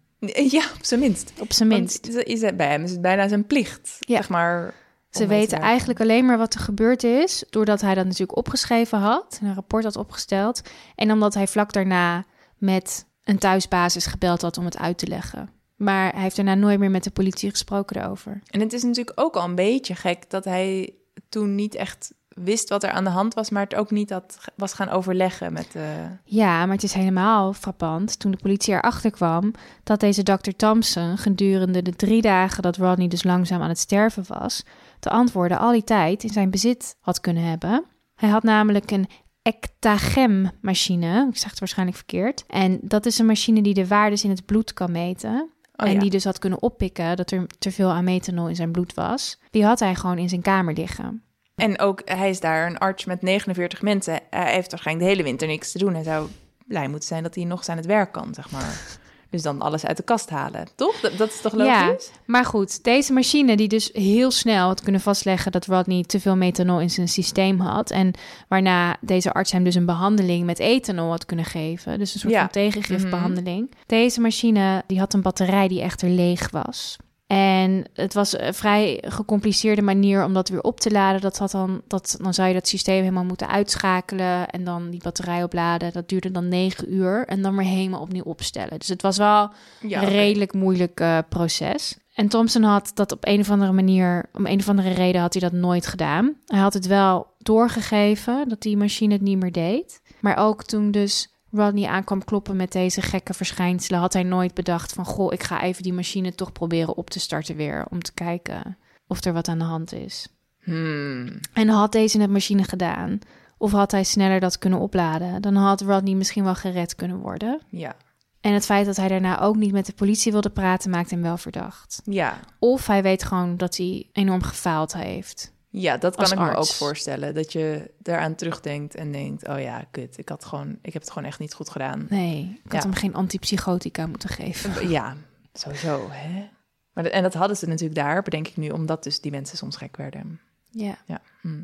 Ja, 0.49 0.63
op 0.77 0.85
zijn 0.85 0.99
minst. 0.99 1.31
op 1.39 1.53
zijn 1.53 1.69
minst. 1.69 2.13
Want 2.13 2.23
is 2.25 2.41
het- 2.41 2.57
bij 2.57 2.67
hem 2.69 2.83
is 2.83 2.91
het 2.91 3.01
bijna 3.01 3.27
zijn 3.27 3.45
plicht, 3.47 3.97
Ja. 3.99 4.15
zeg 4.15 4.29
maar. 4.29 4.73
Ze 5.09 5.27
weten 5.27 5.59
eigenlijk 5.59 5.99
alleen 5.99 6.25
maar 6.25 6.37
wat 6.37 6.53
er 6.53 6.59
gebeurd 6.59 7.03
is, 7.03 7.43
doordat 7.49 7.81
hij 7.81 7.95
dat 7.95 8.05
natuurlijk 8.05 8.37
opgeschreven 8.37 8.99
had, 8.99 9.37
en 9.41 9.47
een 9.47 9.53
rapport 9.53 9.83
had 9.83 9.95
opgesteld, 9.95 10.61
en 10.95 11.11
omdat 11.11 11.33
hij 11.33 11.47
vlak 11.47 11.73
daarna 11.73 12.25
met 12.57 13.05
een 13.23 13.37
thuisbasis 13.37 14.05
gebeld 14.05 14.41
had 14.41 14.57
om 14.57 14.65
het 14.65 14.77
uit 14.77 14.97
te 14.97 15.07
leggen. 15.07 15.49
Maar 15.75 16.11
hij 16.11 16.21
heeft 16.21 16.35
daarna 16.35 16.55
nooit 16.55 16.79
meer 16.79 16.91
met 16.91 17.03
de 17.03 17.11
politie 17.11 17.49
gesproken 17.49 17.95
daarover. 17.95 18.41
En 18.49 18.59
het 18.59 18.73
is 18.73 18.83
natuurlijk 18.83 19.19
ook 19.19 19.35
al 19.35 19.43
een 19.43 19.55
beetje 19.55 19.95
gek 19.95 20.29
dat 20.29 20.45
hij 20.45 20.93
toen 21.29 21.55
niet 21.55 21.75
echt 21.75 22.13
wist 22.43 22.69
wat 22.69 22.83
er 22.83 22.91
aan 22.91 23.03
de 23.03 23.09
hand 23.09 23.33
was, 23.33 23.49
maar 23.49 23.63
het 23.63 23.75
ook 23.75 23.91
niet 23.91 24.09
had, 24.09 24.37
was 24.55 24.73
gaan 24.73 24.89
overleggen 24.89 25.53
met 25.53 25.71
de. 25.71 26.07
Ja, 26.23 26.65
maar 26.65 26.75
het 26.75 26.83
is 26.83 26.93
helemaal 26.93 27.53
frappant 27.53 28.19
toen 28.19 28.31
de 28.31 28.37
politie 28.41 28.73
erachter 28.73 29.11
kwam 29.11 29.53
dat 29.83 29.99
deze 29.99 30.23
Dr. 30.23 30.51
Thompson 30.55 31.17
gedurende 31.17 31.81
de 31.81 31.95
drie 31.95 32.21
dagen 32.21 32.61
dat 32.61 32.77
Rodney 32.77 33.07
dus 33.07 33.23
langzaam 33.23 33.61
aan 33.61 33.69
het 33.69 33.79
sterven 33.79 34.23
was, 34.27 34.63
de 34.99 35.09
antwoorden 35.09 35.59
al 35.59 35.71
die 35.71 35.83
tijd 35.83 36.23
in 36.23 36.29
zijn 36.29 36.49
bezit 36.49 36.95
had 36.99 37.19
kunnen 37.19 37.43
hebben. 37.43 37.85
Hij 38.15 38.29
had 38.29 38.43
namelijk 38.43 38.91
een 38.91 39.07
ectagem-machine, 39.41 41.27
ik 41.31 41.37
zeg 41.37 41.49
het 41.49 41.59
waarschijnlijk 41.59 41.97
verkeerd, 41.97 42.43
en 42.47 42.79
dat 42.81 43.05
is 43.05 43.19
een 43.19 43.25
machine 43.25 43.61
die 43.61 43.73
de 43.73 43.87
waardes 43.87 44.23
in 44.23 44.29
het 44.29 44.45
bloed 44.45 44.73
kan 44.73 44.91
meten. 44.91 45.49
Oh, 45.75 45.87
en 45.87 45.93
ja. 45.93 45.99
die 45.99 46.09
dus 46.09 46.23
had 46.23 46.39
kunnen 46.39 46.61
oppikken 46.61 47.15
dat 47.15 47.31
er 47.31 47.47
te 47.59 47.71
veel 47.71 47.89
aan 47.89 48.03
methanol 48.03 48.47
in 48.47 48.55
zijn 48.55 48.71
bloed 48.71 48.93
was. 48.93 49.39
Die 49.49 49.65
had 49.65 49.79
hij 49.79 49.95
gewoon 49.95 50.17
in 50.17 50.29
zijn 50.29 50.41
kamer 50.41 50.73
liggen. 50.73 51.23
En 51.55 51.79
ook, 51.79 52.01
hij 52.05 52.29
is 52.29 52.39
daar 52.39 52.67
een 52.67 52.77
arts 52.77 53.05
met 53.05 53.21
49 53.21 53.81
mensen. 53.81 54.19
Hij 54.29 54.53
heeft 54.53 54.71
waarschijnlijk 54.71 55.05
de 55.07 55.11
hele 55.11 55.27
winter 55.27 55.47
niks 55.47 55.71
te 55.71 55.77
doen. 55.77 55.93
Hij 55.93 56.03
zou 56.03 56.29
blij 56.67 56.87
moeten 56.87 57.07
zijn 57.07 57.23
dat 57.23 57.35
hij 57.35 57.43
nog 57.43 57.57
eens 57.57 57.69
aan 57.69 57.77
het 57.77 57.85
werk 57.85 58.11
kan, 58.11 58.33
zeg 58.33 58.51
maar. 58.51 58.81
Dus 59.31 59.41
dan 59.41 59.61
alles 59.61 59.85
uit 59.85 59.97
de 59.97 60.03
kast 60.03 60.29
halen, 60.29 60.67
toch? 60.75 60.99
Dat, 60.99 61.17
dat 61.17 61.29
is 61.29 61.41
toch 61.41 61.55
Ja, 61.57 61.85
logisch? 61.87 62.09
maar 62.25 62.45
goed, 62.45 62.83
deze 62.83 63.13
machine 63.13 63.55
die 63.57 63.67
dus 63.67 63.89
heel 63.93 64.31
snel 64.31 64.67
had 64.67 64.81
kunnen 64.81 65.01
vastleggen 65.01 65.51
dat 65.51 65.65
Rodney 65.65 66.03
te 66.03 66.19
veel 66.19 66.35
methanol 66.35 66.79
in 66.79 66.89
zijn 66.89 67.07
systeem 67.07 67.59
had. 67.59 67.91
En 67.91 68.13
waarna 68.47 68.97
deze 69.01 69.33
arts 69.33 69.51
hem 69.51 69.63
dus 69.63 69.75
een 69.75 69.85
behandeling 69.85 70.45
met 70.45 70.59
ethanol 70.59 71.09
had 71.09 71.25
kunnen 71.25 71.45
geven. 71.45 71.99
Dus 71.99 72.13
een 72.13 72.19
soort 72.19 72.33
Ja. 72.33 72.39
van 72.39 72.49
tegengifbehandeling. 72.49 73.71
Deze 73.85 74.21
machine 74.21 74.83
die 74.87 74.99
had 74.99 75.13
een 75.13 75.21
batterij 75.21 75.67
die 75.67 75.81
echter 75.81 76.09
leeg 76.09 76.49
was. 76.51 76.97
En 77.29 77.85
het 77.93 78.13
was 78.13 78.39
een 78.39 78.53
vrij 78.53 79.03
gecompliceerde 79.07 79.81
manier 79.81 80.23
om 80.23 80.33
dat 80.33 80.49
weer 80.49 80.61
op 80.61 80.79
te 80.79 80.91
laden. 80.91 81.21
Dat 81.21 81.37
had 81.37 81.51
dan, 81.51 81.81
dat, 81.87 82.17
dan 82.21 82.33
zou 82.33 82.47
je 82.47 82.53
dat 82.53 82.67
systeem 82.67 82.99
helemaal 82.99 83.23
moeten 83.23 83.47
uitschakelen 83.47 84.47
en 84.47 84.63
dan 84.63 84.89
die 84.89 85.01
batterij 85.03 85.43
opladen. 85.43 85.93
Dat 85.93 86.09
duurde 86.09 86.31
dan 86.31 86.47
negen 86.47 86.93
uur 86.93 87.25
en 87.27 87.41
dan 87.41 87.55
weer 87.55 87.65
helemaal 87.65 88.01
opnieuw 88.01 88.23
opstellen. 88.23 88.79
Dus 88.79 88.87
het 88.87 89.01
was 89.01 89.17
wel 89.17 89.51
Ja, 89.79 90.01
een 90.01 90.09
redelijk 90.09 90.53
moeilijk 90.53 90.99
eh, 90.99 91.17
proces. 91.29 91.97
En 92.13 92.27
Thompson 92.27 92.63
had 92.63 92.91
dat 92.93 93.11
op 93.11 93.27
een 93.27 93.39
of 93.39 93.49
andere 93.49 93.71
manier, 93.71 94.25
om 94.33 94.45
een 94.45 94.59
of 94.59 94.69
andere 94.69 94.89
reden 94.93 95.21
had 95.21 95.33
hij 95.33 95.49
dat 95.49 95.59
nooit 95.59 95.87
gedaan. 95.87 96.35
Hij 96.45 96.59
had 96.59 96.73
het 96.73 96.87
wel 96.87 97.27
doorgegeven 97.37 98.49
dat 98.49 98.61
die 98.61 98.77
machine 98.77 99.13
het 99.13 99.21
niet 99.21 99.39
meer 99.39 99.51
deed. 99.51 100.01
Maar 100.19 100.37
ook 100.37 100.63
toen 100.63 100.91
dus 100.91 101.33
Rodney 101.51 101.87
aankwam 101.87 102.23
kloppen 102.23 102.55
met 102.55 102.71
deze 102.71 103.01
gekke 103.01 103.33
verschijnselen, 103.33 103.99
had 103.99 104.13
hij 104.13 104.23
nooit 104.23 104.53
bedacht 104.53 104.93
van 104.93 105.05
goh, 105.05 105.33
ik 105.33 105.43
ga 105.43 105.61
even 105.61 105.83
die 105.83 105.93
machine 105.93 106.35
toch 106.35 106.51
proberen 106.51 106.97
op 106.97 107.09
te 107.09 107.19
starten 107.19 107.55
weer 107.55 107.85
om 107.89 108.01
te 108.01 108.13
kijken 108.13 108.77
of 109.07 109.23
er 109.23 109.33
wat 109.33 109.47
aan 109.47 109.57
de 109.59 109.63
hand 109.63 109.93
is. 109.93 110.27
Hmm. 110.63 111.39
En 111.53 111.67
had 111.67 111.91
deze 111.91 112.17
net 112.17 112.29
machine 112.29 112.63
gedaan, 112.63 113.19
of 113.57 113.71
had 113.71 113.91
hij 113.91 114.03
sneller 114.03 114.39
dat 114.39 114.57
kunnen 114.57 114.79
opladen, 114.79 115.41
dan 115.41 115.55
had 115.55 115.81
Rodney 115.81 116.15
misschien 116.15 116.43
wel 116.43 116.55
gered 116.55 116.95
kunnen 116.95 117.17
worden. 117.17 117.61
Ja. 117.69 117.95
En 118.41 118.53
het 118.53 118.65
feit 118.65 118.85
dat 118.85 118.95
hij 118.95 119.07
daarna 119.07 119.41
ook 119.41 119.55
niet 119.55 119.71
met 119.71 119.85
de 119.85 119.93
politie 119.93 120.31
wilde 120.31 120.49
praten, 120.49 120.89
maakt 120.89 121.09
hem 121.09 121.21
wel 121.21 121.37
verdacht. 121.37 122.01
Ja. 122.03 122.39
Of 122.59 122.87
hij 122.87 123.03
weet 123.03 123.23
gewoon 123.23 123.57
dat 123.57 123.77
hij 123.77 124.09
enorm 124.11 124.41
gefaald 124.41 124.93
heeft. 124.93 125.53
Ja, 125.71 125.97
dat 125.97 126.15
kan 126.15 126.31
ik 126.31 126.39
me 126.39 126.55
ook 126.55 126.65
voorstellen. 126.67 127.33
Dat 127.35 127.51
je 127.51 127.91
daaraan 127.97 128.35
terugdenkt 128.35 128.95
en 128.95 129.11
denkt: 129.11 129.47
oh 129.47 129.59
ja, 129.61 129.83
kut, 129.91 130.17
ik, 130.17 130.29
had 130.29 130.45
gewoon, 130.45 130.77
ik 130.81 130.93
heb 130.93 131.01
het 131.01 131.11
gewoon 131.11 131.27
echt 131.27 131.39
niet 131.39 131.53
goed 131.53 131.69
gedaan. 131.69 132.05
Nee, 132.09 132.59
ik 132.63 132.71
had 132.71 132.83
Ja. 132.83 132.89
hem 132.89 132.97
geen 132.97 133.13
antipsychotica 133.13 134.07
moeten 134.07 134.29
geven. 134.29 134.89
Ja, 134.89 135.15
sowieso. 135.53 136.07
Hè? 136.11 136.47
Maar 136.93 137.03
de- 137.03 137.09
en 137.09 137.23
dat 137.23 137.33
hadden 137.33 137.57
ze 137.57 137.67
natuurlijk 137.67 137.99
daar, 137.99 138.21
bedenk 138.23 138.47
ik 138.47 138.57
nu, 138.57 138.69
omdat 138.69 139.03
dus 139.03 139.21
die 139.21 139.31
mensen 139.31 139.57
soms 139.57 139.77
gek 139.77 139.97
werden. 139.97 140.39
Ja. 140.69 140.97
Ja. 141.05 141.21
Hm. 141.41 141.61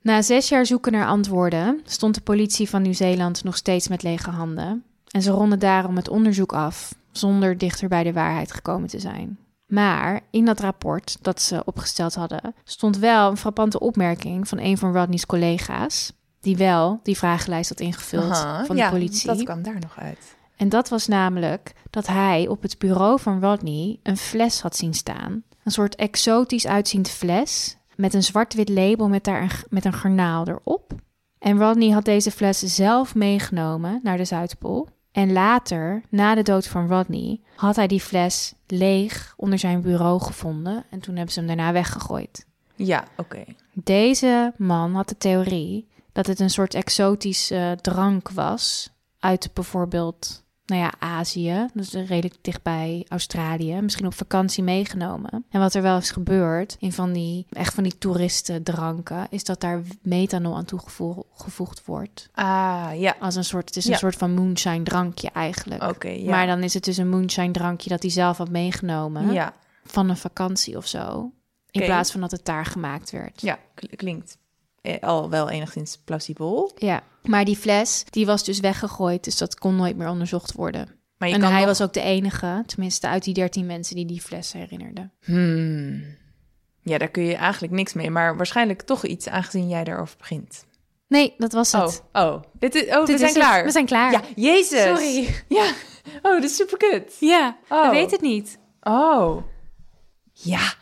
Na 0.00 0.22
zes 0.22 0.48
jaar 0.48 0.66
zoeken 0.66 0.92
naar 0.92 1.06
antwoorden 1.06 1.80
stond 1.84 2.14
de 2.14 2.20
politie 2.20 2.68
van 2.68 2.82
Nieuw-Zeeland 2.82 3.44
nog 3.44 3.56
steeds 3.56 3.88
met 3.88 4.02
lege 4.02 4.30
handen. 4.30 4.84
En 5.08 5.22
ze 5.22 5.30
ronden 5.30 5.58
daarom 5.58 5.96
het 5.96 6.08
onderzoek 6.08 6.52
af, 6.52 6.94
zonder 7.12 7.58
dichter 7.58 7.88
bij 7.88 8.02
de 8.02 8.12
waarheid 8.12 8.52
gekomen 8.52 8.88
te 8.88 8.98
zijn. 8.98 9.38
Maar 9.66 10.20
in 10.30 10.44
dat 10.44 10.60
rapport 10.60 11.16
dat 11.20 11.42
ze 11.42 11.62
opgesteld 11.64 12.14
hadden, 12.14 12.54
stond 12.64 12.98
wel 12.98 13.30
een 13.30 13.36
frappante 13.36 13.80
opmerking 13.80 14.48
van 14.48 14.58
een 14.58 14.78
van 14.78 14.92
Rodney's 14.92 15.26
collega's, 15.26 16.12
die 16.40 16.56
wel 16.56 17.00
die 17.02 17.16
vragenlijst 17.16 17.68
had 17.68 17.80
ingevuld 17.80 18.30
Aha, 18.30 18.64
van 18.64 18.76
de 18.76 18.82
ja, 18.82 18.90
politie. 18.90 19.26
Dat 19.26 19.42
kwam 19.42 19.62
daar 19.62 19.80
nog 19.80 19.98
uit. 19.98 20.36
En 20.56 20.68
dat 20.68 20.88
was 20.88 21.06
namelijk 21.06 21.72
dat 21.90 22.06
hij 22.06 22.48
op 22.48 22.62
het 22.62 22.78
bureau 22.78 23.20
van 23.20 23.40
Rodney 23.40 23.98
een 24.02 24.16
fles 24.16 24.60
had 24.60 24.76
zien 24.76 24.94
staan. 24.94 25.42
Een 25.64 25.72
soort 25.72 25.94
exotisch 25.94 26.66
uitziend 26.66 27.08
fles 27.08 27.76
met 27.96 28.14
een 28.14 28.22
zwart-wit 28.22 28.68
label 28.68 29.08
met 29.08 29.24
daar 29.24 29.42
een, 29.42 29.50
met 29.68 29.84
een 29.84 29.92
garnaal 29.92 30.48
erop. 30.48 30.92
En 31.38 31.58
Rodney 31.58 31.90
had 31.90 32.04
deze 32.04 32.30
fles 32.30 32.58
zelf 32.58 33.14
meegenomen 33.14 34.00
naar 34.02 34.16
de 34.16 34.24
Zuidpool. 34.24 34.88
En 35.14 35.32
later, 35.32 36.02
na 36.08 36.34
de 36.34 36.42
dood 36.42 36.66
van 36.66 36.88
Rodney, 36.88 37.40
had 37.56 37.76
hij 37.76 37.86
die 37.86 38.00
fles 38.00 38.54
leeg 38.66 39.34
onder 39.36 39.58
zijn 39.58 39.80
bureau 39.80 40.20
gevonden. 40.20 40.84
En 40.90 41.00
toen 41.00 41.14
hebben 41.14 41.32
ze 41.32 41.38
hem 41.38 41.48
daarna 41.48 41.72
weggegooid. 41.72 42.46
Ja, 42.76 43.04
oké. 43.16 43.44
Deze 43.72 44.52
man 44.56 44.94
had 44.94 45.08
de 45.08 45.16
theorie 45.16 45.88
dat 46.12 46.26
het 46.26 46.40
een 46.40 46.50
soort 46.50 46.74
exotische 46.74 47.78
drank 47.80 48.30
was 48.30 48.90
uit 49.18 49.50
bijvoorbeeld, 49.52 50.43
nou 50.66 50.80
ja, 50.80 50.92
Azië, 50.98 51.66
dus 51.74 51.92
redelijk 51.92 52.34
dichtbij 52.40 53.06
Australië, 53.08 53.80
misschien 53.80 54.06
op 54.06 54.14
vakantie 54.14 54.62
meegenomen. 54.62 55.44
En 55.50 55.60
wat 55.60 55.74
er 55.74 55.82
wel 55.82 55.96
is 55.96 56.10
gebeurd 56.10 56.76
in 56.78 56.92
van 56.92 57.12
die 57.12 57.46
echt 57.52 57.74
van 57.74 57.82
die 57.82 57.98
toeristendranken, 57.98 59.26
is 59.30 59.44
dat 59.44 59.60
daar 59.60 59.82
methanol 60.02 60.56
aan 60.56 60.64
toegevoegd 60.64 61.84
wordt. 61.84 62.28
Ah, 62.34 62.90
ja. 62.96 63.16
Als 63.20 63.34
een 63.34 63.44
soort, 63.44 63.64
het 63.66 63.76
is 63.76 63.84
Ja. 63.84 63.92
een 63.92 63.98
soort 63.98 64.16
van 64.16 64.34
moonshine 64.34 64.82
drankje 64.82 65.30
eigenlijk. 65.30 65.82
Oké, 65.82 66.08
ja. 66.08 66.30
Maar 66.30 66.46
dan 66.46 66.62
is 66.62 66.74
het 66.74 66.84
dus 66.84 66.96
een 66.96 67.08
moonshine 67.08 67.50
drankje 67.52 67.88
dat 67.90 68.02
hij 68.02 68.10
zelf 68.10 68.36
had 68.36 68.48
meegenomen 68.50 69.32
Ja, 69.32 69.52
van 69.84 70.08
een 70.08 70.16
vakantie 70.16 70.76
of 70.76 70.86
zo. 70.86 71.32
In 71.70 71.84
plaats 71.84 72.10
van 72.12 72.20
dat 72.20 72.30
het 72.30 72.44
daar 72.44 72.66
gemaakt 72.66 73.10
werd. 73.10 73.40
ja 73.40 73.58
kl- 73.74 73.86
klinkt 73.96 74.38
al 75.00 75.30
wel 75.30 75.50
enigszins 75.50 75.98
plausibel. 76.04 76.72
Ja, 76.76 77.02
maar 77.22 77.44
die 77.44 77.56
fles, 77.56 78.04
die 78.10 78.26
was 78.26 78.44
dus 78.44 78.60
weggegooid, 78.60 79.24
dus 79.24 79.36
dat 79.38 79.54
kon 79.58 79.76
nooit 79.76 79.96
meer 79.96 80.08
onderzocht 80.08 80.52
worden. 80.52 80.88
Maar 81.18 81.28
en 81.28 81.42
hij 81.42 81.56
nog- 81.58 81.64
was 81.64 81.82
ook 81.82 81.92
de 81.92 82.00
enige, 82.00 82.62
tenminste 82.66 83.08
uit 83.08 83.24
die 83.24 83.34
dertien 83.34 83.66
mensen 83.66 83.96
die 83.96 84.06
die 84.06 84.20
fles 84.20 84.52
herinnerden. 84.52 85.12
Hmm. 85.24 86.04
Ja, 86.82 86.98
daar 86.98 87.08
kun 87.08 87.22
je 87.24 87.34
eigenlijk 87.34 87.72
niks 87.72 87.92
mee, 87.92 88.10
maar 88.10 88.36
waarschijnlijk 88.36 88.82
toch 88.82 89.04
iets, 89.04 89.28
aangezien 89.28 89.68
jij 89.68 89.84
daarover 89.84 90.16
begint. 90.18 90.64
Nee, 91.08 91.34
dat 91.38 91.52
was 91.52 91.74
Oh, 91.74 91.82
het. 91.82 92.02
oh. 92.12 92.42
Dit 92.58 92.74
is, 92.74 92.82
oh 92.82 93.00
we 93.00 93.06
zijn 93.06 93.14
is 93.18 93.20
het. 93.20 93.32
klaar. 93.32 93.64
We 93.64 93.70
zijn 93.70 93.86
klaar. 93.86 94.12
Ja, 94.12 94.20
jezus. 94.36 94.82
Sorry. 94.82 95.34
Ja. 95.48 95.64
Oh, 96.22 96.32
dat 96.32 96.42
is 96.42 96.56
super 96.56 96.76
kut. 96.76 97.16
Ja, 97.20 97.56
Oh. 97.68 97.84
ik 97.86 97.90
weet 97.90 98.10
het 98.10 98.20
niet. 98.20 98.58
Oh. 98.82 99.42
Ja. 100.32 100.72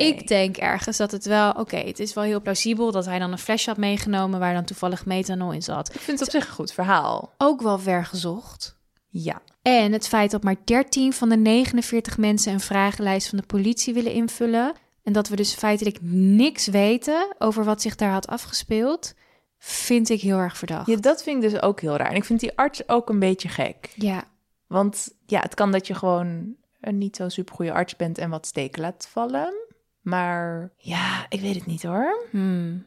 Ik 0.00 0.28
denk 0.28 0.56
ergens 0.56 0.96
dat 0.96 1.10
het 1.10 1.24
wel, 1.24 1.50
oké, 1.52 1.76
het 1.76 1.98
is 1.98 2.14
wel 2.14 2.24
heel 2.24 2.40
plausibel 2.40 2.92
dat 2.92 3.04
hij 3.04 3.18
dan 3.18 3.32
een 3.32 3.38
flesje 3.38 3.68
had 3.68 3.78
meegenomen 3.78 4.40
waar 4.40 4.54
dan 4.54 4.64
toevallig 4.64 5.06
methanol 5.06 5.52
in 5.52 5.62
zat. 5.62 5.94
Ik 5.94 6.00
vind 6.00 6.18
het 6.18 6.28
op 6.28 6.34
zich 6.34 6.48
een 6.48 6.54
goed 6.54 6.72
verhaal. 6.72 7.34
Ook 7.38 7.62
wel 7.62 7.78
vergezocht. 7.78 8.78
Ja. 9.08 9.42
En 9.62 9.92
het 9.92 10.08
feit 10.08 10.30
dat 10.30 10.42
maar 10.42 10.56
13 10.64 11.12
van 11.12 11.28
de 11.28 11.36
49 11.36 12.18
mensen 12.18 12.52
een 12.52 12.60
vragenlijst 12.60 13.28
van 13.28 13.38
de 13.38 13.46
politie 13.46 13.94
willen 13.94 14.12
invullen. 14.12 14.72
En 15.02 15.12
dat 15.12 15.28
we 15.28 15.36
dus 15.36 15.54
feitelijk 15.54 15.98
niks 16.12 16.66
weten 16.66 17.34
over 17.38 17.64
wat 17.64 17.82
zich 17.82 17.96
daar 17.96 18.12
had 18.12 18.26
afgespeeld, 18.26 19.14
vind 19.58 20.08
ik 20.08 20.20
heel 20.20 20.38
erg 20.38 20.56
verdacht. 20.56 20.86
ja, 20.86 20.96
dat 20.96 21.22
vind 21.22 21.44
ik 21.44 21.50
dus 21.50 21.62
ook 21.62 21.80
heel 21.80 21.96
raar. 21.96 22.10
En 22.10 22.16
ik 22.16 22.24
vind 22.24 22.40
die 22.40 22.56
arts 22.56 22.88
ook 22.88 23.08
een 23.08 23.18
beetje 23.18 23.48
gek. 23.48 23.92
Ja, 23.94 24.24
Want 24.66 25.08
ja, 25.26 25.40
het 25.40 25.54
kan 25.54 25.72
dat 25.72 25.86
je 25.86 25.94
gewoon 25.94 26.54
een 26.80 26.98
niet 26.98 27.16
zo 27.16 27.28
supergoeie 27.28 27.72
arts 27.72 27.96
bent 27.96 28.18
en 28.18 28.30
wat 28.30 28.46
steken 28.46 28.82
laat 28.82 29.08
vallen. 29.10 29.68
Maar 30.00 30.70
ja, 30.76 31.26
ik 31.28 31.40
weet 31.40 31.54
het 31.54 31.66
niet 31.66 31.82
hoor. 31.82 32.26
hmm. 32.30 32.86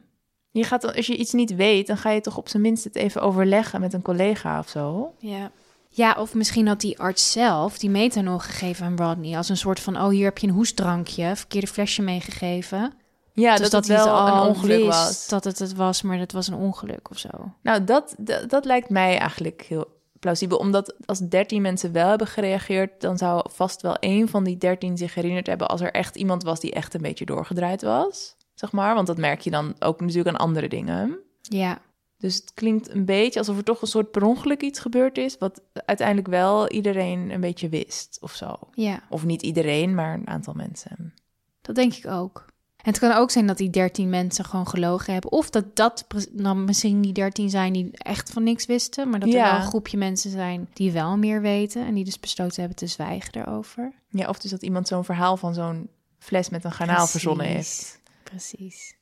Je 0.50 0.64
gaat, 0.64 0.80
dan- 0.82 0.94
als 0.94 1.06
je 1.06 1.16
iets 1.16 1.32
niet 1.32 1.54
weet, 1.54 1.86
dan 1.86 1.96
ga 1.96 2.10
je 2.10 2.20
toch 2.20 2.36
op 2.36 2.48
zijn 2.48 2.62
minst 2.62 2.84
het 2.84 2.94
even 2.96 3.20
overleggen 3.22 3.80
met 3.80 3.92
een 3.92 4.02
collega 4.02 4.58
of 4.58 4.68
zo. 4.68 5.14
ja. 5.18 5.50
Ja, 5.96 6.16
of 6.18 6.34
misschien 6.34 6.66
had 6.66 6.80
die 6.80 6.98
arts 6.98 7.32
zelf 7.32 7.78
die 7.78 7.90
methanol 7.90 8.38
gegeven 8.38 8.86
aan 8.86 8.96
Rodney 8.96 9.36
als 9.36 9.48
een 9.48 9.56
soort 9.56 9.80
van, 9.80 9.96
oh 10.00 10.08
hier 10.08 10.24
heb 10.24 10.38
je 10.38 10.46
een 10.46 10.52
hoesdrankje, 10.52 11.36
verkeerde 11.36 11.66
flesje 11.66 12.02
meegegeven. 12.02 12.92
Ja, 13.32 13.56
dus 13.56 13.70
dat, 13.70 13.86
het 13.86 13.96
wel 14.04 14.26
een 14.26 14.48
ongeluk 14.48 14.84
was. 14.84 15.28
Dat 15.28 15.44
het 15.44 15.58
het 15.58 15.74
was, 15.74 16.02
maar 16.02 16.18
dat 16.18 16.32
was 16.32 16.48
een 16.48 16.54
ongeluk 16.54 17.10
of 17.10 17.18
zo. 17.18 17.28
Nou, 17.62 17.84
dat, 17.84 18.14
dat, 18.18 18.50
dat 18.50 18.64
lijkt 18.64 18.88
mij 18.90 19.18
eigenlijk 19.18 19.62
heel 19.68 19.93
plausibel. 20.24 20.58
Omdat 20.58 20.94
als 21.04 21.18
13 21.18 21.62
mensen 21.62 21.92
wel 21.92 22.08
hebben 22.08 22.26
gereageerd, 22.26 23.00
dan 23.00 23.18
zou 23.18 23.46
vast 23.50 23.82
wel 23.82 23.96
één 23.96 24.28
van 24.28 24.44
die 24.44 24.56
13 24.56 24.96
zich 24.96 25.14
herinnerd 25.14 25.46
hebben 25.46 25.68
als 25.68 25.80
er 25.80 25.92
echt 25.92 26.16
iemand 26.16 26.42
was 26.42 26.60
die 26.60 26.72
echt 26.72 26.94
een 26.94 27.02
beetje 27.02 27.24
doorgedraaid 27.24 27.82
was. 27.82 28.36
Zeg 28.54 28.72
maar, 28.72 28.94
want 28.94 29.06
dat 29.06 29.16
merk 29.18 29.40
je 29.40 29.50
dan 29.50 29.74
ook 29.78 30.00
natuurlijk 30.00 30.28
aan 30.28 30.46
andere 30.46 30.68
dingen. 30.68 31.18
Ja, 31.40 31.78
Dus 32.18 32.34
het 32.34 32.54
klinkt 32.54 32.90
een 32.90 33.04
beetje 33.04 33.38
alsof 33.38 33.56
er 33.56 33.64
toch 33.64 33.82
een 33.82 33.88
soort 33.88 34.10
per 34.10 34.24
ongeluk 34.24 34.62
iets 34.62 34.78
gebeurd 34.78 35.18
is, 35.18 35.38
wat 35.38 35.62
uiteindelijk 35.72 36.28
wel 36.28 36.68
iedereen 36.70 37.30
een 37.30 37.40
beetje 37.40 37.68
wist 37.68 38.18
of 38.20 38.32
zo. 38.34 38.58
ja. 38.74 39.02
Of 39.10 39.24
niet 39.24 39.42
iedereen, 39.42 39.94
maar 39.94 40.14
een 40.14 40.28
aantal 40.28 40.54
mensen. 40.54 41.14
Dat 41.60 41.74
denk 41.74 41.94
ik 41.94 42.06
ook. 42.06 42.46
Het 42.84 42.98
kan 42.98 43.12
ook 43.12 43.30
zijn 43.30 43.46
dat 43.46 43.56
die 43.58 43.70
13 43.70 44.08
mensen 44.10 44.44
gewoon 44.44 44.68
gelogen 44.68 45.12
hebben. 45.12 45.32
Of 45.32 45.50
dat 45.50 45.76
dat 45.76 46.06
dan 46.32 46.64
misschien 46.64 47.00
die 47.00 47.12
13 47.12 47.50
zijn 47.50 47.72
die 47.72 47.88
echt 47.92 48.30
van 48.30 48.42
niks 48.42 48.66
wisten. 48.66 49.10
Maar 49.10 49.20
dat 49.20 49.28
er 49.28 49.34
Ja. 49.34 49.50
wel 49.50 49.60
een 49.60 49.66
groepje 49.66 49.96
mensen 49.96 50.30
zijn 50.30 50.68
die 50.72 50.92
wel 50.92 51.16
meer 51.16 51.40
weten. 51.40 51.86
En 51.86 51.94
die 51.94 52.04
dus 52.04 52.20
besloten 52.20 52.58
hebben 52.60 52.76
te 52.78 52.86
zwijgen 52.86 53.32
daarover. 53.32 53.92
Ja, 54.08 54.28
of 54.28 54.38
dus 54.38 54.50
dat 54.50 54.62
iemand 54.62 54.88
zo'n 54.88 55.04
verhaal 55.04 55.36
van 55.36 55.54
zo'n 55.54 55.88
fles 56.18 56.48
met 56.48 56.64
een 56.64 56.72
garnaal 56.72 57.06
verzonnen 57.06 57.46
heeft. 57.46 58.00
Precies. 58.22 58.94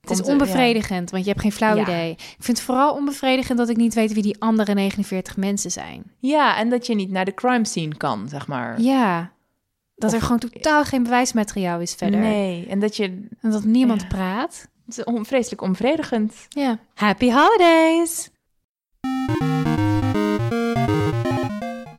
Het 0.00 0.10
is 0.10 0.18
er- 0.18 0.26
onbevredigend, 0.26 1.10
want 1.10 1.22
je 1.24 1.30
hebt 1.30 1.42
geen 1.42 1.52
flauw 1.52 1.76
Ja. 1.76 1.82
idee. 1.82 2.10
Ik 2.10 2.36
vind 2.38 2.56
het 2.56 2.66
vooral 2.66 2.94
onbevredigend 2.94 3.58
dat 3.58 3.68
ik 3.68 3.76
niet 3.76 3.94
weet 3.94 4.12
wie 4.12 4.22
die 4.22 4.40
andere 4.40 4.74
49 4.74 5.36
mensen 5.36 5.70
zijn. 5.70 6.02
Ja, 6.18 6.56
en 6.56 6.70
dat 6.70 6.86
je 6.86 6.94
niet 6.94 7.10
naar 7.10 7.24
de 7.24 7.34
crime 7.34 7.64
scene 7.66 7.96
kan, 7.96 8.28
zeg 8.28 8.46
maar. 8.46 8.80
Ja, 8.80 9.32
dat 10.02 10.12
er 10.12 10.22
gewoon 10.22 10.38
totaal 10.38 10.84
geen 10.84 11.02
bewijsmateriaal 11.02 11.80
is 11.80 11.94
verder. 11.94 12.20
Nee, 12.20 12.66
en 12.66 12.78
dat 12.78 12.96
je... 12.96 13.26
En 13.40 13.50
dat 13.50 13.64
niemand 13.64 14.00
Ja. 14.02 14.06
praat. 14.08 14.68
Het 14.86 14.98
is 14.98 15.04
on- 15.04 15.26
vreselijk 15.26 15.62
onvredigend. 15.62 16.34
Ja. 16.48 16.78
Happy 16.94 17.30
holidays! 17.30 18.30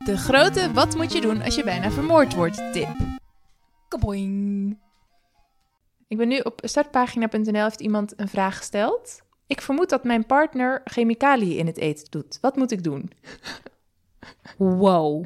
De 0.04 0.16
grote 0.16 0.72
wat 0.72 0.96
moet 0.96 1.12
je 1.12 1.20
doen 1.20 1.42
als 1.42 1.54
je 1.54 1.64
bijna 1.64 1.90
vermoord 1.90 2.34
wordt 2.34 2.72
tip. 2.72 2.88
Kaboing. 3.88 4.78
Ik 6.08 6.16
ben 6.16 6.28
nu 6.28 6.38
op 6.38 6.60
startpagina.nl 6.64 7.62
heeft 7.62 7.80
iemand 7.80 8.12
een 8.20 8.28
vraag 8.28 8.56
gesteld. 8.56 9.22
Ik 9.46 9.60
vermoed 9.60 9.88
dat 9.88 10.04
mijn 10.04 10.26
partner 10.26 10.80
chemicaliën 10.84 11.58
in 11.58 11.66
het 11.66 11.76
eten 11.78 12.06
doet. 12.10 12.38
Wat 12.40 12.56
moet 12.56 12.70
ik 12.72 12.82
doen? 12.82 13.10
Wow. 14.56 15.24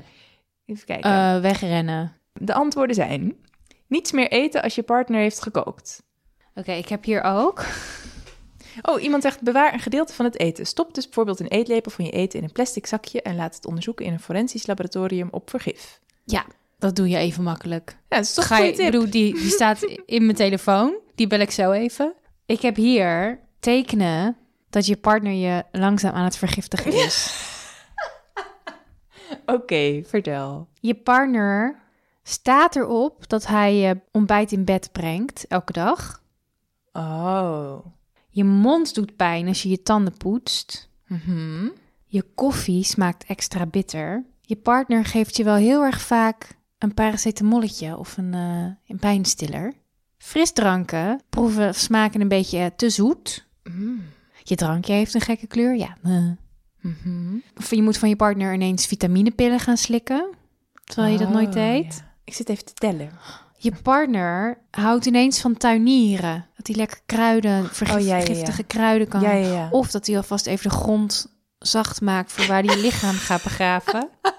Even 0.66 0.86
kijken. 0.86 1.10
Eh, 1.10 1.40
wegrennen. 1.40 2.12
De 2.40 2.54
antwoorden 2.54 2.94
zijn: 2.94 3.36
niets 3.86 4.12
meer 4.12 4.30
eten 4.30 4.62
als 4.62 4.74
je 4.74 4.82
partner 4.82 5.20
heeft 5.20 5.42
gekookt. 5.42 6.02
Oké, 6.54 6.72
ik 6.72 6.88
heb 6.88 7.04
hier 7.04 7.22
ook. 7.22 7.64
Oh, 8.82 9.02
iemand 9.02 9.22
zegt 9.22 9.42
bewaar 9.42 9.72
een 9.72 9.80
gedeelte 9.80 10.12
van 10.12 10.24
het 10.24 10.38
eten. 10.38 10.66
Stop 10.66 10.94
dus 10.94 11.04
bijvoorbeeld 11.04 11.40
een 11.40 11.48
eetlepel 11.48 11.90
van 11.90 12.04
je 12.04 12.10
eten 12.10 12.38
in 12.38 12.44
een 12.44 12.52
plastic 12.52 12.86
zakje 12.86 13.22
en 13.22 13.36
laat 13.36 13.54
het 13.54 13.66
onderzoeken 13.66 14.04
in 14.06 14.12
een 14.12 14.20
forensisch 14.20 14.66
laboratorium 14.66 15.28
op 15.30 15.50
vergif. 15.50 16.00
Ja, 16.24 16.44
dat 16.78 16.96
doe 16.96 17.08
je 17.08 17.16
even 17.16 17.42
makkelijk. 17.42 17.96
Ja, 18.08 18.16
dat 18.16 18.24
is 18.24 18.34
toch 18.34 18.46
Ga 18.46 18.58
je, 18.58 18.72
tip. 18.72 18.90
bedoel, 18.90 19.10
die, 19.10 19.34
die 19.34 19.50
staat 19.50 19.82
in 20.06 20.24
mijn 20.24 20.36
telefoon. 20.36 20.96
Die 21.14 21.26
bel 21.26 21.40
ik 21.40 21.50
zo 21.50 21.72
even. 21.72 22.14
Ik 22.46 22.60
heb 22.60 22.76
hier 22.76 23.40
tekenen 23.60 24.36
dat 24.70 24.86
je 24.86 24.96
partner 24.96 25.32
je 25.32 25.64
langzaam 25.72 26.14
aan 26.14 26.24
het 26.24 26.36
vergiftigen 26.36 26.92
is. 26.92 27.46
Oké, 29.46 30.02
vertel. 30.04 30.68
Je 30.80 30.94
partner 30.94 31.78
staat 32.28 32.76
erop 32.76 33.28
dat 33.28 33.46
hij 33.46 33.74
je 33.76 34.00
ontbijt 34.12 34.52
in 34.52 34.64
bed 34.64 34.88
brengt 34.92 35.46
elke 35.46 35.72
dag. 35.72 36.22
Oh. 36.92 37.86
Je 38.28 38.44
mond 38.44 38.94
doet 38.94 39.16
pijn 39.16 39.46
als 39.48 39.62
je 39.62 39.68
je 39.68 39.82
tanden 39.82 40.16
poetst. 40.16 40.90
Mhm. 41.06 41.68
Je 42.04 42.22
koffie 42.34 42.84
smaakt 42.84 43.24
extra 43.24 43.66
bitter. 43.66 44.24
Je 44.40 44.56
partner 44.56 45.04
geeft 45.04 45.36
je 45.36 45.44
wel 45.44 45.54
heel 45.54 45.82
erg 45.82 46.00
vaak 46.00 46.56
een 46.78 46.94
paracetamolletje 46.94 47.96
of 47.96 48.16
een, 48.16 48.34
eh, 48.34 48.66
een 48.86 48.98
pijnstiller. 48.98 49.72
Frisdranken 50.18 51.20
proeven 51.28 51.68
of 51.68 51.76
smaken 51.76 52.20
een 52.20 52.28
beetje 52.28 52.72
te 52.76 52.90
zoet. 52.90 53.46
Mm. 53.64 54.02
Je 54.42 54.54
drankje 54.56 54.92
heeft 54.92 55.14
een 55.14 55.20
gekke 55.20 55.46
kleur, 55.46 55.76
ja. 55.76 55.96
eh. 56.02 56.30
Mhm. 56.80 57.36
Of 57.56 57.70
je 57.70 57.82
moet 57.82 57.98
van 57.98 58.08
je 58.08 58.16
partner 58.16 58.54
ineens 58.54 58.86
vitaminepillen 58.86 59.60
gaan 59.60 59.76
slikken, 59.76 60.28
terwijl 60.84 61.12
je 61.12 61.18
dat 61.18 61.30
nooit 61.30 61.46
Oh, 61.48 61.52
deed. 61.54 61.94
ja. 61.96 62.06
Ik 62.28 62.34
zit 62.34 62.48
even 62.48 62.64
te 62.64 62.72
tellen. 62.74 63.10
Je 63.56 63.72
partner 63.82 64.58
houdt 64.70 65.06
ineens 65.06 65.40
van 65.40 65.56
tuinieren. 65.56 66.46
Dat 66.56 66.66
hij 66.66 66.76
lekker 66.76 66.98
kruiden, 67.06 67.66
vergif- 67.66 67.96
Oh, 67.96 68.00
ja, 68.00 68.06
ja, 68.06 68.16
ja. 68.16 68.24
giftige 68.24 68.62
kruiden 68.62 69.08
kan. 69.08 69.68
Of 69.70 69.90
dat 69.90 70.06
hij 70.06 70.16
alvast 70.16 70.46
even 70.46 70.70
de 70.70 70.76
grond 70.76 71.26
zacht 71.58 72.00
maakt 72.00 72.32
voor 72.32 72.46
waar 72.46 72.62
hij 72.62 72.76
je 72.76 72.80
lichaam 72.82 73.14
gaat 73.14 73.42
begraven. 73.42 74.08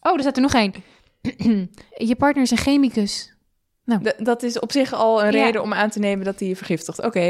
Oh, 0.00 0.14
er 0.14 0.20
staat 0.20 0.36
er 0.36 0.42
nog 0.42 0.54
één. 0.54 0.74
je 2.10 2.16
partner 2.18 2.42
is 2.44 2.50
een 2.50 2.56
chemicus. 2.56 3.34
D- 4.02 4.14
dat 4.24 4.42
is 4.42 4.58
op 4.58 4.72
zich 4.72 4.92
al 4.92 5.24
een 5.24 5.30
reden 5.30 5.62
om 5.62 5.72
aan 5.74 5.90
te 5.90 5.98
nemen 5.98 6.24
dat 6.24 6.38
hij 6.38 6.48
je 6.48 6.56
vergiftigt. 6.56 7.02
Oké. 7.04 7.20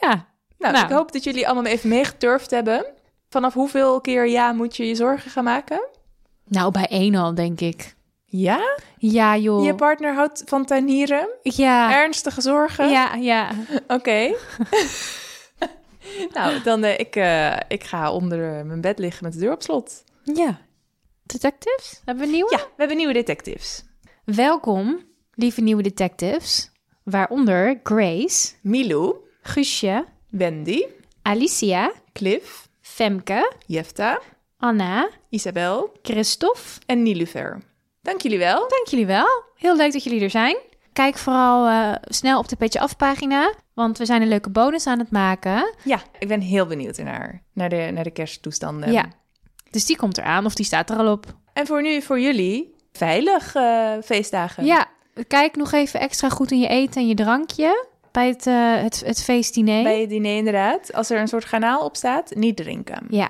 Ja. 0.00 0.26
Nou, 0.58 0.72
Nou. 0.72 0.84
ik 0.84 0.90
hoop 0.92 1.12
dat 1.12 1.24
jullie 1.24 1.46
allemaal 1.48 1.72
even 1.72 1.88
meegeturfd 1.88 2.50
hebben. 2.50 2.86
Vanaf 3.28 3.54
hoeveel 3.54 4.00
keer 4.00 4.28
ja 4.28 4.52
moet 4.52 4.76
je 4.76 4.86
je 4.86 4.94
zorgen 4.94 5.30
gaan 5.30 5.44
maken? 5.44 5.88
Nou, 6.48 6.70
bij 6.70 6.86
één 6.86 7.14
al, 7.14 7.34
denk 7.34 7.60
ik. 7.60 7.94
Ja? 8.36 8.78
Ja, 8.98 9.36
joh. 9.36 9.64
Je 9.64 9.74
partner 9.74 10.14
houdt 10.14 10.42
van 10.46 10.64
tuinieren? 10.64 11.28
ja. 11.42 11.94
Ernstige 11.94 12.40
zorgen? 12.40 12.90
Ja, 12.90 13.14
ja. 13.14 13.50
Oké. 13.86 14.34
nou, 16.34 16.62
dan 16.62 16.84
eh, 16.84 16.98
ik, 16.98 17.16
eh, 17.16 17.56
ik 17.68 17.84
ga 17.84 18.12
onder 18.12 18.66
mijn 18.66 18.80
bed 18.80 18.98
liggen 18.98 19.24
met 19.24 19.32
de 19.32 19.38
deur 19.38 19.52
op 19.52 19.62
slot. 19.62 20.04
Ja. 20.22 20.60
Detectives? 21.22 22.00
Hebben 22.04 22.24
we 22.24 22.30
nieuwe? 22.32 22.50
Ja, 22.50 22.58
we 22.58 22.72
hebben 22.76 22.96
nieuwe 22.96 23.12
detectives. 23.12 23.84
Welkom, 24.24 25.04
lieve 25.34 25.60
nieuwe 25.60 25.82
detectives. 25.82 26.70
Waaronder 27.02 27.80
Grace, 27.82 28.52
Milou, 28.62 29.14
Guusje, 29.42 30.04
Wendy, 30.30 30.84
Alicia, 31.22 31.92
Cliff, 32.12 32.68
Femke, 32.80 33.52
Jefta, 33.66 34.20
Anna, 34.58 35.08
Isabel 35.28 35.92
Christophe. 36.02 36.80
en 36.86 37.02
Nilufer. 37.02 37.72
Dank 38.04 38.20
jullie 38.20 38.38
wel. 38.38 38.68
Dank 38.68 38.86
jullie 38.86 39.06
wel. 39.06 39.42
Heel 39.56 39.76
leuk 39.76 39.92
dat 39.92 40.04
jullie 40.04 40.20
er 40.20 40.30
zijn. 40.30 40.56
Kijk 40.92 41.16
vooral 41.16 41.66
eh, 41.66 41.92
snel 42.02 42.38
op 42.38 42.48
de 42.48 42.56
Petje 42.56 42.80
Af 42.80 42.96
pagina, 42.96 43.52
want 43.74 43.98
we 43.98 44.04
zijn 44.04 44.22
een 44.22 44.28
leuke 44.28 44.50
bonus 44.50 44.86
aan 44.86 44.98
het 44.98 45.10
maken. 45.10 45.74
Ja, 45.84 46.02
ik 46.18 46.28
ben 46.28 46.40
heel 46.40 46.66
benieuwd 46.66 46.98
naar, 46.98 47.42
naar, 47.52 47.68
de, 47.68 47.90
naar 47.92 48.04
de 48.04 48.10
kersttoestanden. 48.10 48.92
Ja. 48.92 49.04
Dus 49.70 49.86
die 49.86 49.96
komt 49.96 50.18
eraan 50.18 50.44
of 50.44 50.54
die 50.54 50.64
staat 50.64 50.90
er 50.90 50.96
al 50.96 51.12
op. 51.12 51.26
En 51.52 51.66
voor 51.66 51.82
nu, 51.82 52.02
voor 52.02 52.20
jullie, 52.20 52.74
veilig 52.92 53.54
eh, 53.54 53.92
feestdagen. 54.04 54.64
Ja, 54.64 54.86
kijk 55.28 55.56
nog 55.56 55.72
even 55.72 56.00
extra 56.00 56.28
goed 56.28 56.50
in 56.50 56.60
je 56.60 56.68
eten 56.68 57.00
en 57.00 57.08
je 57.08 57.14
drankje 57.14 57.86
bij 58.12 58.28
het, 58.28 58.46
eh, 58.46 58.82
het, 58.82 59.02
het 59.06 59.22
feestdiner. 59.22 59.82
Bij 59.82 60.00
het 60.00 60.08
diner 60.08 60.36
inderdaad. 60.36 60.92
Als 60.92 61.10
er 61.10 61.20
een 61.20 61.28
soort 61.28 61.44
garnaal 61.44 61.84
op 61.84 61.96
staat, 61.96 62.34
niet 62.34 62.56
drinken. 62.56 63.06
Ja. 63.08 63.28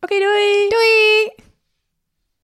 Oké, 0.00 0.14
doei! 0.14 0.68
Doei! 0.68 1.46